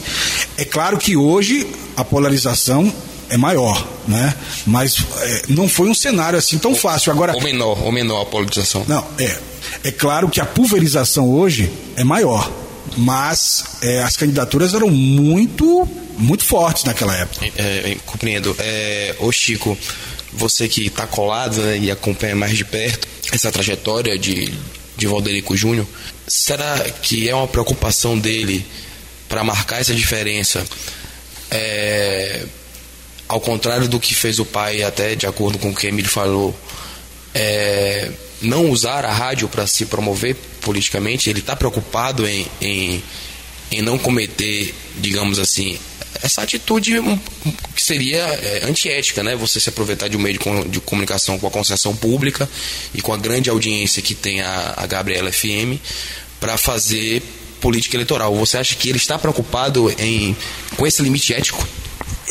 é 0.58 0.64
claro 0.64 0.98
que 0.98 1.18
hoje 1.18 1.68
a 1.98 2.06
polarização 2.06 2.94
é 3.30 3.38
maior, 3.38 3.88
né? 4.08 4.36
Mas 4.66 4.98
é, 5.22 5.42
não 5.50 5.68
foi 5.68 5.90
um 5.90 5.94
cenário 5.94 6.38
assim 6.38 6.58
tão 6.58 6.76
fácil. 6.76 7.12
Agora, 7.12 7.34
ou 7.34 7.42
menor, 7.42 7.84
ou 7.84 7.92
menor 7.92 8.22
a 8.22 8.26
polarização. 8.26 8.86
Não, 8.88 9.06
é. 9.18 9.38
É 9.84 9.92
claro 9.92 10.30
que 10.30 10.40
a 10.40 10.46
pulverização 10.46 11.30
hoje 11.30 11.72
é 11.96 12.04
maior, 12.04 12.52
mas 12.98 13.64
é, 13.82 14.04
as 14.04 14.16
candidaturas 14.16 14.74
eram 14.74 14.90
muito, 14.90 15.88
muito 16.18 16.44
fortes 16.44 16.84
naquela 16.84 17.16
época. 17.16 17.46
É, 17.58 17.92
é 17.92 17.98
compreendo. 18.06 18.56
É, 18.60 19.16
ô 19.20 19.32
Chico, 19.32 19.78
você 20.32 20.68
que 20.68 20.88
está 20.88 21.08
colado 21.08 21.62
né, 21.62 21.78
e 21.78 21.92
acompanha 21.92 22.36
mais 22.36 22.58
de 22.58 22.66
perto 22.66 23.08
essa 23.32 23.52
trajetória 23.52 24.18
de, 24.18 24.54
de 24.98 25.08
Valderico 25.08 25.56
Júnior, 25.56 25.88
será 26.28 26.80
que 27.02 27.28
é 27.30 27.36
uma 27.36 27.48
preocupação 27.48 28.18
dele 28.18 28.66
para 29.28 29.44
marcar 29.44 29.82
essa 29.82 29.94
diferença? 29.94 30.64
É, 31.50 32.46
ao 33.34 33.42
contrário 33.42 33.88
do 33.88 34.00
que 34.00 34.14
fez 34.14 34.38
o 34.38 34.46
pai, 34.46 34.84
até 34.84 35.16
de 35.16 35.26
acordo 35.26 35.58
com 35.58 35.72
o 35.72 35.76
que 35.76 35.88
Emílio 35.88 36.10
falou, 36.10 36.56
é, 37.34 38.12
não 38.44 38.70
usar 38.70 39.04
a 39.06 39.12
rádio 39.12 39.50
para 39.50 39.66
se 39.66 39.88
promover 39.88 40.36
politicamente, 40.62 41.32
ele 41.32 41.40
está 41.40 41.56
preocupado 41.56 42.28
em, 42.28 42.46
em, 42.62 43.04
em, 43.72 43.82
não 43.82 43.98
cometer, 43.98 44.72
digamos 44.98 45.40
assim, 45.40 45.80
essa 46.22 46.44
atitude 46.44 47.02
que 47.76 47.84
seria 47.84 48.20
é, 48.20 48.66
antiética, 48.66 49.24
né? 49.24 49.36
Você 49.36 49.60
se 49.60 49.70
aproveitar 49.70 50.08
de 50.10 50.16
um 50.16 50.20
meio 50.20 50.38
de, 50.68 50.80
comunicação 50.80 51.40
com 51.40 51.48
a 51.48 51.52
concessão 51.52 51.96
pública 51.96 52.48
e 52.94 53.02
com 53.02 53.14
a 53.14 53.18
grande 53.18 53.50
audiência 53.50 54.00
que 54.00 54.14
tem 54.14 54.42
a, 54.42 54.76
a 54.78 54.86
Gabriela 54.86 55.32
FM 55.32 55.82
para 56.40 56.56
fazer 56.56 57.24
política 57.60 57.96
eleitoral. 57.96 58.36
Você 58.36 58.60
acha 58.60 58.76
que 58.76 58.90
ele 58.90 59.00
está 59.00 59.18
preocupado 59.18 59.90
em, 59.98 60.38
com 60.78 60.86
esse 60.86 61.02
limite 61.02 61.34
ético? 61.34 61.68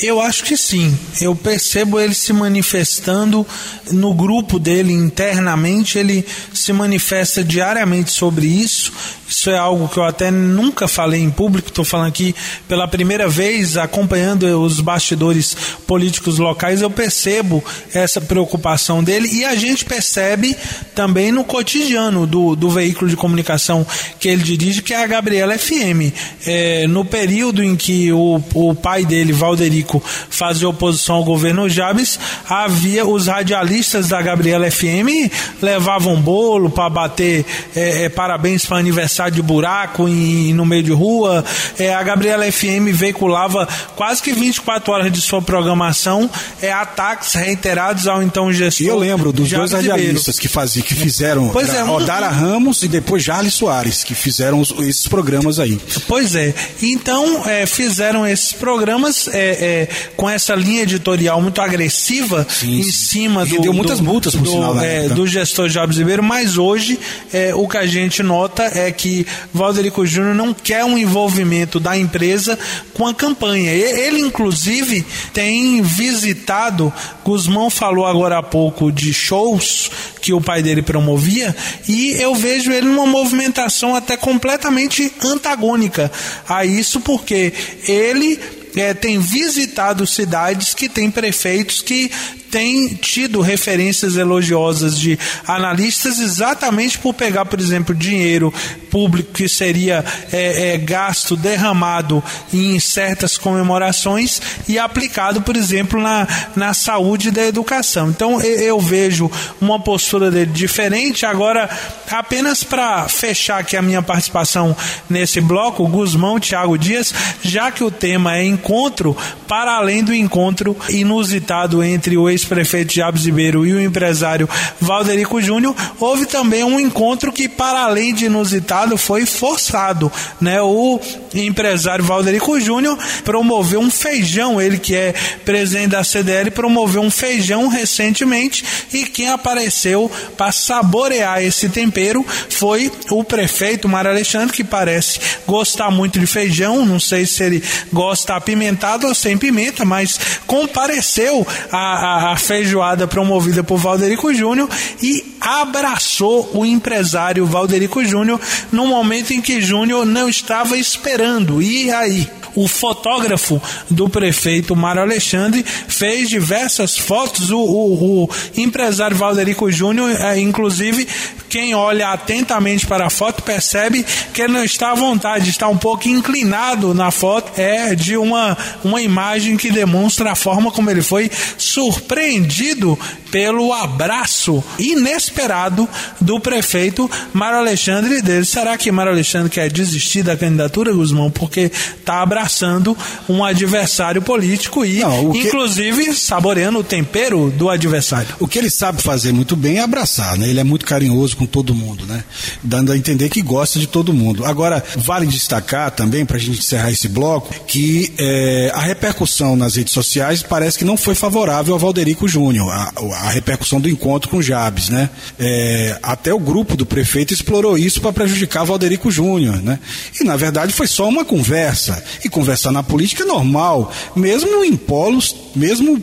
Eu 0.03 0.21
acho 0.21 0.43
que 0.43 0.57
sim. 0.57 0.97
Eu 1.21 1.35
percebo 1.35 2.01
ele 2.01 2.15
se 2.15 2.33
manifestando 2.33 3.47
no 3.93 4.13
grupo 4.13 4.59
dele 4.59 4.93
internamente, 4.93 5.99
ele 5.99 6.27
se 6.53 6.73
manifesta 6.73 7.45
diariamente 7.45 8.11
sobre 8.11 8.47
isso. 8.47 8.93
Isso 9.33 9.49
é 9.49 9.57
algo 9.57 9.89
que 9.89 9.99
eu 9.99 10.05
até 10.05 10.31
nunca 10.31 10.87
falei 10.87 11.23
em 11.23 11.31
público, 11.31 11.69
estou 11.69 11.87
falando 11.87 12.09
aqui 12.09 12.35
pela 12.69 12.87
primeira 12.87 13.29
vez, 13.29 13.79
acompanhando 13.79 14.43
os 14.61 14.79
bastidores 14.79 15.57
políticos 15.87 16.39
locais, 16.39 16.83
eu 16.83 16.91
percebo 16.91 17.65
essa 17.95 18.21
preocupação 18.21 19.03
dele 19.03 19.29
e 19.33 19.43
a 19.45 19.55
gente 19.55 19.87
percebe 19.87 20.55
também 20.95 21.33
no 21.33 21.45
cotidiano 21.45 22.27
do, 22.27 22.55
do 22.55 22.69
veículo 22.69 23.09
de 23.09 23.17
comunicação 23.17 23.87
que 24.21 24.29
ele 24.29 24.43
dirige, 24.43 24.83
que 24.83 24.93
é 24.93 25.03
a 25.03 25.07
Gabriela 25.07 25.57
FM. 25.57 26.13
É, 26.47 26.87
no 26.87 27.03
período 27.03 27.65
em 27.65 27.75
que 27.75 28.13
o, 28.13 28.43
o 28.53 28.75
pai 28.75 29.07
dele, 29.07 29.33
Valderico, 29.33 29.92
fazia 30.01 30.69
oposição 30.69 31.17
ao 31.17 31.25
governo 31.25 31.69
Jabes, 31.69 32.19
havia 32.49 33.07
os 33.07 33.27
radialistas 33.27 34.09
da 34.09 34.21
Gabriela 34.21 34.71
FM 34.71 35.31
levavam 35.61 36.21
bolo 36.21 36.71
para 36.71 36.89
bater 36.89 37.45
é, 37.75 38.05
é, 38.05 38.09
parabéns 38.09 38.65
para 38.67 38.79
aniversário 38.79 39.33
de 39.35 39.43
buraco 39.43 40.09
em, 40.09 40.53
no 40.55 40.65
meio 40.65 40.83
de 40.83 40.93
rua. 40.93 41.45
É, 41.79 41.95
a 41.95 42.03
Gabriela 42.03 42.51
FM 42.51 42.93
veiculava 42.93 43.69
quase 43.97 44.23
que 44.23 44.33
24 44.33 44.93
horas 44.93 45.13
de 45.13 45.21
sua 45.21 45.41
programação 45.41 46.29
é, 46.61 46.73
ataques 46.73 47.35
reiterados 47.35 48.07
ao 48.07 48.23
então 48.23 48.53
gestor. 48.53 48.87
E 48.87 48.89
eu 48.89 48.99
lembro 48.99 49.33
dos 49.33 49.51
dois 49.51 49.73
radialistas 49.73 50.39
que, 50.39 50.49
faziam, 50.49 50.85
que 50.85 50.95
fizeram 50.95 51.49
pois 51.49 51.73
é, 51.75 51.85
Odara 51.85 52.29
Ramos 52.29 52.83
e 52.83 52.89
depois 52.89 53.23
Jarles 53.23 53.55
Soares, 53.55 54.05
que 54.05 54.15
fizeram 54.15 54.61
os, 54.61 54.71
esses 54.81 55.09
programas 55.09 55.59
aí. 55.59 55.81
Pois 56.07 56.35
é. 56.35 56.55
Então, 56.81 57.49
é, 57.49 57.67
fizeram 57.67 58.27
esses 58.27 58.53
programas 58.53 59.29
é, 59.29 59.59
é, 59.73 59.89
com 60.17 60.29
essa 60.29 60.55
linha 60.55 60.83
editorial 60.83 61.41
muito 61.41 61.61
agressiva 61.61 62.47
sim, 62.49 62.81
em 62.81 62.85
cima 62.85 63.45
do. 63.45 63.61
deu 63.61 63.73
muitas 63.73 64.01
multas, 64.01 64.35
por 64.35 64.43
do, 64.43 64.51
sinal, 64.51 64.81
é, 64.81 65.09
do 65.09 65.27
gestor 65.27 65.69
Jobs 65.69 65.99
Ribeiro, 65.99 66.23
mas 66.23 66.57
hoje 66.57 66.99
é, 67.33 67.55
o 67.55 67.69
que 67.69 67.77
a 67.77 67.87
gente 67.87 68.23
nota 68.23 68.65
é 68.75 68.91
que 68.91 69.03
que 69.03 69.27
Valderico 69.53 70.07
Júnior 70.07 70.35
não 70.35 70.55
quer 70.55 70.85
um 70.85 70.97
envolvimento 70.97 71.81
da 71.81 71.99
empresa 71.99 72.57
com 72.95 73.05
a 73.05 73.13
campanha. 73.13 73.73
Ele, 73.73 74.21
inclusive, 74.21 75.05
tem 75.35 75.83
visitado, 75.83 76.93
Guzmão 77.25 77.69
falou 77.69 78.07
agora 78.07 78.39
há 78.39 78.43
pouco 78.43 78.93
de 78.93 79.13
shows 79.13 79.91
que 80.21 80.33
o 80.33 80.41
pai 80.41 80.63
dele 80.63 80.83
promovia, 80.83 81.55
e 81.89 82.13
eu 82.13 82.33
vejo 82.33 82.71
ele 82.71 82.87
numa 82.87 83.07
movimentação 83.07 83.97
até 83.97 84.17
completamente 84.17 85.13
antagônica 85.25 86.11
a 86.49 86.65
isso, 86.65 87.01
porque 87.01 87.53
ele 87.89 88.39
é, 88.77 88.95
tem 88.95 89.19
visitado 89.19 90.07
cidades 90.07 90.75
que 90.75 90.89
têm 90.89 91.11
prefeitos 91.11 91.83
que 91.83 92.11
tem 92.53 92.89
tido 92.89 93.41
referências 93.41 94.17
elogiosas 94.17 94.99
de 94.99 95.19
analistas 95.47 96.19
exatamente 96.19 96.99
por 96.99 97.15
pegar, 97.15 97.47
por 97.47 97.59
exemplo, 97.59 97.95
dinheiro 97.95 98.53
público 98.91 99.33
que 99.33 99.49
seria 99.49 100.05
é, 100.31 100.75
é, 100.75 100.77
gasto, 100.77 101.35
derramado 101.35 102.23
em 102.53 102.79
certas 102.79 103.39
comemorações 103.39 104.43
e 104.69 104.79
aplicado, 104.79 105.41
por 105.41 105.57
exemplo, 105.57 105.99
na, 105.99 106.29
na 106.55 106.75
saúde 106.75 107.31
da 107.31 107.43
educação. 107.43 108.11
Então 108.11 108.39
eu, 108.43 108.61
eu 108.61 108.81
vejo 108.81 109.31
uma 109.59 109.81
postura 109.81 110.31
dele 110.31 110.53
diferente. 110.53 111.25
Agora, 111.25 111.71
apenas 112.11 112.63
para 112.63 113.09
fechar 113.09 113.61
aqui 113.61 113.79
a 113.79 113.83
minha 113.83 114.03
participação 114.03 114.77
nesse 115.09 115.41
bloco, 115.41 115.89
Guzmão, 115.89 116.39
Tiago 116.39 116.77
Dias, 116.77 117.15
já 117.43 117.71
que 117.71 117.83
o 117.83 117.91
tema 117.91 118.37
é 118.37 118.45
encontro, 118.63 119.17
para 119.49 119.75
além 119.75 120.05
do 120.05 120.15
encontro 120.15 120.77
inusitado 120.89 121.83
entre 121.83 122.17
o 122.17 122.31
ex 122.31 122.43
ex-prefeito 122.43 122.93
Jabes 122.93 123.25
Ribeiro 123.25 123.67
e 123.67 123.73
o 123.73 123.81
empresário 123.81 124.49
Valderico 124.81 125.41
Júnior, 125.41 125.75
houve 125.99 126.27
também 126.27 126.63
um 126.65 126.79
encontro 126.79 127.33
que, 127.33 127.49
para 127.49 127.85
além 127.85 128.15
de 128.15 128.27
inusitado, 128.27 128.97
foi 128.99 129.25
forçado. 129.25 130.11
Né? 130.41 130.61
O 130.61 131.01
empresário 131.35 132.05
Valderico 132.05 132.61
Júnior 132.61 132.99
promoveu 133.25 133.81
um 133.81 133.91
feijão, 133.91 134.61
ele 134.61 134.79
que 134.79 134.95
é 134.95 135.15
presidente 135.45 135.89
da 135.89 136.05
CDL, 136.05 136.51
promoveu 136.51 137.03
um 137.03 137.11
feijão 137.11 137.69
recentemente 137.69 138.65
e 138.93 139.05
quem 139.05 139.29
apareceu 139.29 140.11
para 140.37 140.53
saborear 140.53 141.43
esse 141.43 141.69
tempero 141.69 142.25
foi 142.51 142.91
o 143.11 143.25
prefeito 143.25 143.89
Mário 143.89 144.11
Alexandre, 144.11 144.55
que 144.55 144.65
parece 144.65 145.21
gostar 145.47 145.91
muito 145.91 146.19
de 146.19 146.27
feijão, 146.27 146.85
não 146.85 147.01
sei 147.01 147.27
se 147.27 147.43
ele 147.43 147.63
gosta 147.93 148.35
apimentado 148.53 149.07
ou 149.07 149.15
sem 149.15 149.39
pimenta, 149.39 149.85
mas 149.85 150.21
compareceu 150.47 151.47
a 151.73 152.37
feijoada 152.39 153.07
promovida 153.09 153.65
por 153.65 153.79
Valderico 153.79 154.33
Júnior 154.35 154.69
e 155.03 155.25
abraçou 155.41 156.51
o 156.55 156.65
empresário 156.65 157.47
Valderico 157.47 158.05
Júnior 158.05 158.39
no 158.71 158.87
momento 158.87 159.33
em 159.33 159.41
que 159.41 159.61
Júnior 159.61 160.05
não 160.05 160.29
estava 160.29 160.77
esperando. 160.77 161.63
E 161.63 161.91
aí? 161.91 162.29
o 162.55 162.69
fotógrafo 162.69 163.61
do 163.89 164.11
prefeito 164.11 164.77
Mário 164.77 165.01
Alexandre 165.03 165.65
fez 165.65 166.29
diversas 166.29 166.99
fotos. 166.99 167.51
O, 167.51 167.59
o, 167.59 168.25
o 168.25 168.31
empresário 168.57 169.17
Valderico 169.17 169.71
Júnior, 169.71 170.11
é, 170.21 170.39
inclusive, 170.39 171.09
quem 171.53 171.75
olha 171.75 172.09
atentamente 172.09 172.87
para 172.87 173.09
a 173.09 173.11
foto 173.11 173.43
percebe 173.43 174.03
que 174.33 174.41
ele 174.41 174.55
não 174.55 174.65
está 174.65 174.93
à 174.93 174.95
vontade, 174.95 175.51
está 175.51 175.69
um 175.69 175.77
pouco 175.77 176.09
inclinado 176.09 176.95
na 176.95 177.11
foto. 177.11 177.53
É 177.61 177.95
de 177.95 178.17
uma, 178.17 178.57
uma 178.83 179.03
imagem 179.03 179.59
que 179.59 179.71
demonstra 179.71 180.33
a 180.33 180.35
forma 180.35 180.73
como 180.73 180.91
ele 180.91 181.03
foi 181.03 181.31
surpreendido 181.59 182.99
pelo 183.31 183.71
abraço 183.71 184.65
inesperado 184.79 185.87
do 186.19 186.41
prefeito 186.41 187.11
Mário 187.35 187.59
Alexandre 187.59 188.23
dele. 188.23 188.47
Será 188.47 188.79
que 188.79 188.91
Mário 188.91 189.13
Alexandre 189.13 189.51
quer 189.51 189.71
desistir 189.71 190.23
da 190.23 190.37
candidatura, 190.37 190.93
Guzmão? 190.93 191.31
Porque 191.31 191.71
está 191.99 192.23
abraçando 192.23 192.97
um 193.29 193.45
adversário 193.45 194.23
político 194.23 194.87
e, 194.87 195.01
Não, 195.01 195.33
que... 195.33 195.41
inclusive, 195.41 196.15
saboreando 196.15 196.79
o 196.79 196.85
tempero 196.85 197.51
do 197.51 197.69
adversário. 197.69 198.35
O 198.41 198.49
que 198.49 198.59
ele 198.59 198.71
sabe 198.71 199.03
fazer 199.03 199.33
muito 199.33 199.55
bem 199.55 199.79
é 199.79 199.81
abraçar, 199.81 200.39
né? 200.39 200.49
Ele 200.49 200.61
é 200.61 200.65
muito 200.65 200.87
carinhoso 200.87 201.42
com 201.43 201.47
todo 201.47 201.75
mundo, 201.75 202.07
né? 202.07 202.23
Dando 202.63 202.93
a 202.93 202.97
entender 202.97 203.29
que 203.29 203.43
gosta 203.43 203.79
de 203.79 203.87
todo 203.87 204.13
mundo. 204.13 204.45
Agora, 204.45 204.83
vale 204.97 205.27
destacar 205.27 205.91
também, 205.91 206.25
para 206.25 206.37
a 206.37 206.41
gente 206.41 206.61
encerrar 206.61 206.91
esse 206.91 207.09
bloco, 207.09 207.53
que 207.67 208.13
é, 208.19 208.71
a 208.75 208.81
repercussão 208.81 209.57
nas 209.57 209.77
redes 209.77 209.93
sociais 209.93 210.43
parece 210.43 210.79
que 210.79 210.85
não 210.85 210.97
foi 210.97 211.15
favorável 211.15 211.75
ao 211.75 211.81
Valderico 211.81 212.29
Júnior. 212.29 212.71
A, 212.71 212.93
a 213.27 213.31
repercussão 213.31 213.81
do 213.81 213.89
encontro 213.89 214.31
com 214.31 214.41
Jabes, 214.41 214.89
né? 214.89 215.11
É, 215.39 215.99
até 216.03 216.33
o 216.33 216.39
grupo 216.39 216.77
do 216.77 216.87
prefeito 216.87 217.35
explorou 217.35 217.77
isso 217.77 218.01
para 218.01 218.13
prejudicar 218.13 218.65
Valderico 218.65 219.11
Júnior, 219.11 219.61
né? 219.63 219.79
E 220.21 220.25
na 220.25 220.37
verdade 220.37 220.73
foi 220.73 220.87
só 220.87 221.09
uma 221.09 221.25
conversa. 221.25 222.03
E 222.25 222.29
conversar 222.29 222.71
na 222.71 222.83
política 222.83 223.25
é 223.25 223.27
normal, 223.27 223.93
mesmo 224.15 224.65
em 224.65 224.77
polos, 224.77 225.35
mesmo 225.57 226.01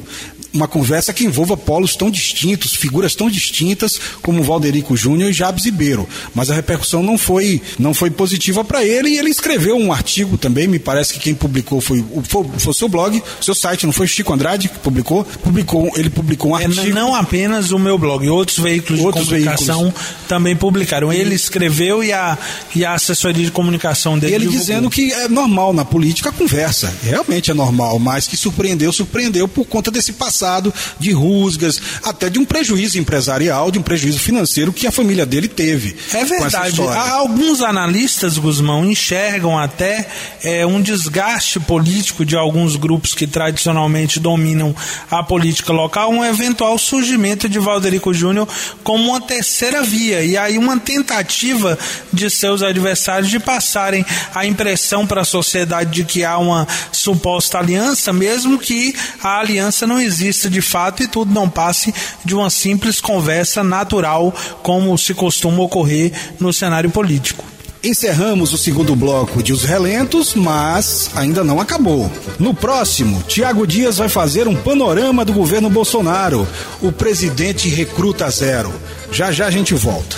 uma 0.53 0.67
conversa 0.67 1.13
que 1.13 1.23
envolva 1.23 1.55
polos 1.55 1.95
tão 1.95 2.09
distintos, 2.09 2.75
figuras 2.75 3.15
tão 3.15 3.29
distintas 3.29 3.99
como 4.21 4.43
Valderico 4.43 4.97
Júnior 4.97 5.29
e 5.29 5.33
Jabes 5.33 5.65
Ribeiro. 5.65 6.07
Mas 6.33 6.49
a 6.49 6.55
repercussão 6.55 7.03
não 7.03 7.17
foi, 7.17 7.61
não 7.77 7.93
foi 7.93 8.09
positiva 8.09 8.63
para 8.63 8.83
ele 8.83 9.09
e 9.09 9.17
ele 9.17 9.29
escreveu 9.29 9.77
um 9.77 9.93
artigo 9.93 10.37
também, 10.37 10.67
me 10.67 10.79
parece 10.79 11.13
que 11.13 11.19
quem 11.19 11.35
publicou 11.35 11.79
foi, 11.79 12.03
foi, 12.23 12.45
foi 12.57 12.71
o 12.71 12.73
seu 12.73 12.89
blog, 12.89 13.21
o 13.39 13.43
seu 13.43 13.53
site, 13.53 13.85
não 13.85 13.93
foi 13.93 14.07
Chico 14.07 14.33
Andrade 14.33 14.69
que 14.69 14.79
publicou? 14.79 15.23
publicou 15.23 15.91
ele 15.95 16.09
publicou 16.09 16.51
um 16.51 16.59
é, 16.59 16.65
artigo. 16.65 16.95
Não 16.95 17.13
apenas 17.13 17.71
o 17.71 17.79
meu 17.79 17.97
blog, 17.97 18.27
outros 18.29 18.57
veículos 18.57 19.01
outros 19.01 19.25
de 19.25 19.29
comunicação 19.29 19.83
veículos. 19.83 20.07
também 20.27 20.55
publicaram. 20.55 21.13
Ele 21.13 21.35
escreveu 21.35 22.03
e 22.03 22.11
a, 22.11 22.37
e 22.75 22.83
a 22.83 22.93
assessoria 22.93 23.45
de 23.45 23.51
comunicação 23.51 24.17
dele. 24.17 24.35
Ele 24.35 24.45
divulgou. 24.45 24.59
dizendo 24.59 24.89
que 24.89 25.11
é 25.11 25.27
normal 25.27 25.73
na 25.73 25.85
política 25.85 26.29
a 26.29 26.31
conversa, 26.31 26.93
realmente 27.03 27.51
é 27.51 27.53
normal, 27.53 27.99
mas 27.99 28.27
que 28.27 28.35
surpreendeu, 28.35 28.91
surpreendeu 28.91 29.47
por 29.47 29.65
conta 29.65 29.91
desse 29.91 30.13
passado 30.13 30.38
passado, 30.39 30.73
de 30.97 31.11
rusgas, 31.11 31.81
até 32.03 32.29
de 32.29 32.39
um 32.39 32.45
prejuízo 32.45 32.97
empresarial, 32.97 33.69
de 33.69 33.77
um 33.77 33.81
prejuízo 33.81 34.19
financeiro 34.19 34.71
que 34.71 34.87
a 34.87 34.91
família 34.91 35.25
dele 35.25 35.47
teve. 35.47 35.97
É 36.13 36.23
verdade. 36.23 36.81
Alguns 36.81 37.61
analistas, 37.61 38.37
Guzmão, 38.37 38.85
enxergam 38.85 39.57
até 39.57 40.07
é, 40.41 40.65
um 40.65 40.81
desgaste 40.81 41.59
político 41.59 42.23
de 42.23 42.37
alguns 42.37 42.77
grupos 42.77 43.13
que 43.13 43.27
tradicionalmente 43.27 44.19
dominam 44.19 44.73
a 45.11 45.21
política 45.21 45.73
local, 45.73 46.11
um 46.11 46.23
eventual 46.23 46.77
surgimento 46.77 47.49
de 47.49 47.59
Valderico 47.59 48.13
Júnior 48.13 48.47
como 48.83 49.09
uma 49.09 49.19
terceira 49.21 49.83
via. 49.83 50.23
E 50.23 50.37
aí 50.37 50.57
uma 50.57 50.79
tentativa 50.79 51.77
de 52.13 52.29
seus 52.29 52.61
adversários 52.61 53.29
de 53.29 53.39
passarem 53.39 54.05
a 54.33 54.45
impressão 54.45 55.05
para 55.05 55.21
a 55.21 55.25
sociedade 55.25 55.91
de 55.91 56.03
que 56.05 56.23
há 56.23 56.37
uma 56.37 56.67
suposta 56.91 57.57
aliança, 57.57 58.13
mesmo 58.13 58.57
que 58.57 58.95
a 59.21 59.39
aliança 59.39 59.85
não 59.85 59.99
exista 59.99 60.28
exista 60.29 60.49
de 60.49 60.61
fato 60.61 61.03
e 61.03 61.07
tudo 61.07 61.33
não 61.33 61.49
passe 61.49 61.93
de 62.23 62.35
uma 62.35 62.49
simples 62.49 63.01
conversa 63.01 63.63
natural, 63.63 64.33
como 64.61 64.97
se 64.97 65.13
costuma 65.13 65.63
ocorrer 65.63 66.11
no 66.39 66.53
cenário 66.53 66.89
político. 66.89 67.43
Encerramos 67.81 68.51
o 68.51 68.57
segundo 68.57 68.93
bloco 68.93 69.41
de 69.41 69.53
Os 69.53 69.63
Relentos, 69.63 70.35
mas 70.35 71.09
ainda 71.15 71.45
não 71.45 71.61
acabou. 71.61 72.11
No 72.37 72.53
próximo, 72.53 73.23
Tiago 73.23 73.65
Dias 73.65 73.97
vai 73.97 74.09
fazer 74.09 74.49
um 74.49 74.55
panorama 74.55 75.23
do 75.23 75.31
governo 75.31 75.69
Bolsonaro, 75.69 76.45
o 76.81 76.91
presidente 76.91 77.69
recruta 77.69 78.29
zero. 78.29 78.73
Já 79.11 79.31
já 79.31 79.47
a 79.47 79.51
gente 79.51 79.73
volta. 79.73 80.17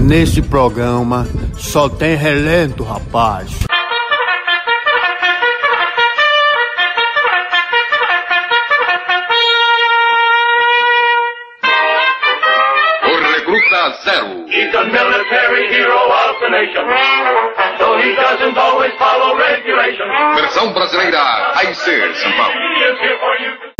Nesse 0.00 0.40
programa 0.40 1.26
só 1.56 1.88
tem 1.88 2.14
relento, 2.14 2.84
rapaz. 2.84 3.50
Zero. 14.04 14.46
He's 14.46 14.74
a 14.74 14.84
military 14.84 15.64
hero 15.72 15.96
of 15.96 16.34
the 16.40 16.50
nation. 16.50 16.84
So 17.78 17.98
he 17.98 18.14
doesn't 18.14 18.56
always 18.56 18.92
follow 18.98 19.36
regulation. 19.36 20.06
Versão 20.36 20.72
brasileira, 20.72 21.18
AIC, 21.56 22.16
São 22.20 22.32
Paulo. 22.36 22.54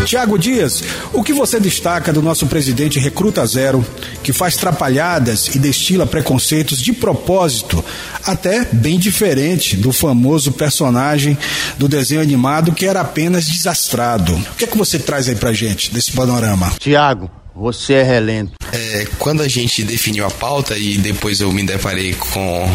Tiago 0.05 0.39
Dias, 0.39 0.83
o 1.13 1.23
que 1.23 1.33
você 1.33 1.59
destaca 1.59 2.13
do 2.13 2.21
nosso 2.21 2.47
presidente 2.47 2.99
Recruta 2.99 3.45
Zero, 3.47 3.85
que 4.23 4.33
faz 4.33 4.57
trapalhadas 4.57 5.55
e 5.55 5.59
destila 5.59 6.07
preconceitos 6.07 6.81
de 6.81 6.93
propósito, 6.93 7.83
até 8.27 8.67
bem 8.71 8.99
diferente 8.99 9.77
do 9.77 9.93
famoso 9.93 10.53
personagem 10.53 11.39
do 11.79 11.89
desenho 11.89 12.21
animado 12.21 12.73
que 12.73 12.87
era 12.87 13.01
apenas 13.01 13.47
desastrado? 13.47 14.35
O 14.35 14.55
que 14.57 14.65
é 14.65 14.69
que 14.69 14.77
você 14.77 14.99
traz 14.99 15.29
aí 15.29 15.37
pra 15.37 15.53
gente 15.53 15.93
desse 15.93 16.13
panorama? 16.13 16.71
Tiago, 16.79 17.31
você 17.55 17.95
é 17.95 18.03
relento. 18.03 18.53
É, 18.73 19.07
quando 19.19 19.43
a 19.43 19.49
gente 19.49 19.85
definiu 19.85 20.27
a 20.27 20.31
pauta 20.31 20.77
e 20.77 20.99
depois 20.99 21.41
eu 21.41 21.53
me 21.53 21.63
deparei 21.63 22.15
com, 22.15 22.69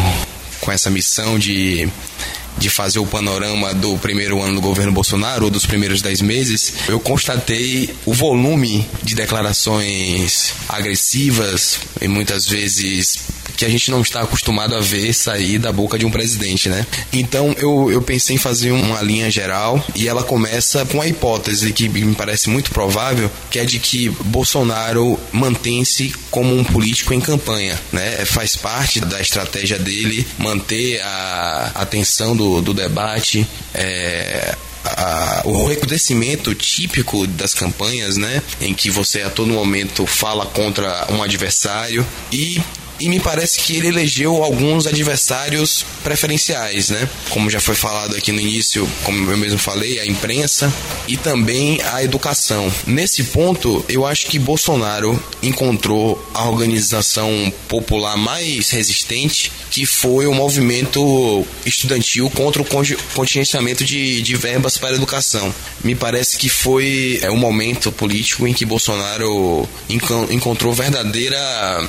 com 0.60 0.72
essa 0.72 0.90
missão 0.90 1.38
de 1.38 1.88
de 2.58 2.68
fazer 2.68 2.98
o 2.98 3.06
panorama 3.06 3.72
do 3.72 3.96
primeiro 3.98 4.42
ano 4.42 4.56
do 4.56 4.60
governo 4.60 4.92
Bolsonaro, 4.92 5.46
ou 5.46 5.50
dos 5.50 5.64
primeiros 5.64 6.02
dez 6.02 6.20
meses, 6.20 6.74
eu 6.88 7.00
constatei 7.00 7.88
o 8.04 8.12
volume 8.12 8.86
de 9.02 9.14
declarações 9.14 10.52
agressivas 10.68 11.78
e 12.02 12.06
muitas 12.06 12.46
vezes 12.46 13.18
que 13.60 13.66
a 13.66 13.68
gente 13.68 13.90
não 13.90 14.00
está 14.00 14.22
acostumado 14.22 14.74
a 14.74 14.80
ver 14.80 15.12
sair 15.12 15.58
da 15.58 15.70
boca 15.70 15.98
de 15.98 16.06
um 16.06 16.10
presidente, 16.10 16.70
né? 16.70 16.86
Então 17.12 17.54
eu, 17.58 17.92
eu 17.92 18.00
pensei 18.00 18.36
em 18.36 18.38
fazer 18.38 18.70
uma 18.70 19.02
linha 19.02 19.30
geral 19.30 19.84
e 19.94 20.08
ela 20.08 20.22
começa 20.22 20.86
com 20.86 20.98
a 20.98 21.06
hipótese 21.06 21.70
que 21.74 21.86
me 21.86 22.14
parece 22.14 22.48
muito 22.48 22.70
provável, 22.70 23.30
que 23.50 23.58
é 23.58 23.64
de 23.66 23.78
que 23.78 24.08
Bolsonaro 24.08 25.20
mantém-se 25.30 26.10
como 26.30 26.56
um 26.56 26.64
político 26.64 27.12
em 27.12 27.20
campanha, 27.20 27.78
né? 27.92 28.24
Faz 28.24 28.56
parte 28.56 28.98
da 28.98 29.20
estratégia 29.20 29.78
dele 29.78 30.26
manter 30.38 31.02
a 31.02 31.72
atenção 31.74 32.34
do, 32.34 32.62
do 32.62 32.72
debate, 32.72 33.46
é, 33.74 34.56
a, 34.86 35.42
o 35.44 35.66
recrudescimento 35.66 36.54
típico 36.54 37.26
das 37.26 37.52
campanhas, 37.52 38.16
né? 38.16 38.42
Em 38.58 38.72
que 38.72 38.90
você 38.90 39.20
a 39.20 39.28
todo 39.28 39.52
momento 39.52 40.06
fala 40.06 40.46
contra 40.46 41.08
um 41.10 41.22
adversário 41.22 42.06
e 42.32 42.58
e 43.00 43.08
me 43.08 43.18
parece 43.18 43.60
que 43.60 43.76
ele 43.76 43.88
elegeu 43.88 44.44
alguns 44.44 44.86
adversários 44.86 45.84
preferenciais, 46.04 46.90
né? 46.90 47.08
Como 47.30 47.48
já 47.48 47.58
foi 47.58 47.74
falado 47.74 48.14
aqui 48.14 48.30
no 48.30 48.40
início, 48.40 48.88
como 49.04 49.30
eu 49.30 49.38
mesmo 49.38 49.58
falei, 49.58 49.98
a 49.98 50.06
imprensa 50.06 50.72
e 51.08 51.16
também 51.16 51.80
a 51.82 52.04
educação. 52.04 52.70
Nesse 52.86 53.24
ponto, 53.24 53.84
eu 53.88 54.06
acho 54.06 54.26
que 54.26 54.38
Bolsonaro 54.38 55.22
encontrou 55.42 56.22
a 56.34 56.48
organização 56.48 57.52
popular 57.68 58.16
mais 58.16 58.70
resistente, 58.70 59.50
que 59.70 59.86
foi 59.86 60.26
o 60.26 60.34
movimento 60.34 61.46
estudantil 61.64 62.28
contra 62.30 62.60
o 62.60 62.66
contingenciamento 63.14 63.84
de, 63.84 64.20
de 64.20 64.36
verbas 64.36 64.76
para 64.76 64.90
a 64.90 64.94
educação. 64.94 65.54
Me 65.82 65.94
parece 65.94 66.36
que 66.36 66.48
foi 66.48 67.18
é, 67.22 67.30
um 67.30 67.36
momento 67.36 67.90
político 67.90 68.46
em 68.46 68.52
que 68.52 68.66
Bolsonaro 68.66 69.66
encontrou 70.30 70.74
verdadeira 70.74 71.38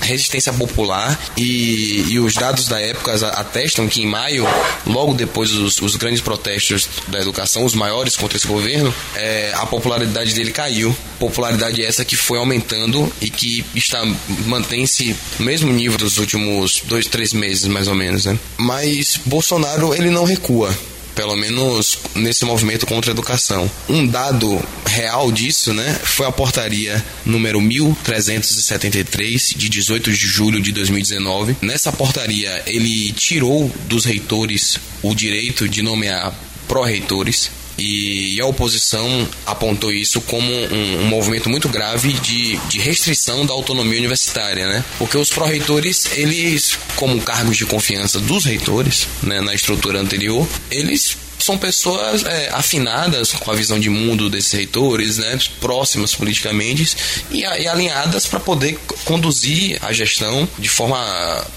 resistência 0.02 0.54
popular 0.54 1.01
e, 1.38 2.06
e 2.10 2.20
os 2.20 2.34
dados 2.34 2.68
da 2.68 2.80
época 2.80 3.14
atestam 3.34 3.88
que 3.88 4.02
em 4.02 4.06
maio, 4.06 4.46
logo 4.86 5.14
depois 5.14 5.52
dos 5.52 5.82
os 5.82 5.96
grandes 5.96 6.22
protestos 6.22 6.88
da 7.08 7.20
educação, 7.20 7.66
os 7.66 7.74
maiores 7.74 8.16
contra 8.16 8.38
esse 8.38 8.48
governo, 8.48 8.94
é, 9.16 9.52
a 9.56 9.66
popularidade 9.66 10.34
dele 10.34 10.52
caiu. 10.52 10.96
Popularidade 11.20 11.84
essa 11.84 12.04
que 12.04 12.16
foi 12.16 12.40
aumentando 12.40 13.12
e 13.22 13.30
que 13.30 13.64
está 13.76 14.04
mantém-se 14.46 15.16
no 15.38 15.46
mesmo 15.46 15.72
nível 15.72 15.98
dos 15.98 16.18
últimos 16.18 16.82
dois, 16.86 17.06
três 17.06 17.32
meses 17.34 17.66
mais 17.66 17.88
ou 17.88 17.96
menos, 17.96 18.26
né? 18.26 18.38
Mas 18.58 19.20
Bolsonaro 19.26 19.94
ele 19.94 20.10
não 20.10 20.24
recua 20.24 20.76
pelo 21.16 21.36
menos 21.36 22.00
nesse 22.16 22.46
movimento 22.46 22.86
contra 22.86 23.12
a 23.12 23.14
educação. 23.14 23.70
Um 23.90 24.06
dado 24.06 24.62
real 24.86 25.32
disso, 25.32 25.74
né, 25.74 26.00
foi 26.04 26.26
a 26.26 26.32
portaria 26.32 27.04
número 27.26 27.62
1373 27.62 29.54
de 29.56 29.70
18 29.70 30.12
de 30.12 30.18
julho 30.18 30.62
de 30.62 30.72
2019. 30.72 31.58
Nessa 31.62 31.92
portaria, 31.92 32.64
ele 32.66 33.12
tirou 33.14 33.72
dos 33.88 34.06
reitores 34.06 34.78
o 35.02 35.16
direito 35.16 35.68
de 35.68 35.82
nomear 35.82 36.34
pró-reitores 36.68 37.52
e 37.82 38.40
a 38.40 38.46
oposição 38.46 39.28
apontou 39.46 39.92
isso 39.92 40.22
como 40.22 40.52
um, 40.52 41.02
um 41.02 41.06
movimento 41.06 41.50
muito 41.50 41.68
grave 41.68 42.14
de, 42.14 42.58
de, 42.70 42.80
restrição 42.80 43.46
da 43.46 43.54
autonomia 43.54 43.98
universitária, 43.98 44.68
né? 44.68 44.86
Porque 44.98 45.18
os 45.18 45.30
pró-reitores, 45.30 46.06
eles, 46.14 46.78
como 46.96 47.20
cargos 47.22 47.58
de 47.58 47.66
confiança 47.66 48.20
dos 48.20 48.46
reitores, 48.46 49.08
né, 49.24 49.42
na 49.42 49.54
estrutura 49.54 50.00
anterior, 50.00 50.48
eles 50.70 51.18
são 51.40 51.58
pessoas 51.58 52.24
é, 52.24 52.50
afinadas 52.54 53.32
com 53.34 53.52
a 53.52 53.56
visão 53.56 53.80
de 53.80 53.90
mundo 53.90 54.30
desses 54.30 54.52
reitores, 54.52 55.18
né, 55.18 55.40
próximas 55.60 56.14
politicamente 56.14 56.96
e, 57.32 57.42
e 57.42 57.68
alinhadas 57.68 58.28
para 58.28 58.40
poder 58.40 58.80
conduzir 59.06 59.78
a 59.82 59.92
gestão 59.92 60.48
de 60.58 60.70
forma 60.70 60.98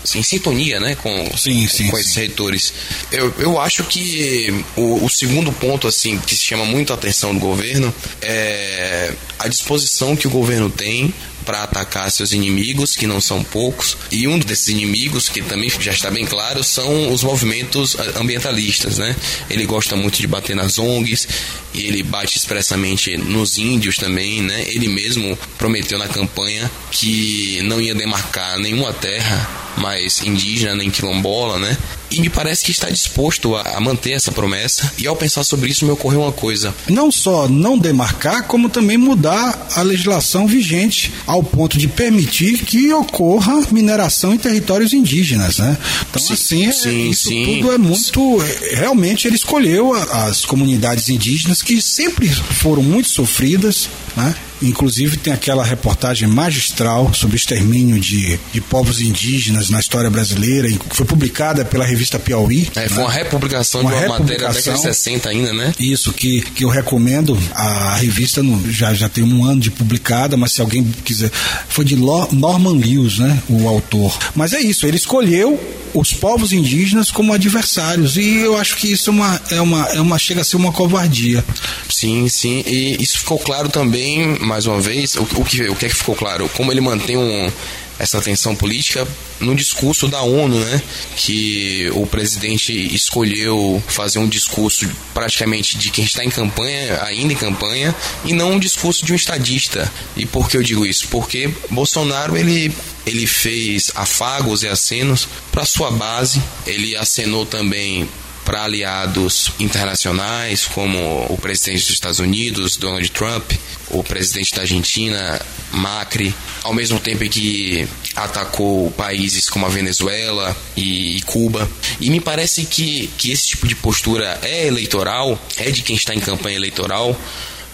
assim, 0.03 0.19
em 0.19 0.23
sintonia 0.23 0.81
né, 0.81 0.95
com, 0.97 1.37
sim, 1.37 1.67
sim, 1.69 1.89
com 1.89 1.99
esses 1.99 2.15
reitores. 2.15 2.73
Eu, 3.11 3.35
eu 3.39 3.61
acho 3.61 3.85
que 3.85 4.65
o, 4.77 5.05
o 5.05 5.11
segundo 5.11 5.53
ponto 5.53 5.87
assim 5.87 6.19
que 6.19 6.35
chama 6.37 6.65
muito 6.65 6.93
a 6.93 6.97
atenção 6.97 7.35
do 7.35 7.41
governo 7.41 7.95
é 8.21 9.13
a 9.39 9.49
disposição 9.49 10.17
que 10.17 10.27
o 10.27 10.31
governo 10.31 10.71
tem 10.71 11.13
para 11.45 11.63
atacar 11.63 12.11
seus 12.11 12.33
inimigos, 12.33 12.97
que 12.97 13.07
não 13.07 13.21
são 13.21 13.43
poucos, 13.43 13.97
e 14.11 14.27
um 14.27 14.39
desses 14.39 14.69
inimigos, 14.69 15.29
que 15.29 15.43
também 15.43 15.71
já 15.81 15.93
está 15.93 16.11
bem 16.11 16.25
claro, 16.25 16.63
são 16.65 17.13
os 17.13 17.23
movimentos 17.23 17.97
ambientalistas, 18.17 18.99
né? 18.99 19.15
Ele 19.51 19.67
gosta 19.67 19.97
muito 19.97 20.21
de 20.21 20.27
bater 20.27 20.57
nas 20.57 20.79
ONGs, 20.79 21.29
ele 21.75 22.03
bate 22.03 22.39
expressamente 22.39 23.17
nos 23.17 23.59
índios 23.59 23.97
também, 23.97 24.43
né? 24.43 24.65
Ele 24.69 24.89
mesmo 24.89 25.37
prometeu 25.59 25.99
na 25.99 26.09
campanha 26.09 26.71
que 26.91 27.61
não 27.65 27.81
ia 27.81 27.95
demarcar 27.95 28.59
nenhuma 28.59 28.93
terra 28.93 29.65
mais 29.77 30.23
indígena 30.23 30.75
nem 30.75 30.91
quilombola, 30.91 31.59
né? 31.59 31.77
E 32.15 32.21
me 32.21 32.29
parece 32.29 32.65
que 32.65 32.71
está 32.71 32.89
disposto 32.89 33.55
a, 33.57 33.63
a, 33.77 33.81
manter 33.81 34.13
essa 34.13 34.33
promessa. 34.33 34.93
E 34.99 35.07
ao 35.07 35.17
pensar 35.17 35.45
sobre 35.45 35.71
isso, 35.71 35.85
me 35.85 35.91
ocorreu 35.91 36.23
uma 36.23 36.33
coisa: 36.33 36.75
não 36.89 37.11
só 37.11 37.49
não 37.49 37.79
demarcar, 37.79 38.45
como 38.45 38.69
também 38.69 38.97
mudar 38.97 39.69
a 39.75 39.83
legislação 39.83 40.47
vigente 40.47 41.13
ao 41.27 41.43
ponto 41.43 41.79
de 41.79 41.89
permitir 41.89 42.59
que 42.65 42.93
ocorra 42.93 43.63
mineração 43.71 44.35
em 44.35 44.39
territórios 44.39 44.93
indígenas, 44.93 45.59
né? 45.59 45.77
Então, 46.09 46.23
sim, 46.23 46.35
assim, 46.35 46.67
é, 46.67 46.73
sim, 46.73 47.11
isso 47.11 47.29
sim. 47.29 47.45
tudo 47.45 47.73
é 47.73 47.79
muito. 47.79 48.43
É, 48.43 48.75
realmente, 48.77 49.27
ele 49.27 49.37
escolheu 49.37 49.93
as 49.95 50.45
comunidades 50.45 51.09
indígenas 51.09 51.63
que 51.63 51.81
sempre 51.83 52.29
foram 52.29 52.83
muito 52.83 53.09
sofridas, 53.09 53.89
né? 54.17 54.35
Inclusive 54.65 55.17
tem 55.17 55.33
aquela 55.33 55.65
reportagem 55.65 56.29
magistral 56.29 57.13
sobre 57.15 57.37
o 57.37 57.39
extermínio 57.39 57.99
de, 58.01 58.39
de 58.53 58.61
povos 58.61 59.01
indígenas 59.01 59.71
na 59.71 59.81
história 59.81 60.11
brasileira, 60.11 60.69
que 60.69 60.97
foi 60.97 61.07
publicada 61.07 61.65
pela 61.65 61.85
revista 61.85 62.19
Piauí. 62.19 62.69
É, 62.75 62.89
foi 62.89 62.99
né? 62.99 63.05
uma 63.05 63.13
republicação 63.13 63.81
uma 63.81 63.91
de 63.91 63.97
uma 63.97 64.03
republicação, 64.03 64.35
matéria 64.35 64.49
da 64.49 64.73
década 64.73 64.91
de 64.91 64.97
60 64.97 65.29
ainda, 65.29 65.53
né? 65.53 65.75
Isso, 65.79 66.13
que, 66.13 66.41
que 66.41 66.65
eu 66.65 66.69
recomendo. 66.69 67.39
A 67.53 67.97
revista 67.97 68.43
no, 68.43 68.71
já, 68.71 68.93
já 68.95 69.09
tem 69.09 69.25
um 69.25 69.45
ano 69.45 69.61
de 69.61 69.71
publicada, 69.71 70.37
mas 70.37 70.53
se 70.53 70.61
alguém 70.61 70.85
quiser. 71.05 71.31
Foi 71.69 71.85
de 71.85 71.97
Norman 71.97 72.73
Lewis, 72.79 73.19
né? 73.19 73.43
O 73.49 73.69
autor. 73.69 74.17
Mas 74.35 74.53
é 74.53 74.61
isso, 74.61 74.87
ele 74.87 74.97
escolheu 74.97 75.59
os 75.95 76.13
povos 76.13 76.53
indígenas 76.53 77.11
como 77.11 77.33
adversários. 77.33 78.17
E 78.17 78.39
eu 78.39 78.57
acho 78.57 78.77
que 78.77 78.91
isso 78.91 79.11
é 79.11 79.13
uma, 79.13 79.41
é 79.51 79.61
uma, 79.61 79.87
é 79.91 80.01
uma 80.01 80.19
chega 80.19 80.41
a 80.41 80.45
ser 80.45 80.57
uma 80.57 80.73
covardia. 80.73 81.45
Sim, 81.89 82.29
sim. 82.29 82.65
E 82.67 82.97
isso 83.01 83.19
ficou 83.19 83.39
claro 83.39 83.69
também, 83.69 84.37
mais 84.55 84.67
uma 84.67 84.81
vez, 84.81 85.17
o, 85.17 85.23
o, 85.23 85.45
que, 85.45 85.65
o 85.65 85.75
que 85.75 85.87
é 85.87 85.89
que 85.89 85.97
ficou 85.97 86.15
claro? 86.15 86.49
Como 86.51 86.71
ele 86.71 86.81
mantém 86.81 87.17
um, 87.17 87.51
essa 87.99 88.21
tensão 88.21 88.55
política 88.55 89.05
no 89.41 89.53
discurso 89.53 90.07
da 90.07 90.23
ONU, 90.23 90.61
né? 90.61 90.81
Que 91.17 91.91
o 91.93 92.07
presidente 92.07 92.73
escolheu 92.95 93.83
fazer 93.89 94.21
um 94.21 94.29
discurso 94.29 94.89
praticamente 95.13 95.77
de 95.77 95.91
quem 95.91 96.05
está 96.05 96.25
em 96.25 96.31
campanha, 96.31 97.03
ainda 97.03 97.33
em 97.33 97.37
campanha, 97.37 97.93
e 98.25 98.33
não 98.33 98.53
um 98.53 98.59
discurso 98.61 99.05
de 99.05 99.13
um 99.13 99.17
estadista. 99.17 99.93
E 100.17 100.25
por 100.25 100.49
que 100.49 100.57
eu 100.57 100.63
digo 100.63 100.87
isso? 100.87 101.09
Porque 101.09 101.51
Bolsonaro 101.69 102.37
ele 102.37 102.73
ele 103.05 103.27
fez 103.27 103.91
afagos 103.97 104.63
e 104.63 104.69
acenos 104.69 105.29
para 105.51 105.67
sua 105.67 105.91
base, 105.91 106.41
ele 106.65 106.95
acenou 106.95 107.45
também 107.45 108.09
para 108.45 108.65
aliados 108.65 109.51
internacionais, 109.59 110.67
como 110.67 111.27
o 111.29 111.39
presidente 111.39 111.81
dos 111.81 111.95
Estados 111.95 112.19
Unidos, 112.19 112.77
Donald 112.77 113.11
Trump, 113.11 113.53
o 114.01 114.05
presidente 114.05 114.55
da 114.55 114.63
Argentina, 114.63 115.41
Macri, 115.73 116.35
ao 116.63 116.73
mesmo 116.73 116.99
tempo 116.99 117.29
que 117.29 117.87
atacou 118.15 118.91
países 118.93 119.49
como 119.51 119.67
a 119.67 119.69
Venezuela 119.69 120.57
e, 120.77 121.21
Cuba. 121.27 121.69
E 122.01 122.11
me 122.11 122.21
parece 122.21 122.65
que, 122.65 123.09
que 123.19 123.31
esse 123.31 123.49
tipo 123.49 123.67
de 123.67 123.75
postura 123.75 124.39
é 124.43 124.67
eleitoral, 124.67 125.39
é 125.57 125.71
de 125.71 125.83
quem 125.83 125.97
está 125.97 126.15
em 126.15 126.21
campanha 126.21 126.57
eleitoral, 126.57 127.19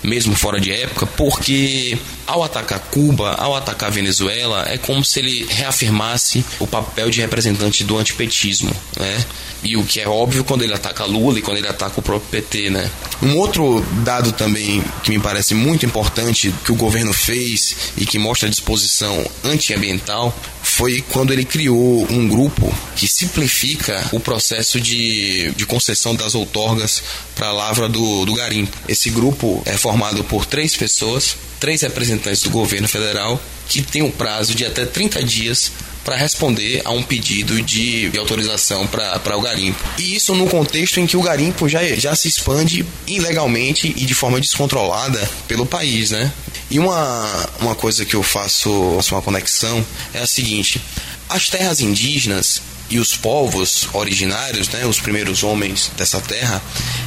mesmo 0.02 0.34
fora 0.34 0.60
de 0.60 0.72
época, 0.72 1.06
porque 1.06 1.98
ao 2.26 2.42
atacar 2.42 2.78
Cuba, 2.78 3.34
ao 3.34 3.56
atacar 3.56 3.90
Venezuela, 3.90 4.64
é 4.68 4.78
como 4.78 5.04
se 5.04 5.18
ele 5.18 5.46
reafirmasse 5.48 6.44
o 6.58 6.66
papel 6.66 7.10
de 7.10 7.20
representante 7.20 7.84
do 7.84 7.98
antipetismo, 7.98 8.74
né? 8.96 9.24
E 9.62 9.76
o 9.76 9.84
que 9.84 10.00
é 10.00 10.08
óbvio 10.08 10.42
quando 10.42 10.62
ele 10.62 10.72
ataca 10.72 11.04
Lula 11.04 11.38
e 11.38 11.42
quando 11.42 11.58
ele 11.58 11.68
ataca 11.68 12.00
o 12.00 12.02
próprio 12.02 12.30
PT, 12.30 12.70
né? 12.70 12.90
Um 13.22 13.36
outro 13.36 13.84
dado 14.04 14.32
também 14.32 14.82
que 15.02 15.10
me 15.10 15.18
parece 15.18 15.54
muito 15.54 15.84
importante 15.84 16.54
que 16.64 16.72
o 16.72 16.76
governo 16.76 17.12
fez 17.12 17.76
e 17.96 18.06
que 18.06 18.18
mostra 18.18 18.46
a 18.46 18.50
disposição 18.50 19.22
antiambiental 19.44 20.34
foi 20.62 21.04
quando 21.10 21.32
ele 21.32 21.44
criou 21.44 22.06
um 22.10 22.28
grupo 22.28 22.72
que 22.96 23.08
simplifica 23.08 24.08
o 24.12 24.20
processo 24.20 24.80
de, 24.80 25.50
de 25.52 25.66
concessão 25.66 26.14
das 26.14 26.34
outorgas 26.34 27.02
para 27.40 27.48
a 27.48 27.52
lavra 27.52 27.88
do, 27.88 28.26
do 28.26 28.34
garimpo. 28.34 28.76
Esse 28.86 29.08
grupo 29.08 29.62
é 29.64 29.74
formado 29.74 30.22
por 30.24 30.44
três 30.44 30.76
pessoas, 30.76 31.34
três 31.58 31.80
representantes 31.80 32.42
do 32.42 32.50
governo 32.50 32.86
federal, 32.86 33.40
que 33.66 33.80
tem 33.80 34.02
um 34.02 34.10
prazo 34.10 34.54
de 34.54 34.66
até 34.66 34.84
30 34.84 35.24
dias 35.24 35.72
para 36.04 36.16
responder 36.16 36.82
a 36.84 36.90
um 36.90 37.02
pedido 37.02 37.62
de, 37.62 38.12
autorização 38.18 38.86
para 38.86 39.38
o 39.38 39.40
garimpo. 39.40 39.82
E 39.98 40.16
isso 40.16 40.34
no 40.34 40.48
contexto 40.48 41.00
em 41.00 41.06
que 41.06 41.16
o 41.16 41.22
garimpo 41.22 41.66
já, 41.66 41.82
já 41.94 42.14
se 42.14 42.28
expande 42.28 42.84
ilegalmente 43.06 43.88
e 43.96 44.04
de 44.04 44.14
forma 44.14 44.38
descontrolada 44.38 45.30
pelo 45.48 45.64
país, 45.64 46.10
né? 46.10 46.30
E 46.70 46.78
uma, 46.78 47.48
uma 47.58 47.74
coisa 47.74 48.04
que 48.04 48.14
eu 48.14 48.22
faço, 48.22 48.96
faço 48.96 49.14
uma 49.14 49.22
conexão 49.22 49.84
é 50.12 50.20
a 50.20 50.26
seguinte: 50.26 50.78
as 51.26 51.48
terras 51.48 51.80
indígenas 51.80 52.60
e 52.90 52.98
os 52.98 53.16
povos 53.16 53.88
originários, 53.92 54.68
né, 54.68 54.84
os 54.84 54.98
primeiros 54.98 55.42
homens 55.44 55.90
dessa 55.96 56.20
terra, 56.20 56.60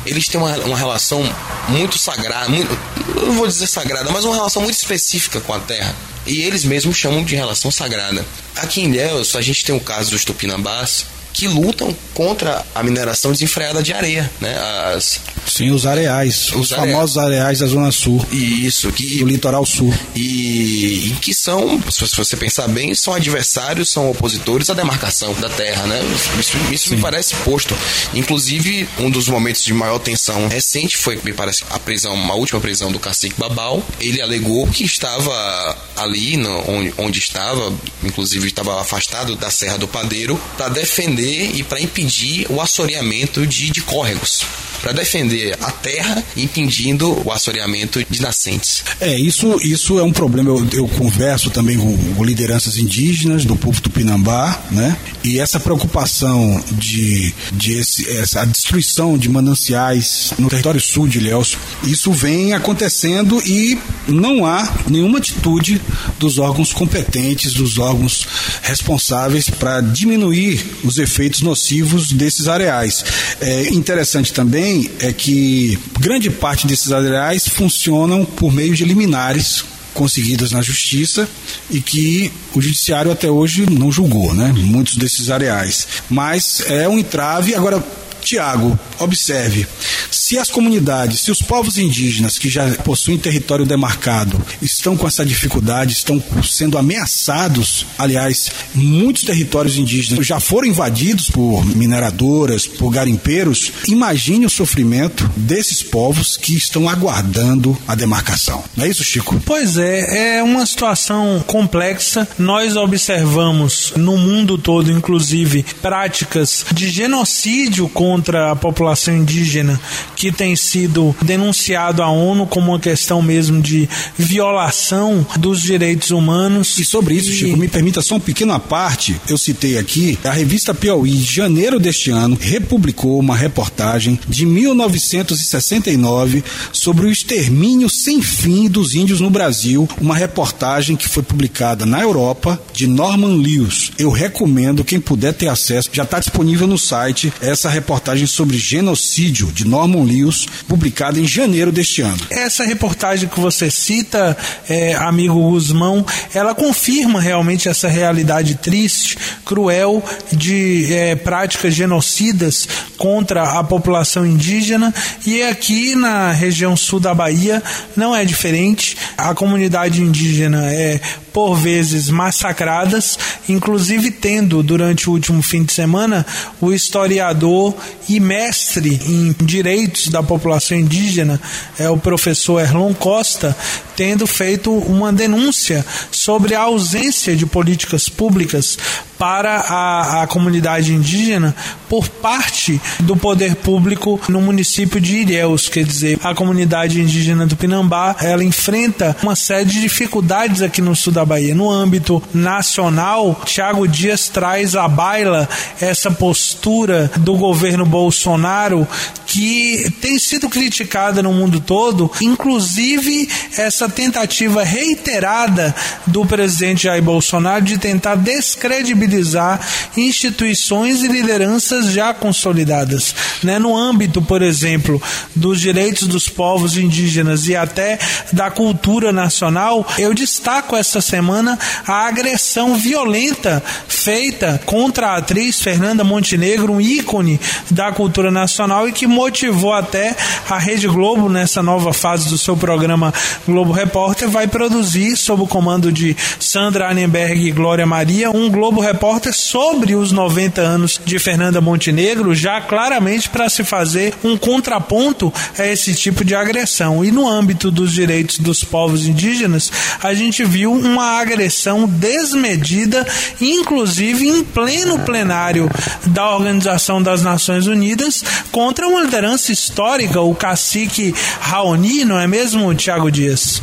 eles 0.06 0.28
têm 0.28 0.40
uma, 0.40 0.56
uma 0.60 0.78
relação 0.78 1.22
muito 1.68 1.98
sagrada, 2.00 2.50
muito, 2.50 2.70
não 3.16 3.34
vou 3.34 3.48
dizer 3.48 3.68
sagrada, 3.68 4.10
mas 4.10 4.24
uma 4.24 4.34
relação 4.34 4.62
muito 4.62 4.78
específica 4.78 5.42
com 5.42 5.54
a 5.54 5.60
terra. 5.60 5.94
E 6.26 6.42
eles 6.42 6.64
mesmos 6.64 6.96
chamam 6.96 7.24
de 7.24 7.36
relação 7.36 7.70
sagrada. 7.70 8.26
Aqui 8.56 8.82
em 8.82 8.86
Ilhéus, 8.86 9.36
a 9.36 9.42
gente 9.42 9.66
tem 9.66 9.76
o 9.76 9.80
caso 9.80 10.12
dos 10.12 10.24
Tupinambás, 10.24 11.06
que 11.34 11.48
lutam 11.48 11.96
contra 12.14 12.64
a 12.76 12.84
mineração 12.84 13.32
desenfreada 13.32 13.82
de 13.82 13.92
areia, 13.92 14.30
né? 14.40 14.56
As... 14.96 15.20
Sim, 15.48 15.72
os 15.72 15.86
areais, 15.86 16.50
os, 16.50 16.56
os 16.56 16.70
famosos 16.70 17.18
areais 17.18 17.60
da 17.60 17.66
Zona 17.66 17.92
Sul. 17.92 18.24
Isso, 18.32 18.92
que 18.92 19.18
do 19.18 19.26
litoral 19.26 19.66
sul. 19.66 19.94
E, 20.16 21.10
e, 21.10 21.18
que 21.22 21.34
são, 21.34 21.82
se 21.90 22.16
você 22.16 22.38
pensar 22.38 22.68
bem, 22.68 22.94
são 22.94 23.14
adversários, 23.14 23.90
são 23.90 24.10
opositores 24.10 24.70
à 24.70 24.74
demarcação 24.74 25.34
da 25.36 25.50
terra, 25.50 25.86
né? 25.88 26.00
Isso, 26.40 26.58
isso 26.72 26.96
me 26.96 27.02
parece 27.02 27.36
posto. 27.38 27.76
Inclusive, 28.14 28.88
um 29.00 29.10
dos 29.10 29.28
momentos 29.28 29.64
de 29.64 29.74
maior 29.74 30.00
tensão 30.00 30.48
recente 30.48 30.96
foi, 30.96 31.20
me 31.24 31.34
parece, 31.34 31.64
a 31.70 31.80
prisão, 31.80 32.14
uma 32.14 32.36
última 32.36 32.62
prisão 32.62 32.92
do 32.92 33.00
cacique 33.00 33.36
Babal. 33.38 33.84
Ele 34.00 34.22
alegou 34.22 34.68
que 34.68 34.84
estava 34.84 35.78
ali, 35.98 36.38
no, 36.38 36.70
onde, 36.70 36.94
onde 36.98 37.20
estava, 37.20 37.74
inclusive 38.04 38.48
estava 38.48 38.80
afastado 38.80 39.36
da 39.36 39.50
Serra 39.50 39.78
do 39.78 39.88
Padeiro, 39.88 40.40
para 40.58 40.70
defender 40.70 41.23
e 41.26 41.64
para 41.64 41.82
impedir 41.82 42.46
o 42.50 42.62
assoreamento 42.62 43.46
de, 43.46 43.70
de 43.70 43.82
córregos 43.82 44.46
para 44.84 44.92
defender 44.92 45.58
a 45.62 45.72
terra, 45.72 46.22
impedindo 46.36 47.26
o 47.26 47.32
assoreamento 47.32 48.04
de 48.10 48.22
nascentes. 48.22 48.84
É, 49.00 49.18
isso, 49.18 49.58
isso 49.62 49.98
é 49.98 50.04
um 50.04 50.12
problema. 50.12 50.50
Eu, 50.50 50.68
eu 50.74 50.88
converso 50.90 51.50
também 51.50 51.78
com, 51.78 51.98
com, 52.16 52.24
lideranças 52.24 52.78
indígenas 52.78 53.46
do 53.46 53.56
povo 53.56 53.82
tupinambá, 53.82 54.62
né? 54.70 54.98
E 55.24 55.40
essa 55.40 55.58
preocupação 55.58 56.62
de, 56.74 57.34
de 57.54 57.78
esse, 57.78 58.10
essa 58.18 58.44
destruição 58.44 59.18
de 59.18 59.30
mananciais 59.30 60.34
no 60.38 60.50
território 60.50 60.82
sul 60.82 61.08
de 61.08 61.20
Ilhéus, 61.20 61.58
isso 61.84 62.12
vem 62.12 62.52
acontecendo 62.52 63.42
e 63.46 63.80
não 64.06 64.46
há 64.46 64.70
nenhuma 64.90 65.20
atitude 65.20 65.82
dos 66.20 66.38
órgãos 66.38 66.74
competentes, 66.74 67.54
dos 67.54 67.78
órgãos 67.78 68.28
responsáveis 68.62 69.50
para 69.50 69.80
diminuir 69.80 70.62
os 70.84 70.98
efeitos 70.98 71.13
nocivos 71.42 72.12
desses 72.12 72.48
areais. 72.48 73.04
É 73.42 73.70
interessante 73.70 74.34
também 74.34 74.90
é 75.00 75.12
que 75.12 75.78
grande 76.00 76.30
parte 76.30 76.68
desses 76.68 76.92
areais 76.92 77.48
funcionam 77.48 78.26
por 78.26 78.52
meio 78.52 78.76
de 78.76 78.86
liminares 78.86 79.64
conseguidas 79.94 80.52
na 80.52 80.62
justiça 80.62 81.30
e 81.70 81.80
que 81.80 82.32
o 82.54 82.62
judiciário 82.62 83.12
até 83.12 83.30
hoje 83.30 83.70
não 83.70 83.92
julgou, 83.92 84.34
né? 84.34 84.52
Muitos 84.56 84.98
desses 84.98 85.30
areais. 85.30 85.88
Mas 86.10 86.64
é 86.68 86.88
um 86.90 86.98
entrave. 86.98 87.56
Agora, 87.56 87.84
Tiago, 88.24 88.78
observe, 89.00 89.68
se 90.10 90.38
as 90.38 90.50
comunidades, 90.50 91.20
se 91.20 91.32
os 91.32 91.42
povos 91.42 91.78
indígenas 91.78 92.40
que 92.40 92.50
já 92.50 92.70
possuem 92.78 93.18
território 93.18 93.66
demarcado 93.66 94.42
estão 94.62 94.96
com 94.96 95.08
essa 95.08 95.26
dificuldade, 95.26 95.94
estão 95.94 96.22
sendo 96.44 96.78
ameaçados, 96.78 97.86
aliás, 97.98 98.50
muitos 98.74 99.24
territórios 99.24 99.78
indígenas 99.78 100.26
já 100.26 100.40
foram 100.40 100.68
invadidos 100.68 101.30
por 101.30 101.66
mineradoras, 101.66 102.66
por 102.66 102.90
garimpeiros, 102.90 103.72
imagine 103.88 104.46
o 104.46 104.50
sofrimento 104.50 105.30
desses 105.36 105.84
povos 105.84 106.38
que 106.38 106.56
estão 106.56 106.88
aguardando 106.88 107.78
a 107.88 107.96
demarcação. 107.96 108.64
Não 108.76 108.86
é 108.86 108.90
isso, 108.90 109.04
Chico? 109.04 109.42
Pois 109.46 109.78
é, 109.78 110.38
é 110.38 110.44
uma 110.44 110.66
situação 110.66 111.44
complexa. 111.46 112.28
Nós 112.38 112.76
observamos 112.76 113.94
no 113.96 114.18
mundo 114.18 114.58
todo, 114.58 114.92
inclusive, 114.92 115.66
práticas 115.82 116.66
de 116.72 116.90
genocídio 116.90 117.90
com 117.90 118.13
contra 118.14 118.52
a 118.52 118.56
população 118.56 119.18
indígena, 119.18 119.82
que 120.16 120.32
tem 120.32 120.56
sido 120.56 121.16
denunciado 121.24 122.04
à 122.04 122.10
ONU 122.12 122.46
como 122.46 122.72
uma 122.72 122.80
questão 122.80 123.24
mesmo 123.24 123.60
de 123.60 123.90
violação 124.16 125.26
dos 125.38 125.60
direitos 125.60 126.12
humanos. 126.12 126.78
E 126.78 126.86
sobre 126.86 127.16
isso, 127.16 127.32
e... 127.32 127.34
Chico, 127.34 127.58
me 127.58 127.68
permita 127.68 128.04
só 128.04 128.14
uma 128.14 128.20
pequena 128.20 128.60
parte. 128.60 129.20
Eu 129.28 129.36
citei 129.36 129.80
aqui, 129.80 130.20
a 130.24 130.30
revista 130.30 130.76
Piauí, 130.76 131.10
de 131.10 131.34
janeiro 131.34 131.80
deste 131.80 132.12
ano, 132.12 132.38
republicou 132.40 133.20
uma 133.20 133.36
reportagem 133.36 134.20
de 134.30 134.46
1969 134.46 136.44
sobre 136.72 137.08
o 137.08 137.12
extermínio 137.12 137.90
sem 137.90 138.22
fim 138.22 138.70
dos 138.70 138.94
índios 138.94 139.20
no 139.20 139.32
Brasil, 139.32 139.90
uma 140.00 140.16
reportagem 140.16 140.96
que 140.96 141.10
foi 141.10 141.24
publicada 141.24 141.84
na 141.84 142.00
Europa 142.00 142.62
de 142.74 142.86
Norman 142.86 143.38
Lewis. 143.38 143.92
Eu 143.98 144.12
recomendo 144.12 144.84
quem 144.84 145.00
puder 145.00 145.34
ter 145.34 145.48
acesso, 145.48 145.90
já 145.92 146.04
está 146.04 146.20
disponível 146.20 146.68
no 146.68 146.78
site 146.78 147.34
essa 147.42 147.70
reportagem 147.70 148.03
reportagem 148.04 148.28
sobre 148.28 148.58
genocídio 148.58 149.50
de 149.54 149.66
Norman 149.66 150.04
Lewis, 150.04 150.46
publicada 150.68 151.20
em 151.20 151.26
janeiro 151.26 151.72
deste 151.72 152.02
ano. 152.02 152.20
Essa 152.30 152.66
reportagem 152.66 153.30
que 153.30 153.40
você 153.40 153.72
cita, 153.72 154.36
é, 154.68 154.94
amigo 154.96 155.36
Guzmão, 155.36 156.06
ela 156.34 156.54
confirma 156.54 157.22
realmente 157.22 157.70
essa 157.70 157.88
realidade 157.88 158.56
triste, 158.56 159.18
cruel 159.46 160.04
de 160.34 160.94
é, 160.94 161.16
práticas 161.16 161.74
genocidas 161.74 162.68
contra 162.98 163.60
a 163.60 163.64
população 163.64 164.26
indígena 164.26 164.94
e 165.26 165.42
aqui 165.44 165.96
na 165.96 166.32
região 166.32 166.76
sul 166.76 167.00
da 167.00 167.14
Bahia 167.14 167.64
não 167.96 168.14
é 168.14 168.26
diferente. 168.26 168.98
A 169.18 169.34
comunidade 169.34 170.02
indígena 170.02 170.66
é 170.74 171.00
por 171.34 171.56
vezes 171.56 172.10
massacradas, 172.10 173.18
inclusive 173.50 174.12
tendo 174.12 174.62
durante 174.62 175.10
o 175.10 175.14
último 175.14 175.42
fim 175.42 175.64
de 175.64 175.74
semana 175.74 176.26
o 176.62 176.72
historiador 176.72 177.76
e 178.08 178.20
mestre 178.20 179.00
em 179.06 179.36
direitos 179.46 180.08
da 180.08 180.22
população 180.22 180.78
indígena, 180.78 181.40
é 181.80 181.90
o 181.90 181.98
professor 181.98 182.60
Erlon 182.60 182.94
Costa, 182.94 183.56
tendo 183.96 184.26
feito 184.26 184.72
uma 184.72 185.12
denúncia 185.12 185.86
sobre 186.12 186.56
a 186.56 186.62
ausência 186.62 187.36
de 187.36 187.46
políticas 187.46 188.10
públicas 188.10 188.78
para 189.18 189.56
a, 189.56 190.24
a 190.24 190.28
comunidade 190.28 190.94
indígena 190.94 191.56
por 191.88 192.10
parte 192.10 192.82
do 193.00 193.16
poder 193.16 193.56
público 193.56 194.20
no 194.28 194.42
município 194.42 195.00
de 195.00 195.18
Ilhéus, 195.18 195.70
quer 195.70 195.86
dizer, 195.86 196.20
a 196.24 196.34
comunidade 196.34 197.00
indígena 197.00 197.46
do 197.46 197.56
Pinambá, 197.56 198.16
ela 198.20 198.44
enfrenta 198.44 199.16
uma 199.22 199.36
série 199.36 199.66
de 199.66 199.80
dificuldades 199.80 200.62
aqui 200.62 200.82
no 200.82 200.96
sul 200.96 201.14
da 201.14 201.24
Bahia. 201.24 201.54
No 201.54 201.70
âmbito 201.70 202.22
nacional, 202.34 203.40
Tiago 203.46 203.88
Dias 203.88 204.28
traz 204.28 204.76
à 204.76 204.88
baila 204.88 205.48
essa 205.80 206.10
postura 206.12 207.12
do 207.18 207.36
governo 207.36 207.86
Bolsonaro 207.86 208.88
que 209.26 209.92
tem 210.02 210.20
sido 210.20 210.48
criticada 210.50 211.24
no 211.24 211.34
mundo 211.34 211.60
todo, 211.60 212.12
inclusive 212.22 213.28
essa 213.58 213.83
tentativa 213.90 214.64
reiterada 214.64 215.74
do 216.08 216.26
presidente 216.26 216.84
Jair 216.84 217.02
Bolsonaro 217.02 217.64
de 217.64 217.78
tentar 217.78 218.16
descredibilizar 218.16 219.60
instituições 219.98 221.04
e 221.04 221.08
lideranças 221.08 221.92
já 221.92 222.14
consolidadas. 222.14 223.16
Né? 223.44 223.60
No 223.60 223.76
âmbito, 223.76 224.22
por 224.22 224.42
exemplo, 224.42 225.02
dos 225.36 225.60
direitos 225.60 226.08
dos 226.08 226.30
povos 226.30 226.78
indígenas 226.78 227.48
e 227.48 227.56
até 227.56 228.00
da 228.32 228.50
cultura 228.50 229.12
nacional, 229.12 229.86
eu 229.98 230.14
destaco 230.14 230.76
essa 230.76 231.02
semana 231.02 231.58
a 231.88 232.08
agressão 232.08 232.76
violenta 232.76 233.62
feita 233.88 234.62
contra 234.66 235.08
a 235.08 235.18
atriz 235.18 235.62
Fernanda 235.62 236.04
Montenegro, 236.04 236.74
um 236.74 236.82
ícone 236.82 237.40
da 237.70 237.92
cultura 237.92 238.32
nacional 238.32 238.88
e 238.88 238.92
que 238.92 239.08
motivou 239.08 239.74
até 239.74 240.16
a 240.50 240.58
Rede 240.58 240.88
Globo, 240.88 241.30
nessa 241.30 241.62
nova 241.62 241.94
fase 241.94 242.30
do 242.30 242.38
seu 242.38 242.56
programa 242.56 243.14
Globo 243.46 243.73
Repórter, 243.74 244.30
vai 244.30 244.48
produzir, 244.48 245.18
sob 245.18 245.44
o 245.44 245.48
comando 245.48 245.92
de 245.92 246.16
Sandra 246.40 246.90
Annenberg 246.90 247.46
e 247.46 247.52
Glória 247.52 247.86
Maria, 247.86 248.32
um 248.32 248.50
Globo 248.50 248.80
Repórter 248.80 249.34
sobre 249.34 249.96
os 249.96 250.12
90 250.12 250.62
anos 250.62 251.02
de 251.04 251.20
Fernanda 251.20 251.60
Montenegro, 251.60 252.34
já 252.34 252.62
claramente 252.62 253.30
para 253.30 253.50
se 253.50 253.64
fazer 253.64 254.14
um 254.24 254.38
contraponto 254.38 255.34
a 255.58 255.66
esse 255.66 255.94
tipo 255.96 256.24
de 256.24 256.36
agressão. 256.36 257.04
E 257.04 257.12
no 257.12 257.28
âmbito 257.28 257.72
dos 257.72 257.92
direitos 257.92 258.40
dos 258.40 258.64
povos 258.64 259.08
indígenas, 259.08 259.72
a 260.02 260.14
gente 260.14 260.44
viu 260.44 260.72
uma 260.72 261.20
agressão 261.20 261.88
desmedida, 261.88 263.06
inclusive 263.42 264.28
em 264.28 264.44
pleno 264.44 265.00
plenário 265.00 265.70
da 266.08 266.34
Organização 266.36 267.02
das 267.02 267.24
Nações 267.24 267.68
Unidas, 267.68 268.24
contra 268.52 268.88
uma 268.88 269.02
liderança 269.02 269.52
histórica, 269.52 270.22
o 270.22 270.36
cacique 270.36 271.14
Raoni, 271.40 272.06
não 272.06 272.20
é 272.20 272.28
mesmo, 272.28 272.74
Tiago 272.76 273.12
Dias? 273.12 273.63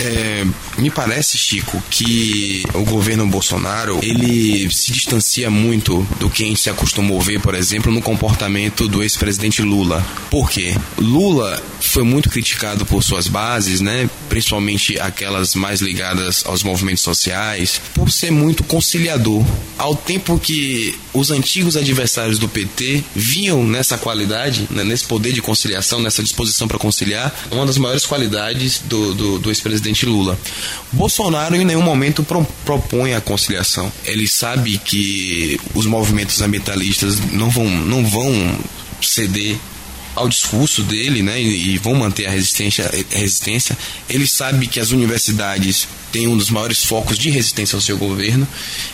É, 0.00 0.46
me 0.78 0.90
parece, 0.90 1.36
Chico, 1.36 1.82
que 1.90 2.64
o 2.72 2.84
governo 2.84 3.26
Bolsonaro 3.26 4.00
ele 4.02 4.70
se 4.70 4.92
distancia 4.92 5.50
muito 5.50 6.06
do 6.18 6.30
que 6.30 6.42
a 6.42 6.46
gente 6.46 6.60
se 6.60 6.70
acostumou 6.70 7.20
a 7.20 7.22
ver, 7.22 7.40
por 7.40 7.54
exemplo, 7.54 7.92
no 7.92 8.00
comportamento 8.00 8.88
do 8.88 9.02
ex-presidente 9.02 9.60
Lula. 9.60 10.04
Por 10.30 10.50
quê? 10.50 10.74
Lula 10.96 11.62
foi 11.80 12.02
muito 12.02 12.30
criticado 12.30 12.86
por 12.86 13.02
suas 13.02 13.28
bases, 13.28 13.80
né? 13.80 14.08
Principalmente 14.28 14.98
aquelas 14.98 15.54
mais 15.54 15.80
ligadas 15.80 16.44
aos 16.46 16.62
movimentos 16.62 17.02
sociais, 17.02 17.80
por 17.94 18.10
ser 18.10 18.30
muito 18.30 18.64
conciliador. 18.64 19.44
Ao 19.76 19.94
tempo 19.94 20.38
que 20.38 20.98
os 21.12 21.30
antigos 21.30 21.76
adversários 21.76 22.38
do 22.38 22.48
PT 22.48 23.04
viam 23.14 23.64
nessa 23.64 23.98
qualidade, 23.98 24.66
né, 24.70 24.84
nesse 24.84 25.04
poder 25.04 25.32
de 25.32 25.42
conciliação, 25.42 26.00
nessa 26.00 26.22
disposição 26.22 26.68
para 26.68 26.78
conciliar, 26.78 27.34
uma 27.50 27.66
das 27.66 27.76
maiores 27.76 28.06
qualidades 28.06 28.80
do, 28.84 29.14
do, 29.14 29.38
do 29.38 29.50
ex-presidente 29.50 29.89
Lula. 30.06 30.38
Bolsonaro 30.92 31.56
em 31.56 31.64
nenhum 31.64 31.82
momento 31.82 32.22
pro, 32.22 32.46
propõe 32.64 33.14
a 33.14 33.20
conciliação. 33.20 33.90
Ele 34.04 34.26
sabe 34.26 34.78
que 34.78 35.60
os 35.74 35.86
movimentos 35.86 36.40
ambientalistas 36.40 37.18
não 37.32 37.50
vão, 37.50 37.68
não 37.68 38.06
vão 38.06 38.58
ceder 39.02 39.56
ao 40.14 40.28
discurso 40.28 40.82
dele, 40.82 41.22
né, 41.22 41.40
e, 41.40 41.74
e 41.74 41.78
vão 41.78 41.94
manter 41.94 42.26
a 42.26 42.30
resistência, 42.30 42.90
resistência. 43.10 43.76
Ele 44.08 44.26
sabe 44.26 44.66
que 44.66 44.80
as 44.80 44.90
universidades 44.90 45.88
têm 46.10 46.26
um 46.26 46.36
dos 46.36 46.50
maiores 46.50 46.84
focos 46.84 47.18
de 47.18 47.30
resistência 47.30 47.76
ao 47.76 47.80
seu 47.80 47.96
governo. 47.96 48.46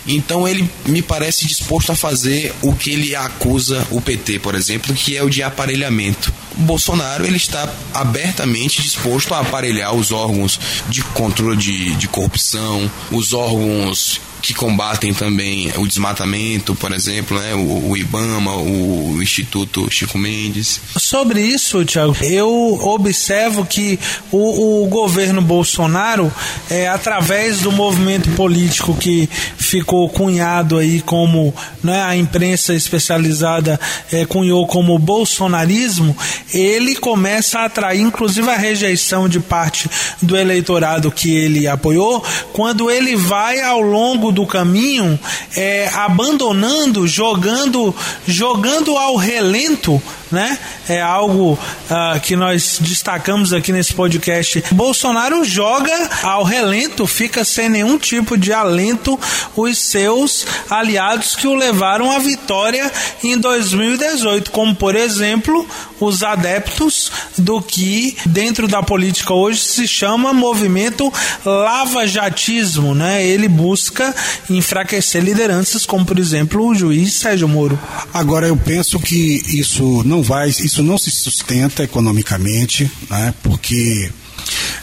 Então 0.06 0.46
ele 0.46 0.68
me 0.84 1.02
parece 1.02 1.46
disposto 1.46 1.90
a 1.90 1.96
fazer 1.96 2.54
o 2.62 2.74
que 2.74 2.90
ele 2.90 3.14
acusa 3.14 3.86
o 3.90 4.00
PT, 4.00 4.38
por 4.40 4.54
exemplo, 4.54 4.94
que 4.94 5.16
é 5.16 5.22
o 5.22 5.30
de 5.30 5.42
aparelhamento. 5.42 6.32
O 6.58 6.62
Bolsonaro 6.62 7.26
ele 7.26 7.36
está 7.36 7.72
abertamente 7.92 8.82
disposto 8.82 9.34
a 9.34 9.40
aparelhar 9.40 9.94
os 9.94 10.12
órgãos 10.12 10.58
de 10.88 11.02
controle 11.02 11.56
de, 11.56 11.94
de 11.96 12.08
corrupção, 12.08 12.90
os 13.10 13.32
órgãos 13.32 14.20
que 14.47 14.55
combatem 14.55 15.12
também 15.12 15.72
o 15.76 15.88
desmatamento, 15.88 16.72
por 16.76 16.92
exemplo, 16.92 17.36
né? 17.36 17.53
o, 17.53 17.90
o 17.90 17.97
IBAMA, 17.97 18.55
o, 18.55 19.20
Instituto 19.20 19.88
Chico 19.90 20.16
Mendes. 20.16 20.80
Sobre 20.97 21.40
isso, 21.40 21.84
Tiago, 21.84 22.16
eu 22.22 22.78
observo 22.84 23.66
que 23.66 23.99
o, 24.30 24.84
o 24.84 24.86
governo 24.86 25.42
Bolsonaro, 25.42 26.32
é, 26.70 26.86
através 26.86 27.59
do 27.59 27.72
movimento 27.72 28.30
político 28.36 28.94
que 28.94 29.28
ficou 29.57 30.09
cunhado 30.09 30.78
aí 30.78 31.01
como 31.01 31.53
né, 31.82 32.05
a 32.05 32.16
imprensa 32.16 32.72
especializada 32.72 33.80
é, 34.12 34.24
cunhou 34.24 34.64
como 34.68 34.97
bolsonarismo, 34.97 36.16
ele 36.55 36.94
começa 36.94 37.59
a 37.59 37.64
atrair 37.64 38.01
inclusive 38.01 38.49
a 38.49 38.57
rejeição 38.57 39.28
de 39.28 39.40
parte 39.40 39.90
do 40.22 40.36
eleitorado 40.36 41.11
que 41.11 41.34
ele 41.34 41.66
apoiou, 41.66 42.22
quando 42.53 42.88
ele 42.88 43.16
vai 43.16 43.61
ao 43.61 43.80
longo 43.80 44.36
do 44.37 44.47
caminho 44.47 45.18
é, 45.57 45.89
abandonando, 45.95 47.07
jogando, 47.09 47.95
jogando 48.26 48.97
ao 48.97 49.16
relento 49.16 50.01
né? 50.30 50.58
É 50.88 51.00
algo 51.00 51.52
uh, 51.54 52.20
que 52.20 52.36
nós 52.36 52.78
destacamos 52.80 53.52
aqui 53.52 53.72
nesse 53.72 53.94
podcast. 53.94 54.62
Bolsonaro 54.72 55.44
joga 55.44 55.92
ao 56.22 56.44
relento, 56.44 57.06
fica 57.06 57.44
sem 57.44 57.68
nenhum 57.68 57.98
tipo 57.98 58.36
de 58.36 58.52
alento 58.52 59.18
os 59.56 59.78
seus 59.78 60.46
aliados 60.68 61.34
que 61.34 61.46
o 61.46 61.54
levaram 61.54 62.10
à 62.10 62.18
vitória 62.18 62.90
em 63.22 63.38
2018, 63.38 64.50
como 64.50 64.74
por 64.74 64.94
exemplo 64.94 65.66
os 66.00 66.22
adeptos 66.22 67.10
do 67.38 67.60
que 67.60 68.16
dentro 68.26 68.68
da 68.68 68.82
política 68.82 69.32
hoje 69.32 69.62
se 69.62 69.88
chama 69.88 70.32
movimento 70.32 71.12
lava-jatismo, 71.44 72.94
né? 72.94 73.24
Ele 73.24 73.48
busca 73.48 74.14
enfraquecer 74.50 75.22
lideranças 75.22 75.86
como 75.86 76.04
por 76.04 76.18
exemplo 76.18 76.66
o 76.66 76.74
juiz 76.74 77.14
Sérgio 77.14 77.48
Moro. 77.48 77.78
Agora 78.12 78.46
eu 78.46 78.56
penso 78.56 78.98
que 78.98 79.42
isso 79.48 80.02
não 80.04 80.15
vai, 80.22 80.48
isso 80.48 80.82
não 80.82 80.98
se 80.98 81.10
sustenta 81.10 81.82
economicamente, 81.82 82.90
né? 83.10 83.34
Porque 83.42 84.10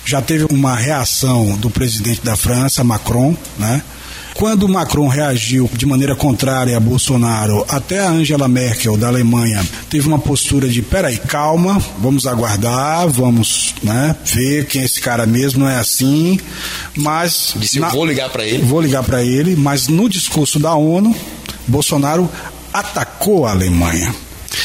já 0.06 0.22
teve 0.22 0.46
uma 0.50 0.76
reação 0.76 1.58
do 1.58 1.70
presidente 1.70 2.22
da 2.24 2.36
França, 2.36 2.84
Macron, 2.84 3.36
né? 3.58 3.82
Quando 4.34 4.68
Macron 4.68 5.08
reagiu 5.08 5.70
de 5.74 5.86
maneira 5.86 6.16
contrária 6.16 6.76
a 6.76 6.80
Bolsonaro, 6.80 7.64
até 7.70 8.00
a 8.00 8.10
Angela 8.10 8.48
Merkel 8.48 8.98
da 8.98 9.08
Alemanha 9.08 9.64
teve 9.90 10.08
uma 10.08 10.18
postura 10.18 10.68
de 10.68 10.82
peraí, 10.82 11.18
calma, 11.18 11.80
vamos 12.00 12.26
aguardar, 12.26 13.08
vamos 13.08 13.76
né, 13.84 14.16
ver 14.26 14.66
quem 14.66 14.82
é 14.82 14.86
esse 14.86 15.00
cara 15.00 15.26
mesmo, 15.26 15.60
não 15.60 15.70
é 15.70 15.78
assim. 15.78 16.40
Mas. 16.96 17.54
Disse, 17.56 17.80
na, 17.80 17.90
vou 17.90 18.06
ligar 18.06 18.30
para 18.30 18.46
ele. 18.46 18.64
Vou 18.64 18.82
ligar 18.82 19.04
para 19.04 19.24
ele, 19.24 19.56
mas 19.56 19.88
no 19.88 20.10
discurso 20.10 20.60
da 20.60 20.74
ONU, 20.74 21.16
Bolsonaro 21.68 22.30
atacou 22.74 23.46
a 23.46 23.52
Alemanha. 23.52 24.14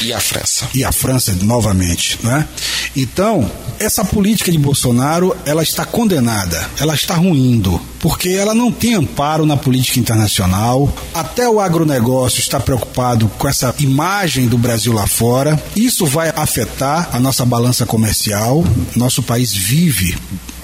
E 0.01 0.13
a 0.13 0.19
França. 0.19 0.67
E 0.73 0.83
a 0.83 0.91
França 0.91 1.35
novamente, 1.41 2.19
né? 2.23 2.47
Então, 2.95 3.49
essa 3.79 4.03
política 4.05 4.51
de 4.51 4.57
Bolsonaro, 4.57 5.35
ela 5.45 5.63
está 5.63 5.85
condenada, 5.85 6.69
ela 6.79 6.93
está 6.93 7.15
ruindo, 7.15 7.79
porque 7.99 8.29
ela 8.29 8.53
não 8.53 8.71
tem 8.71 8.93
amparo 8.93 9.45
na 9.45 9.57
política 9.57 9.99
internacional. 9.99 10.93
Até 11.13 11.49
o 11.49 11.59
agronegócio 11.59 12.39
está 12.39 12.59
preocupado 12.59 13.27
com 13.37 13.47
essa 13.47 13.73
imagem 13.79 14.47
do 14.47 14.57
Brasil 14.57 14.93
lá 14.93 15.07
fora. 15.07 15.61
Isso 15.75 16.05
vai 16.05 16.31
afetar 16.35 17.09
a 17.11 17.19
nossa 17.19 17.45
balança 17.45 17.85
comercial. 17.85 18.63
Nosso 18.95 19.21
país 19.21 19.53
vive 19.53 20.17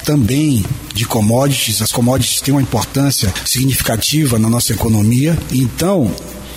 também 0.05 0.63
de 0.93 1.05
commodities. 1.05 1.81
As 1.81 1.91
commodities 1.91 2.39
têm 2.39 2.53
uma 2.53 2.61
importância 2.61 3.33
significativa 3.43 4.39
na 4.39 4.49
nossa 4.49 4.71
economia. 4.71 5.37
Então, 5.51 6.11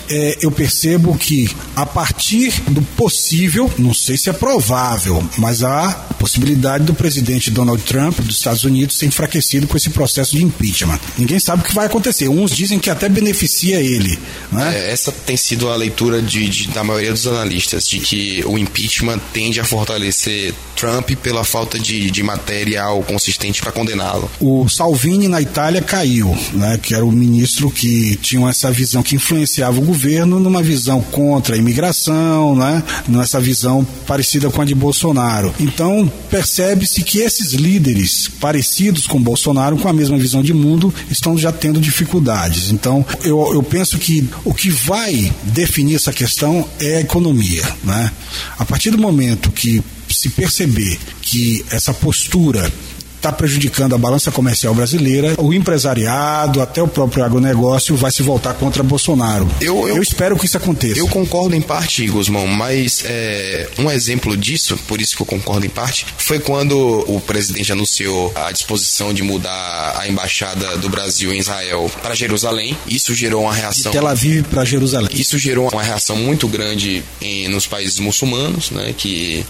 é, 0.09 0.37
eu 0.41 0.51
percebo 0.51 1.17
que 1.17 1.49
a 1.75 1.85
partir 1.85 2.61
do 2.67 2.81
possível, 2.81 3.71
não 3.77 3.93
sei 3.93 4.17
se 4.17 4.29
é 4.29 4.33
provável, 4.33 5.23
mas 5.37 5.63
há 5.63 5.91
possibilidade 6.19 6.83
do 6.83 6.93
presidente 6.93 7.49
Donald 7.49 7.81
Trump 7.83 8.19
dos 8.19 8.37
Estados 8.37 8.63
Unidos 8.63 8.97
ser 8.97 9.05
enfraquecido 9.05 9.67
com 9.67 9.77
esse 9.77 9.89
processo 9.89 10.35
de 10.35 10.43
impeachment. 10.43 10.99
Ninguém 11.17 11.39
sabe 11.39 11.61
o 11.61 11.65
que 11.65 11.73
vai 11.73 11.85
acontecer. 11.85 12.27
Uns 12.27 12.51
dizem 12.51 12.79
que 12.79 12.89
até 12.89 13.07
beneficia 13.07 13.79
ele. 13.79 14.19
Né? 14.51 14.77
É, 14.77 14.91
essa 14.91 15.11
tem 15.11 15.37
sido 15.37 15.69
a 15.69 15.75
leitura 15.75 16.21
de, 16.21 16.49
de, 16.49 16.67
da 16.69 16.83
maioria 16.83 17.11
dos 17.11 17.25
analistas, 17.25 17.87
de 17.87 17.99
que 17.99 18.43
o 18.45 18.57
impeachment 18.57 19.19
tende 19.31 19.59
a 19.59 19.63
fortalecer 19.63 20.53
Trump 20.75 21.11
pela 21.21 21.43
falta 21.43 21.77
de, 21.77 22.09
de 22.09 22.23
material 22.23 23.03
consistente 23.03 23.61
para 23.61 23.71
condená-lo. 23.71 24.29
O 24.39 24.67
Salvini 24.69 25.27
na 25.27 25.41
Itália 25.41 25.81
caiu, 25.81 26.35
né, 26.53 26.79
que 26.81 26.93
era 26.93 27.05
o 27.05 27.11
ministro 27.11 27.69
que 27.69 28.15
tinha 28.17 28.49
essa 28.49 28.71
visão 28.71 29.03
que 29.03 29.15
influenciava 29.15 29.77
o 29.77 29.81
governo 29.81 29.98
numa 30.39 30.61
visão 30.61 31.01
contra 31.01 31.55
a 31.55 31.57
imigração, 31.57 32.55
né, 32.55 32.83
nessa 33.07 33.39
visão 33.39 33.85
parecida 34.07 34.49
com 34.49 34.61
a 34.61 34.65
de 34.65 34.75
Bolsonaro. 34.75 35.53
Então 35.59 36.11
percebe-se 36.29 37.03
que 37.03 37.19
esses 37.19 37.53
líderes 37.53 38.29
parecidos 38.39 39.05
com 39.07 39.21
Bolsonaro, 39.21 39.77
com 39.77 39.87
a 39.87 39.93
mesma 39.93 40.17
visão 40.17 40.41
de 40.41 40.53
mundo, 40.53 40.93
estão 41.09 41.37
já 41.37 41.51
tendo 41.51 41.79
dificuldades. 41.79 42.71
Então 42.71 43.05
eu, 43.23 43.53
eu 43.53 43.63
penso 43.63 43.97
que 43.97 44.27
o 44.43 44.53
que 44.53 44.69
vai 44.69 45.31
definir 45.43 45.95
essa 45.95 46.13
questão 46.13 46.67
é 46.79 46.97
a 46.97 47.01
economia. 47.01 47.63
Né? 47.83 48.11
A 48.57 48.65
partir 48.65 48.91
do 48.91 48.97
momento 48.97 49.51
que 49.51 49.83
se 50.09 50.29
perceber 50.29 50.99
que 51.21 51.63
essa 51.71 51.93
postura 51.93 52.71
está 53.19 53.31
prejudicando 53.33 53.93
a 53.93 53.97
balança 53.97 54.31
comercial 54.31 54.73
brasileira, 54.73 55.35
o 55.37 55.53
empresariado, 55.53 56.61
até 56.61 56.81
o 56.81 56.87
próprio 56.87 57.23
agronegócio 57.23 57.95
vai 57.95 58.11
se 58.11 58.23
voltar 58.23 58.53
contra 58.53 58.81
Bolsonaro. 58.81 59.47
Eu, 59.59 59.87
eu, 59.87 59.97
eu 59.97 60.01
espero 60.01 60.37
que 60.37 60.45
isso 60.45 60.57
aconteça. 60.57 60.97
Eu 60.99 61.07
concordo 61.07 61.53
em 61.55 61.61
parte, 61.61 62.07
Guzmão, 62.07 62.47
mas 62.47 63.03
é, 63.05 63.69
um 63.77 63.91
exemplo 63.91 64.35
disso, 64.37 64.77
por 64.87 65.01
isso 65.01 65.15
que 65.15 65.21
eu 65.21 65.25
concordo 65.25 65.65
em 65.65 65.69
parte, 65.69 66.05
foi 66.17 66.39
quando 66.39 67.03
o 67.07 67.19
presidente 67.19 67.71
anunciou 67.71 68.31
a 68.35 68.51
disposição 68.51 69.13
de 69.13 69.21
mudar 69.21 69.97
a 69.99 70.07
embaixada 70.07 70.77
do 70.77 70.89
Brasil 70.89 71.33
em 71.33 71.39
Israel 71.39 71.91
para 72.01 72.15
Jerusalém. 72.15 72.77
Isso 72.87 73.13
gerou 73.13 73.43
uma 73.43 73.53
reação. 73.53 73.91
De 73.91 73.97
Tel 73.97 74.07
Aviv 74.07 74.45
para 74.45 74.63
Jerusalém. 74.63 75.09
Isso 75.13 75.37
gerou 75.37 75.69
uma 75.71 75.83
reação 75.83 76.15
muito 76.15 76.47
grande 76.47 77.03
em, 77.21 77.49
nos 77.49 77.67
países 77.67 77.99
muçulmanos, 77.99 78.71
né, 78.71 78.93
que 78.97 79.45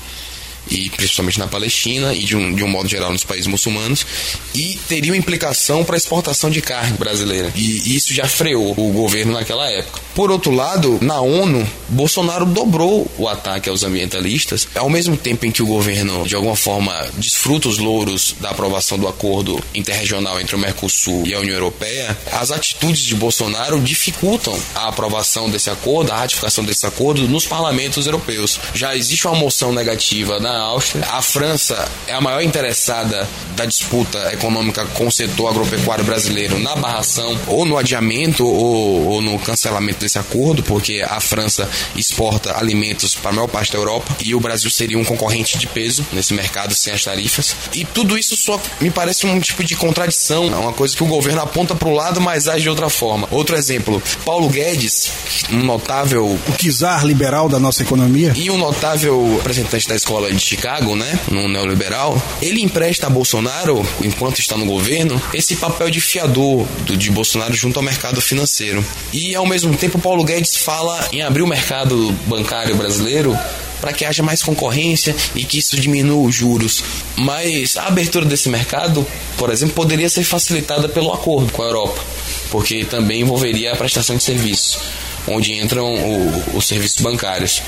e 0.69 0.89
principalmente 0.89 1.39
na 1.39 1.47
Palestina 1.47 2.13
e 2.13 2.23
de 2.23 2.35
um, 2.35 2.53
de 2.53 2.63
um 2.63 2.67
modo 2.67 2.87
geral 2.87 3.11
nos 3.11 3.23
países 3.23 3.47
muçulmanos, 3.47 4.05
e 4.53 4.79
teria 4.87 5.11
uma 5.11 5.17
implicação 5.17 5.83
para 5.83 5.95
a 5.95 5.97
exportação 5.97 6.49
de 6.49 6.61
carne 6.61 6.97
brasileira. 6.97 7.51
E 7.55 7.95
isso 7.95 8.13
já 8.13 8.27
freou 8.27 8.73
o 8.77 8.91
governo 8.91 9.33
naquela 9.33 9.69
época. 9.69 10.01
Por 10.15 10.31
outro 10.31 10.51
lado, 10.51 10.99
na 11.01 11.21
ONU, 11.21 11.65
Bolsonaro 11.87 12.45
dobrou 12.45 13.09
o 13.17 13.27
ataque 13.27 13.69
aos 13.69 13.83
ambientalistas, 13.83 14.67
ao 14.75 14.89
mesmo 14.89 15.15
tempo 15.15 15.45
em 15.45 15.51
que 15.51 15.63
o 15.63 15.67
governo, 15.67 16.25
de 16.27 16.35
alguma 16.35 16.55
forma, 16.55 16.93
desfruta 17.17 17.69
os 17.69 17.77
louros 17.77 18.35
da 18.39 18.49
aprovação 18.49 18.97
do 18.97 19.07
acordo 19.07 19.63
interregional 19.73 20.39
entre 20.39 20.55
o 20.55 20.59
Mercosul 20.59 21.25
e 21.25 21.33
a 21.33 21.39
União 21.39 21.55
Europeia, 21.55 22.17
as 22.33 22.51
atitudes 22.51 23.01
de 23.03 23.15
Bolsonaro 23.15 23.79
dificultam 23.79 24.57
a 24.75 24.89
aprovação 24.89 25.49
desse 25.49 25.69
acordo, 25.69 26.11
a 26.11 26.17
ratificação 26.17 26.63
desse 26.63 26.85
acordo 26.85 27.27
nos 27.27 27.45
parlamentos 27.45 28.05
europeus. 28.05 28.59
Já 28.73 28.95
existe 28.95 29.25
uma 29.27 29.35
moção 29.35 29.71
negativa 29.71 30.39
na 30.39 30.58
Áustria. 30.61 31.05
A 31.11 31.21
França 31.21 31.89
é 32.07 32.13
a 32.13 32.21
maior 32.21 32.41
interessada 32.41 33.27
da 33.55 33.65
disputa 33.65 34.33
econômica 34.33 34.85
com 34.85 35.07
o 35.07 35.11
setor 35.11 35.49
agropecuário 35.49 36.03
brasileiro 36.05 36.57
na 36.59 36.75
barração, 36.75 37.37
ou 37.47 37.65
no 37.65 37.77
adiamento, 37.77 38.45
ou, 38.45 39.05
ou 39.07 39.21
no 39.21 39.37
cancelamento 39.39 39.99
desse 39.99 40.17
acordo, 40.17 40.63
porque 40.63 41.05
a 41.07 41.19
França 41.19 41.69
exporta 41.95 42.57
alimentos 42.57 43.15
para 43.15 43.31
a 43.31 43.33
maior 43.33 43.47
parte 43.47 43.71
da 43.71 43.77
Europa 43.77 44.15
e 44.23 44.33
o 44.33 44.39
Brasil 44.39 44.69
seria 44.69 44.97
um 44.97 45.03
concorrente 45.03 45.57
de 45.57 45.67
peso 45.67 46.05
nesse 46.13 46.33
mercado 46.33 46.73
sem 46.73 46.93
as 46.93 47.03
tarifas. 47.03 47.55
E 47.73 47.83
tudo 47.83 48.17
isso 48.17 48.35
só 48.35 48.59
me 48.79 48.89
parece 48.89 49.25
um 49.25 49.39
tipo 49.39 49.63
de 49.63 49.75
contradição, 49.75 50.45
é 50.53 50.55
uma 50.55 50.73
coisa 50.73 50.95
que 50.95 51.03
o 51.03 51.07
governo 51.07 51.41
aponta 51.41 51.75
para 51.75 51.89
o 51.89 51.93
lado, 51.93 52.21
mas 52.21 52.47
age 52.47 52.63
de 52.63 52.69
outra 52.69 52.89
forma. 52.89 53.27
Outro 53.31 53.55
exemplo, 53.55 54.01
Paulo 54.25 54.49
Guedes, 54.49 55.11
um 55.51 55.63
notável. 55.63 56.25
O 56.25 56.53
czar 56.57 57.05
liberal 57.05 57.49
da 57.49 57.59
nossa 57.59 57.83
economia. 57.83 58.33
E 58.35 58.49
um 58.49 58.57
notável 58.57 59.35
representante 59.37 59.87
da 59.87 59.95
escola 59.95 60.31
de 60.31 60.48
Chicago, 60.49 60.95
né, 60.95 61.19
no 61.29 61.47
neoliberal, 61.47 62.19
ele 62.41 62.61
empresta 62.61 63.05
a 63.05 63.09
Bolsonaro, 63.09 63.85
enquanto 64.03 64.39
está 64.39 64.57
no 64.57 64.65
governo, 64.65 65.21
esse 65.31 65.55
papel 65.55 65.91
de 65.91 66.01
fiador 66.01 66.65
do, 66.85 66.97
de 66.97 67.11
Bolsonaro 67.11 67.53
junto 67.53 67.77
ao 67.77 67.83
mercado 67.83 68.19
financeiro. 68.19 68.83
E 69.13 69.35
ao 69.35 69.45
mesmo 69.45 69.77
tempo, 69.77 69.99
Paulo 69.99 70.23
Guedes 70.23 70.55
fala 70.55 71.07
em 71.11 71.21
abrir 71.21 71.43
o 71.43 71.47
mercado 71.47 72.11
bancário 72.25 72.75
brasileiro 72.75 73.37
para 73.79 73.93
que 73.93 74.03
haja 74.03 74.23
mais 74.23 74.41
concorrência 74.41 75.15
e 75.35 75.45
que 75.45 75.59
isso 75.59 75.79
diminua 75.79 76.27
os 76.27 76.33
juros. 76.33 76.83
Mas 77.15 77.77
a 77.77 77.85
abertura 77.85 78.25
desse 78.25 78.49
mercado, 78.49 79.05
por 79.37 79.51
exemplo, 79.51 79.75
poderia 79.75 80.09
ser 80.09 80.23
facilitada 80.23 80.89
pelo 80.89 81.13
acordo 81.13 81.51
com 81.51 81.61
a 81.61 81.65
Europa, 81.65 82.03
porque 82.49 82.83
também 82.85 83.21
envolveria 83.21 83.71
a 83.71 83.75
prestação 83.75 84.17
de 84.17 84.23
serviços 84.23 84.79
onde 85.27 85.53
entram 85.53 85.93
o, 85.93 86.57
os 86.57 86.67
serviços 86.67 87.01
bancários. 87.01 87.61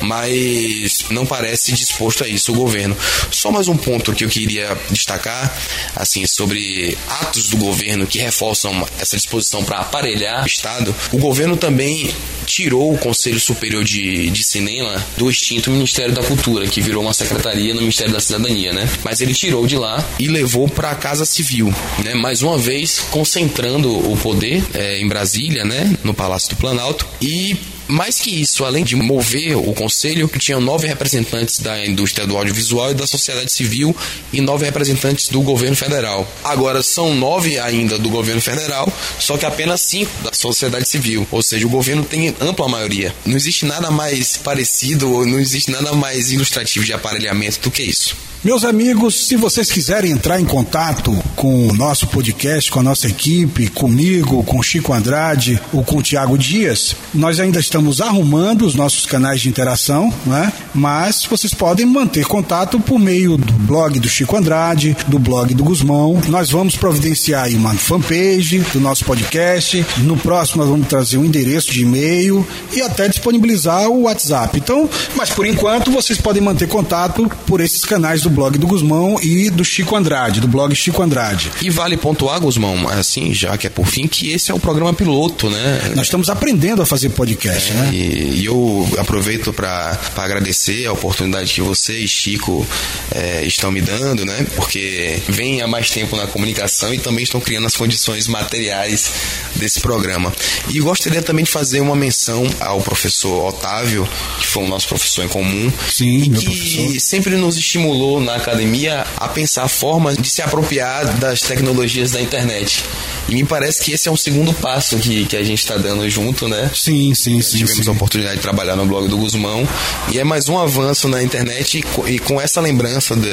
Mas 0.00 0.97
não 1.10 1.26
parece 1.26 1.72
disposto 1.72 2.24
a 2.24 2.28
isso 2.28 2.52
o 2.52 2.54
governo. 2.54 2.96
Só 3.30 3.50
mais 3.50 3.68
um 3.68 3.76
ponto 3.76 4.12
que 4.12 4.24
eu 4.24 4.28
queria 4.28 4.76
destacar, 4.90 5.56
assim, 5.94 6.26
sobre 6.26 6.96
atos 7.08 7.48
do 7.48 7.56
governo 7.56 8.06
que 8.06 8.18
reforçam 8.18 8.86
essa 8.98 9.16
disposição 9.16 9.64
para 9.64 9.78
aparelhar 9.78 10.42
o 10.44 10.46
Estado. 10.46 10.94
O 11.12 11.18
governo 11.18 11.56
também 11.56 12.12
tirou 12.46 12.94
o 12.94 12.98
Conselho 12.98 13.38
Superior 13.38 13.84
de, 13.84 14.30
de 14.30 14.42
Cinema 14.42 15.04
do 15.16 15.30
extinto 15.30 15.70
Ministério 15.70 16.14
da 16.14 16.22
Cultura, 16.22 16.66
que 16.66 16.80
virou 16.80 17.02
uma 17.02 17.12
secretaria 17.12 17.74
no 17.74 17.80
Ministério 17.80 18.12
da 18.12 18.20
Cidadania, 18.20 18.72
né? 18.72 18.88
Mas 19.04 19.20
ele 19.20 19.34
tirou 19.34 19.66
de 19.66 19.76
lá 19.76 20.02
e 20.18 20.26
levou 20.26 20.68
para 20.68 20.90
a 20.90 20.94
Casa 20.94 21.24
Civil, 21.24 21.72
né? 22.02 22.14
Mais 22.14 22.42
uma 22.42 22.56
vez 22.56 23.00
concentrando 23.10 23.90
o 24.10 24.16
poder 24.16 24.64
é, 24.72 24.98
em 24.98 25.06
Brasília, 25.06 25.64
né? 25.64 25.96
No 26.02 26.14
Palácio 26.14 26.50
do 26.50 26.56
Planalto 26.56 27.06
e 27.20 27.56
mais 27.88 28.18
que 28.18 28.30
isso, 28.30 28.64
além 28.64 28.84
de 28.84 28.94
mover 28.94 29.56
o 29.56 29.72
conselho, 29.72 30.30
tinham 30.38 30.60
nove 30.60 30.86
representantes 30.86 31.58
da 31.58 31.84
indústria 31.84 32.26
do 32.26 32.36
audiovisual 32.36 32.90
e 32.90 32.94
da 32.94 33.06
sociedade 33.06 33.50
civil 33.50 33.96
e 34.32 34.40
nove 34.40 34.66
representantes 34.66 35.28
do 35.28 35.40
governo 35.40 35.74
federal. 35.74 36.30
Agora 36.44 36.82
são 36.82 37.14
nove 37.14 37.58
ainda 37.58 37.98
do 37.98 38.10
governo 38.10 38.40
federal, 38.40 38.92
só 39.18 39.36
que 39.36 39.46
apenas 39.46 39.80
cinco 39.80 40.10
da 40.22 40.32
sociedade 40.32 40.88
civil. 40.88 41.26
Ou 41.30 41.42
seja, 41.42 41.66
o 41.66 41.70
governo 41.70 42.04
tem 42.04 42.34
ampla 42.40 42.68
maioria. 42.68 43.14
Não 43.24 43.36
existe 43.36 43.64
nada 43.64 43.90
mais 43.90 44.36
parecido, 44.36 45.24
não 45.24 45.40
existe 45.40 45.70
nada 45.70 45.92
mais 45.92 46.30
ilustrativo 46.30 46.84
de 46.84 46.92
aparelhamento 46.92 47.60
do 47.60 47.70
que 47.70 47.82
isso. 47.82 48.16
Meus 48.44 48.64
amigos, 48.64 49.26
se 49.26 49.34
vocês 49.34 49.68
quiserem 49.68 50.12
entrar 50.12 50.40
em 50.40 50.44
contato 50.44 51.12
com 51.34 51.66
o 51.66 51.74
nosso 51.74 52.06
podcast, 52.06 52.70
com 52.70 52.78
a 52.78 52.82
nossa 52.84 53.08
equipe, 53.08 53.66
comigo, 53.66 54.44
com 54.44 54.62
Chico 54.62 54.92
Andrade 54.92 55.60
ou 55.72 55.82
com 55.82 56.00
Tiago 56.00 56.38
Dias, 56.38 56.94
nós 57.12 57.40
ainda 57.40 57.58
estamos 57.58 58.00
arrumando 58.00 58.64
os 58.64 58.76
nossos 58.76 59.06
canais 59.06 59.40
de 59.40 59.48
interação, 59.48 60.14
né? 60.24 60.52
mas 60.72 61.24
vocês 61.24 61.52
podem 61.52 61.84
manter 61.84 62.26
contato 62.26 62.78
por 62.78 63.00
meio 63.00 63.36
do 63.36 63.52
blog 63.54 63.98
do 63.98 64.08
Chico 64.08 64.36
Andrade, 64.36 64.96
do 65.08 65.18
blog 65.18 65.52
do 65.52 65.64
Guzmão. 65.64 66.20
Nós 66.28 66.48
vamos 66.48 66.76
providenciar 66.76 67.46
aí 67.46 67.56
uma 67.56 67.74
fanpage 67.74 68.60
do 68.72 68.80
nosso 68.80 69.04
podcast. 69.04 69.84
No 69.98 70.16
próximo, 70.16 70.62
nós 70.62 70.70
vamos 70.70 70.86
trazer 70.86 71.18
um 71.18 71.24
endereço 71.24 71.72
de 71.72 71.82
e-mail 71.82 72.46
e 72.72 72.80
até 72.82 73.08
disponibilizar 73.08 73.88
o 73.88 74.02
WhatsApp. 74.02 74.58
Então, 74.58 74.88
mas 75.16 75.30
por 75.30 75.44
enquanto, 75.44 75.90
vocês 75.90 76.20
podem 76.20 76.40
manter 76.40 76.68
contato 76.68 77.28
por 77.44 77.60
esses 77.60 77.84
canais 77.84 78.22
do 78.22 78.27
do 78.28 78.34
blog 78.34 78.58
do 78.58 78.66
Guzmão 78.66 79.18
e 79.22 79.48
do 79.48 79.64
Chico 79.64 79.96
Andrade, 79.96 80.40
do 80.40 80.46
blog 80.46 80.74
Chico 80.74 81.02
Andrade. 81.02 81.50
E 81.62 81.70
vale 81.70 81.96
pontuar, 81.96 82.38
Guzmão, 82.40 82.88
assim, 82.88 83.32
já 83.32 83.56
que 83.56 83.66
é 83.66 83.70
por 83.70 83.86
fim, 83.86 84.06
que 84.06 84.30
esse 84.30 84.50
é 84.50 84.54
o 84.54 84.60
programa 84.60 84.92
piloto, 84.92 85.48
né? 85.48 85.92
Nós 85.96 86.06
estamos 86.06 86.28
aprendendo 86.28 86.82
a 86.82 86.86
fazer 86.86 87.08
podcast, 87.10 87.72
é, 87.72 87.74
né? 87.74 87.90
E, 87.92 88.40
e, 88.40 88.44
eu 88.44 88.88
aproveito 88.98 89.52
para 89.52 89.98
agradecer 90.16 90.86
a 90.86 90.92
oportunidade 90.92 91.54
que 91.54 91.62
você 91.62 91.98
e 91.98 92.08
Chico 92.08 92.66
é, 93.14 93.44
estão 93.44 93.72
me 93.72 93.80
dando, 93.80 94.24
né? 94.24 94.46
Porque 94.54 95.18
vem 95.28 95.62
há 95.62 95.66
mais 95.66 95.90
tempo 95.90 96.14
na 96.16 96.26
comunicação 96.26 96.92
e 96.92 96.98
também 96.98 97.24
estão 97.24 97.40
criando 97.40 97.66
as 97.66 97.76
condições 97.76 98.28
materiais 98.28 99.10
desse 99.56 99.80
programa. 99.80 100.32
E 100.68 100.80
gostaria 100.80 101.22
também 101.22 101.44
de 101.44 101.50
fazer 101.50 101.80
uma 101.80 101.96
menção 101.96 102.46
ao 102.60 102.80
professor 102.80 103.48
Otávio, 103.48 104.06
que 104.38 104.46
foi 104.46 104.64
o 104.64 104.68
nosso 104.68 104.88
professor 104.88 105.24
em 105.24 105.28
comum. 105.28 105.72
Sim, 105.90 106.18
e 106.18 106.28
que 106.28 106.44
professor. 106.44 107.00
sempre 107.00 107.36
nos 107.36 107.56
estimulou 107.56 108.17
na 108.20 108.36
academia 108.36 109.06
a 109.16 109.28
pensar 109.28 109.68
formas 109.68 110.16
de 110.16 110.28
se 110.28 110.42
apropriar 110.42 111.06
das 111.18 111.40
tecnologias 111.40 112.10
da 112.10 112.20
internet. 112.20 112.84
E 113.28 113.34
me 113.34 113.44
parece 113.44 113.82
que 113.82 113.92
esse 113.92 114.08
é 114.08 114.10
um 114.10 114.16
segundo 114.16 114.54
passo 114.54 114.96
que, 114.96 115.26
que 115.26 115.36
a 115.36 115.42
gente 115.42 115.58
está 115.58 115.76
dando 115.76 116.08
junto, 116.08 116.48
né? 116.48 116.70
Sim, 116.74 117.14
sim, 117.14 117.42
sim. 117.42 117.58
Tivemos 117.58 117.84
sim. 117.84 117.90
a 117.90 117.92
oportunidade 117.92 118.36
de 118.36 118.42
trabalhar 118.42 118.74
no 118.74 118.86
blog 118.86 119.06
do 119.06 119.18
Guzmão 119.18 119.68
e 120.10 120.18
é 120.18 120.24
mais 120.24 120.48
um 120.48 120.58
avanço 120.58 121.08
na 121.08 121.22
internet 121.22 121.78
e 121.78 121.82
com, 121.82 122.08
e 122.08 122.18
com 122.18 122.40
essa 122.40 122.60
lembrança 122.60 123.14
de, 123.14 123.28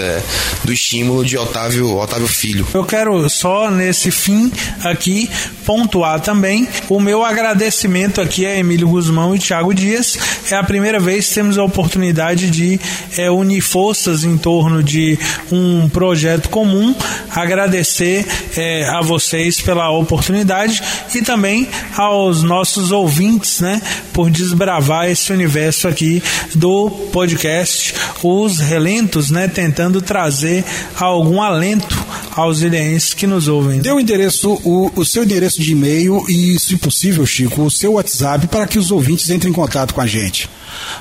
do 0.65 0.73
estímulo 0.73 1.23
de 1.23 1.37
Otávio, 1.37 1.97
Otávio 1.97 2.27
Filho. 2.27 2.67
Eu 2.73 2.83
quero 2.83 3.29
só 3.29 3.71
nesse 3.71 4.11
fim 4.11 4.51
aqui 4.83 5.29
pontuar 5.65 6.19
também 6.19 6.67
o 6.89 6.99
meu 6.99 7.23
agradecimento 7.23 8.19
aqui 8.19 8.45
a 8.45 8.57
Emílio 8.57 8.89
Guzmão 8.89 9.33
e 9.33 9.39
Thiago 9.39 9.73
Dias. 9.73 10.17
É 10.51 10.55
a 10.55 10.63
primeira 10.63 10.99
vez 10.99 11.29
que 11.29 11.35
temos 11.35 11.57
a 11.57 11.63
oportunidade 11.63 12.49
de 12.49 12.79
é, 13.17 13.31
unir 13.31 13.61
forças 13.61 14.23
em 14.23 14.37
torno 14.37 14.74
de 14.83 15.17
um 15.51 15.89
projeto 15.89 16.49
comum. 16.49 16.95
Agradecer 17.29 18.25
é, 18.55 18.87
a 18.87 19.01
vocês 19.01 19.59
pela 19.61 19.89
oportunidade 19.91 20.81
e 21.13 21.21
também 21.21 21.67
aos 21.97 22.43
nossos 22.43 22.91
ouvintes, 22.91 23.59
né, 23.59 23.81
por 24.13 24.29
desbravar 24.29 25.09
esse 25.09 25.31
universo 25.33 25.87
aqui 25.87 26.21
do 26.53 26.89
podcast 27.11 27.93
Os 28.23 28.59
Relentos, 28.59 29.29
né, 29.31 29.47
tentando 29.47 30.01
trazer 30.01 30.63
algum 30.99 31.41
alento 31.41 32.04
aos 32.35 32.61
ilhenses 32.61 33.13
que 33.13 33.25
nos 33.25 33.47
ouvem. 33.47 33.79
Dê 33.79 33.89
o 33.91 33.99
endereço, 33.99 34.53
o, 34.63 34.91
o 34.95 35.05
seu 35.05 35.23
endereço 35.23 35.59
de 35.61 35.71
e-mail 35.71 36.23
e, 36.27 36.59
se 36.59 36.75
possível, 36.77 37.25
Chico, 37.25 37.63
o 37.63 37.71
seu 37.71 37.93
WhatsApp 37.93 38.47
para 38.47 38.67
que 38.67 38.77
os 38.77 38.91
ouvintes 38.91 39.29
entrem 39.29 39.51
em 39.51 39.55
contato 39.55 39.93
com 39.93 40.01
a 40.01 40.07
gente. 40.07 40.49